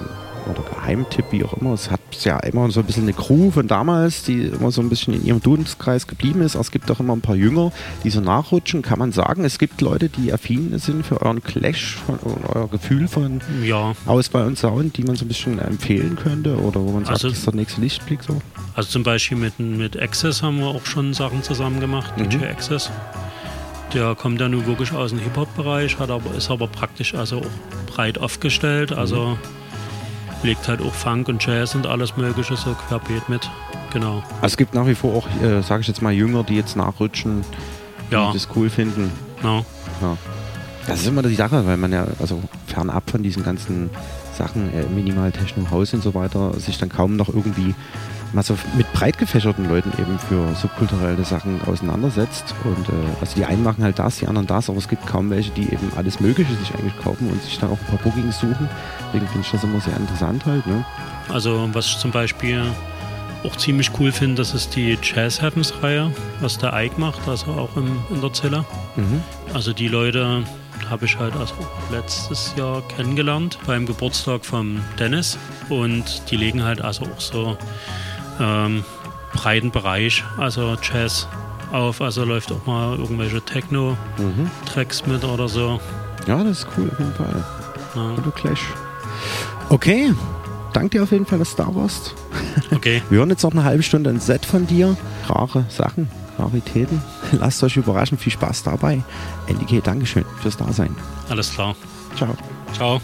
oder 0.49 0.63
Geheimtipp, 0.63 1.27
wie 1.31 1.45
auch 1.45 1.55
immer. 1.55 1.73
Es 1.73 1.91
hat 1.91 2.01
ja 2.25 2.39
immer 2.39 2.71
so 2.71 2.81
ein 2.81 2.87
bisschen 2.87 3.05
eine 3.05 3.13
Crew 3.13 3.51
von 3.51 3.67
damals, 3.67 4.23
die 4.23 4.43
immer 4.43 4.71
so 4.71 4.81
ein 4.81 4.89
bisschen 4.89 5.15
in 5.15 5.25
ihrem 5.25 5.41
Dunstkreis 5.41 6.07
geblieben 6.07 6.43
ist. 6.43 6.55
Es 6.55 6.71
gibt 6.71 6.91
auch 6.91 7.01
immer 7.01 7.15
ein 7.15 7.21
paar 7.21 7.37
Jünger, 7.37 7.73
die 8.05 8.11
so 8.11 8.21
nachrutschen. 8.21 8.83
Kann 8.83 8.99
man 8.99 9.13
sagen, 9.13 9.45
es 9.45 9.59
gibt 9.59 9.81
Leute, 9.81 10.09
die 10.09 10.33
affin 10.33 10.79
sind 10.79 11.05
für 11.05 11.23
euren 11.23 11.43
Clash, 11.43 11.97
von, 12.07 12.19
euer 12.55 12.69
Gefühl 12.69 13.09
von 13.09 13.41
ja. 13.65 13.95
Auswahl 14.07 14.47
und 14.47 14.59
Sound, 14.59 14.97
die 14.97 15.05
man 15.05 15.17
so 15.17 15.25
ein 15.25 15.29
bisschen 15.29 15.59
empfehlen 15.59 16.17
könnte 16.17 16.57
oder 16.57 16.81
wo 16.81 16.93
man 16.93 17.05
sagt, 17.05 17.13
also, 17.13 17.29
das 17.29 17.39
ist 17.39 17.47
der 17.47 17.55
nächste 17.55 17.81
Lichtblick 17.81 18.23
so? 18.23 18.41
Also 18.75 18.91
zum 18.91 19.03
Beispiel 19.03 19.37
mit, 19.37 19.59
mit 19.59 20.01
Access 20.01 20.43
haben 20.43 20.59
wir 20.59 20.67
auch 20.67 20.87
schon 20.87 21.15
Sachen 21.15 21.43
zusammen 21.43 21.81
gemacht, 21.81 22.17
mhm. 22.17 22.29
DJ 22.29 22.45
Access. 22.47 22.91
Der 23.95 24.15
kommt 24.15 24.41
ja 24.41 24.49
nun 24.49 24.67
wirklich 24.67 24.93
aus 24.93 25.11
dem 25.11 25.19
Hip-Hop-Bereich, 25.19 25.99
hat 25.99 26.11
aber, 26.11 26.35
ist 26.37 26.49
aber 26.49 26.69
praktisch 26.69 27.15
also 27.15 27.39
auch 27.39 27.93
breit 27.93 28.19
aufgestellt. 28.19 28.93
Also 28.93 29.31
mhm 29.31 29.61
legt 30.43 30.69
halt 30.69 30.81
auch 30.81 30.95
Funk 30.95 31.29
und 31.29 31.45
Jazz 31.45 31.75
und 31.75 31.87
alles 31.87 32.17
Mögliche 32.17 32.57
so 32.57 32.75
querbeet 32.75 33.29
mit. 33.29 33.51
Genau. 33.93 34.23
Also 34.37 34.53
es 34.53 34.57
gibt 34.57 34.75
nach 34.75 34.87
wie 34.87 34.95
vor 34.95 35.15
auch, 35.15 35.27
äh, 35.43 35.63
sage 35.63 35.83
ich 35.83 35.89
jetzt 35.89 36.03
mal, 36.03 36.13
Jünger, 36.13 36.45
die 36.45 36.57
jetzt 36.57 36.77
nachrutschen, 36.77 37.45
ja. 38.11 38.33
das 38.33 38.49
cool 38.55 38.71
finden. 38.71 39.11
Ja. 39.43 39.65
ja. 40.01 40.17
Das 40.87 41.01
ist 41.01 41.07
immer 41.07 41.23
die 41.23 41.35
Sache, 41.35 41.67
weil 41.67 41.77
man 41.77 41.93
ja, 41.93 42.07
also 42.19 42.43
fernab 42.67 43.11
von 43.11 43.23
diesen 43.23 43.45
ganzen 43.45 43.91
Sachen, 44.37 44.73
äh, 44.73 44.85
Minimal 44.95 45.31
Techno 45.33 45.71
House 45.71 45.93
und 45.95 46.03
so 46.03 46.15
weiter, 46.15 46.59
sich 46.59 46.79
dann 46.79 46.89
kaum 46.89 47.17
noch 47.17 47.29
irgendwie 47.29 47.75
mal 48.33 48.43
so 48.43 48.57
mit 48.77 48.93
breit 48.93 49.19
gefächerten 49.19 49.69
Leuten 49.69 49.93
eben 50.01 50.19
für 50.19 50.55
subkulturelle 50.55 51.25
Sachen 51.25 51.61
auseinandersetzt. 51.67 52.55
Und 52.65 52.89
äh, 52.89 52.93
also 53.21 53.35
die 53.37 53.45
einen 53.45 53.63
machen 53.63 53.83
halt 53.83 53.99
das, 53.99 54.19
die 54.19 54.27
anderen 54.27 54.47
das, 54.47 54.69
aber 54.69 54.79
es 54.79 54.89
gibt 54.89 55.07
kaum 55.07 55.31
welche, 55.31 55.51
die 55.51 55.73
eben 55.73 55.93
alles 55.97 56.21
Mögliche 56.21 56.55
sich 56.55 56.75
eigentlich 56.75 56.97
kaufen 56.99 57.29
und 57.31 57.43
sich 57.43 57.59
dann 57.59 57.71
auch 57.71 57.79
ein 57.79 57.87
paar 57.87 57.99
Bookings 57.99 58.39
suchen. 58.39 58.69
Deswegen 59.09 59.27
finde 59.29 59.47
ich 59.47 59.51
das 59.51 59.65
immer 59.65 59.81
sehr 59.81 59.97
interessant 59.97 60.45
halt. 60.47 60.67
Ne? 60.67 60.85
Also 61.29 61.69
was 61.73 61.87
ich 61.87 61.99
zum 61.99 62.11
Beispiel 62.11 62.63
auch 63.45 63.57
ziemlich 63.57 63.91
cool 63.99 64.13
finde, 64.13 64.37
das 64.37 64.55
ist 64.55 64.77
die 64.77 64.99
Jazz 65.03 65.41
Heavens 65.41 65.73
Reihe, 65.83 66.13
was 66.41 66.59
der 66.59 66.73
Ike 66.75 67.01
macht, 67.01 67.27
also 67.27 67.53
auch 67.53 67.77
im, 67.77 67.99
in 68.11 68.21
der 68.21 68.33
Zelle. 68.33 68.65
Mhm. 68.97 69.23
Also 69.55 69.73
die 69.73 69.89
Leute 69.89 70.45
habe 70.89 71.05
ich 71.05 71.19
halt 71.19 71.35
also 71.37 71.55
letztes 71.91 72.55
Jahr 72.57 72.83
kennengelernt 72.89 73.59
beim 73.67 73.87
Geburtstag 73.87 74.45
von 74.45 74.81
Dennis 74.99 75.39
und 75.69 76.31
die 76.31 76.37
legen 76.37 76.63
halt 76.63 76.81
also 76.81 77.05
auch 77.05 77.21
so 77.21 77.57
ähm, 78.41 78.85
breiten 79.33 79.71
Bereich, 79.71 80.25
also 80.37 80.77
Jazz 80.83 81.29
auf, 81.73 82.01
also 82.01 82.25
läuft 82.25 82.51
auch 82.53 82.67
mal 82.67 82.97
irgendwelche 82.99 83.41
Techno-Tracks 83.41 85.07
mhm. 85.07 85.13
mit 85.13 85.25
oder 85.25 85.49
so. 85.49 85.81
Ja, 86.27 86.43
das 86.43 86.61
ist 86.61 86.69
cool 86.77 86.91
auf 86.91 86.99
jeden 86.99 87.15
Fall. 87.15 87.45
Ja. 87.95 88.13
Oder 88.13 88.31
Clash. 88.33 88.63
Okay, 89.69 90.13
danke 90.73 90.91
dir 90.91 91.03
auf 91.05 91.13
jeden 91.13 91.27
Fall, 91.27 91.39
dass 91.39 91.55
du 91.55 91.63
da 91.63 91.75
warst. 91.75 92.15
Okay. 92.73 93.03
Wir 93.11 93.19
hören 93.19 93.31
jetzt 93.31 93.43
noch 93.43 93.53
eine 93.53 93.65
halbe 93.65 93.83
Stunde 93.83 94.11
ein 94.11 94.21
Set 94.21 94.45
von 94.45 94.67
dir. 94.67 94.97
Rare 95.29 95.65
Sachen, 95.69 96.09
Raritäten. 96.39 97.01
Lasst 97.33 97.63
euch 97.63 97.77
überraschen, 97.77 98.19
viel 98.19 98.33
Spaß 98.33 98.65
dabei. 98.65 99.03
NDK, 99.47 99.83
Dankeschön 99.85 100.25
fürs 100.41 100.57
Dasein. 100.57 100.95
Alles 101.29 101.53
klar. 101.53 101.75
Ciao. 102.17 102.37
Ciao. 102.73 103.01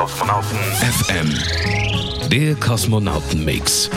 Kosmonauten 0.00 0.42
FM. 0.80 1.28
Der 2.30 2.54
Kosmonauten-Mix. 2.54 3.90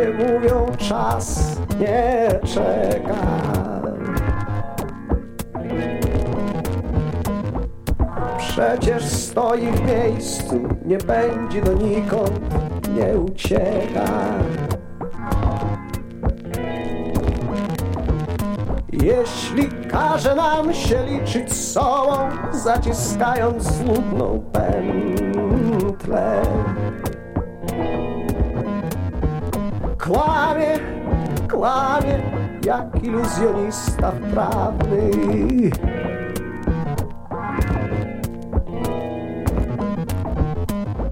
Ludzie 0.00 0.32
mówią, 0.32 0.66
czas 0.78 1.56
nie 1.80 2.28
czeka. 2.44 3.14
Przecież 8.38 9.04
stoi 9.04 9.66
w 9.66 9.86
miejscu, 9.86 10.60
nie 10.84 10.98
będzie 10.98 11.62
donikąd, 11.62 12.40
nie 12.96 13.18
ucieka. 13.18 14.04
Jeśli 18.92 19.68
każe 19.90 20.34
nam 20.34 20.74
się 20.74 21.06
liczyć 21.06 21.52
sobą, 21.52 22.28
zaciskając 22.52 23.72
złudną 23.72 24.39
iluzjonista 33.02 34.12
wprawny. 34.12 35.10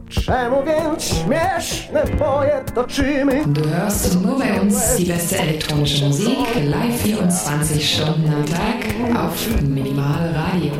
Czemu 0.08 0.56
więc 0.64 1.04
śmieszne 1.04 2.04
boje 2.18 2.64
toczymy? 2.74 3.46
Du 3.46 3.60
hörst 3.60 4.22
nur 4.22 4.38
bei 4.38 4.60
uns 4.60 4.96
die 4.96 5.06
beste 5.06 5.38
elektronische 5.38 6.06
Musik, 6.06 6.38
live 6.54 7.02
24 7.02 7.80
Stunden 7.80 8.34
am 8.34 8.44
Tag 8.44 9.16
auf 9.16 9.62
Minimal 9.62 10.32
Radio. 10.34 10.72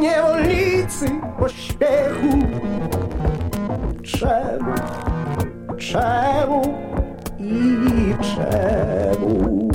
Niewolnicy 0.00 1.06
pośpiechu 1.38 2.38
Czemu, 4.02 4.74
czemu 5.78 6.91
i 7.42 8.14
czemu? 8.20 9.68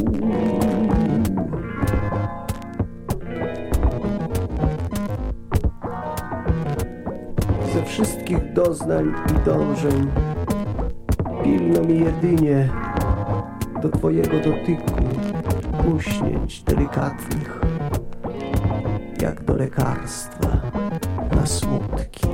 Ze 7.73 7.83
wszystkich 7.83 8.53
doznań 8.53 9.13
i 9.29 9.45
dążeń 9.45 10.11
pilno 11.43 11.81
mi 11.81 11.99
jedynie 11.99 12.69
do 13.81 13.89
Twojego 13.89 14.39
dotyku, 14.39 14.93
uśnięć 15.95 16.63
delikatnych, 16.63 17.61
jak 19.21 19.43
do 19.43 19.55
lekarstwa 19.55 20.47
na 21.35 21.45
smutki. 21.45 22.27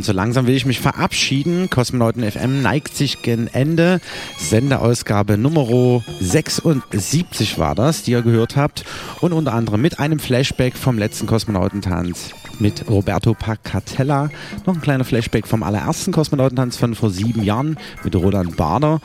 Und 0.00 0.04
so 0.04 0.12
langsam 0.12 0.46
will 0.46 0.56
ich 0.56 0.64
mich 0.64 0.80
verabschieden. 0.80 1.68
Kosmonauten 1.68 2.22
FM 2.22 2.62
neigt 2.62 2.96
sich 2.96 3.20
gen 3.20 3.52
Ende. 3.52 4.00
Sendeausgabe 4.38 5.36
Nummer 5.36 6.02
76 6.20 7.58
war 7.58 7.74
das, 7.74 8.02
die 8.02 8.12
ihr 8.12 8.22
gehört 8.22 8.56
habt. 8.56 8.86
Und 9.20 9.34
unter 9.34 9.52
anderem 9.52 9.82
mit 9.82 9.98
einem 9.98 10.18
Flashback 10.18 10.74
vom 10.78 10.96
letzten 10.96 11.26
Kosmonautentanz 11.26 12.30
mit 12.60 12.88
Roberto 12.88 13.34
Pacatella. 13.34 14.30
Noch 14.64 14.74
ein 14.74 14.80
kleiner 14.80 15.04
Flashback 15.04 15.46
vom 15.46 15.62
allerersten 15.62 16.12
Kosmonautentanz 16.12 16.78
von 16.78 16.94
vor 16.94 17.10
sieben 17.10 17.42
Jahren 17.42 17.76
mit 18.02 18.16
Roland 18.16 18.56
Bader 18.56 19.02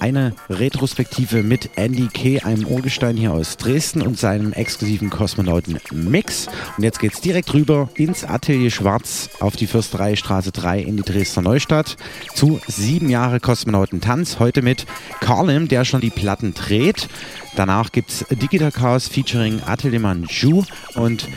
eine 0.00 0.34
Retrospektive 0.48 1.42
mit 1.42 1.70
Andy 1.76 2.08
K., 2.08 2.44
einem 2.44 2.66
Urgestein 2.66 3.16
hier 3.16 3.32
aus 3.32 3.56
Dresden 3.56 4.02
und 4.02 4.18
seinem 4.18 4.52
exklusiven 4.52 5.10
Kosmonauten-Mix. 5.10 6.48
Und 6.76 6.84
jetzt 6.84 7.00
geht's 7.00 7.20
direkt 7.20 7.52
rüber 7.54 7.88
ins 7.94 8.24
Atelier 8.24 8.70
Schwarz 8.70 9.30
auf 9.40 9.56
die 9.56 9.66
Fürsterei 9.66 10.16
Straße 10.16 10.52
3 10.52 10.80
in 10.80 10.96
die 10.96 11.02
Dresdner 11.02 11.42
Neustadt 11.42 11.96
zu 12.34 12.60
sieben 12.66 13.08
Jahre 13.08 13.40
Kosmonautentanz. 13.40 14.38
Heute 14.38 14.62
mit 14.62 14.86
Carlim, 15.20 15.68
der 15.68 15.84
schon 15.84 16.00
die 16.00 16.10
Platten 16.10 16.54
dreht. 16.54 17.08
Danach 17.56 17.92
gibt's 17.92 18.24
Digital 18.30 18.72
Chaos 18.72 19.08
featuring 19.08 19.60
Atelier 19.64 20.00
Manju 20.00 20.64
und 20.94 21.28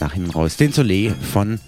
nach 0.00 0.12
hinten 0.12 0.30
raus 0.30 0.56
den 0.56 0.72
Soleil 0.72 1.14
von 1.32 1.60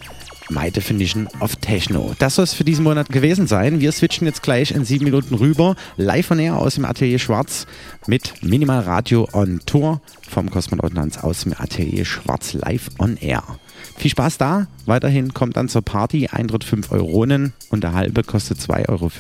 My 0.51 0.71
Definition 0.71 1.29
of 1.41 1.57
Techno. 1.57 2.15
Das 2.19 2.37
soll 2.37 2.45
es 2.45 2.55
für 2.55 2.65
diesen 2.65 2.85
Monat 2.85 3.09
gewesen 3.09 3.47
sein. 3.47 3.81
Wir 3.81 3.93
switchen 3.93 4.27
jetzt 4.27 4.43
gleich 4.43 4.71
in 4.71 4.85
sieben 4.85 5.05
Minuten 5.05 5.35
rüber. 5.35 5.77
Live 5.97 6.31
on 6.31 6.39
Air 6.39 6.57
aus 6.59 6.75
dem 6.75 6.85
Atelier 6.85 7.19
Schwarz 7.19 7.67
mit 8.07 8.43
Minimal 8.43 8.81
Radio 8.81 9.29
on 9.33 9.61
Tour 9.67 10.01
vom 10.29 10.51
Kosmonautentanz 10.51 11.19
aus 11.19 11.43
dem 11.43 11.55
Atelier 11.57 12.05
Schwarz 12.05 12.53
live 12.53 12.91
on 12.99 13.17
Air. 13.17 13.43
Viel 13.97 14.11
Spaß 14.11 14.39
da. 14.39 14.67
Weiterhin 14.85 15.35
kommt 15.35 15.57
dann 15.57 15.69
zur 15.69 15.83
Party. 15.83 16.29
Eintritt 16.29 16.65
5 16.65 16.93
Euronen 16.93 17.53
und 17.71 17.83
der 17.83 17.93
halbe 17.93 18.23
kostet 18.23 18.59
2,50 18.59 18.89
Euro. 18.89 19.11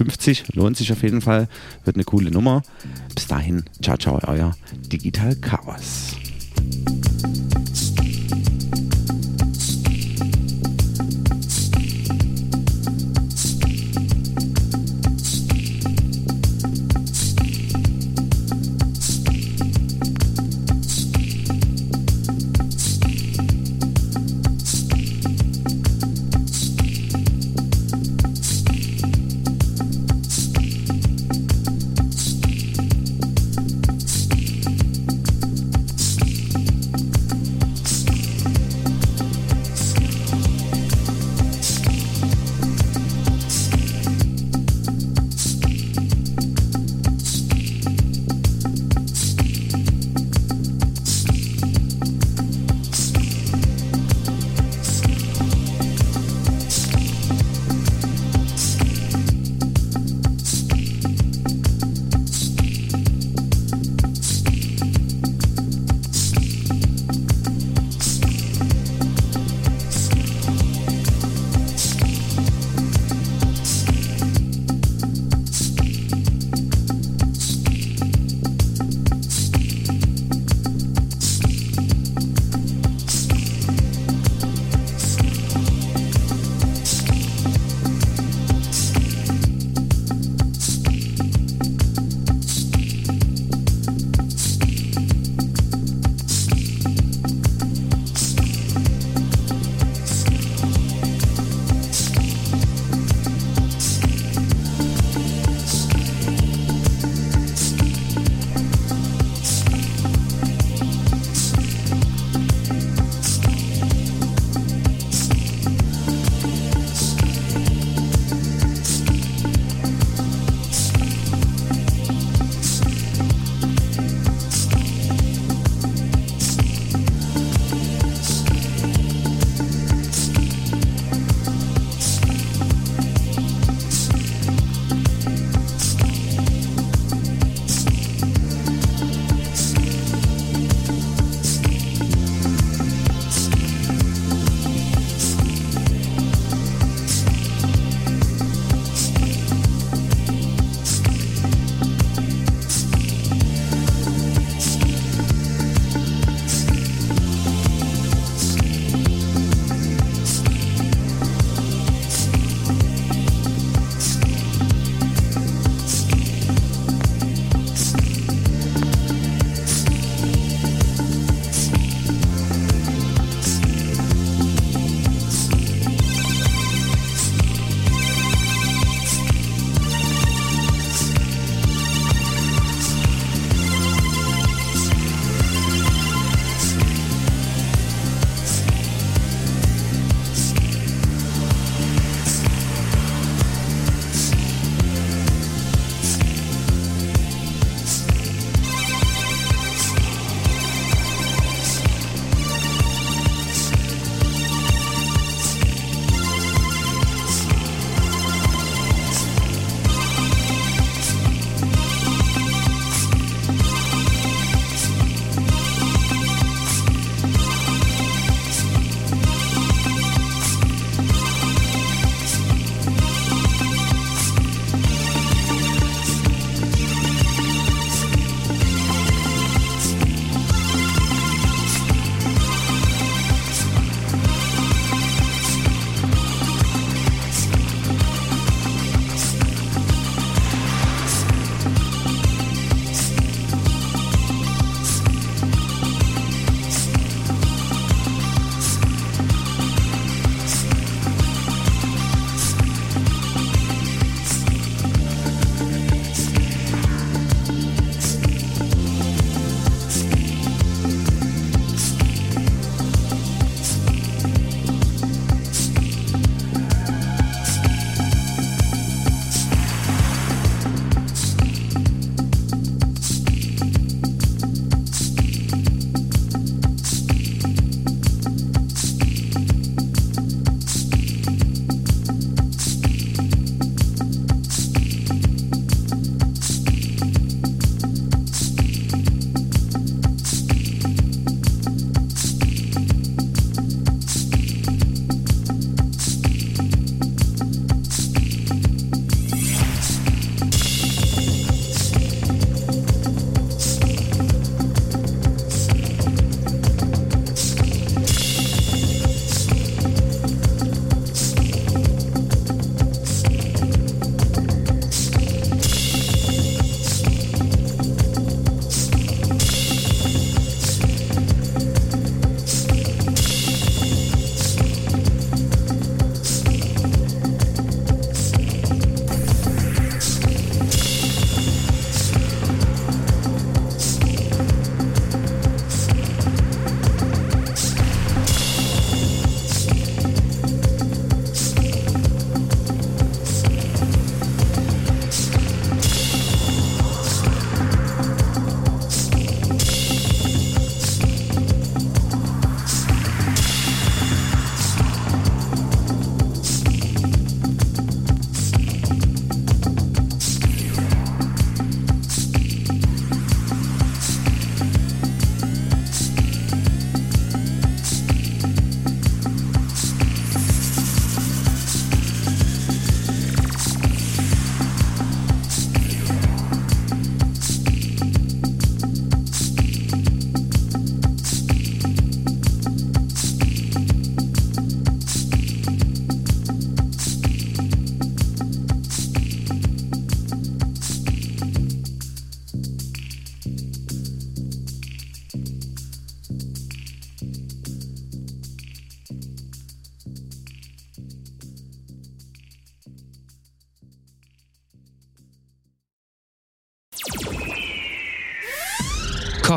Lohnt 0.53 0.77
sich 0.77 0.93
auf 0.93 1.03
jeden 1.03 1.23
Fall. 1.23 1.49
Wird 1.85 1.97
eine 1.97 2.05
coole 2.05 2.31
Nummer. 2.31 2.63
Bis 3.15 3.27
dahin, 3.27 3.65
ciao, 3.83 3.97
ciao, 3.97 4.21
euer 4.27 4.55
Digital 4.93 5.35
Chaos. 5.37 6.17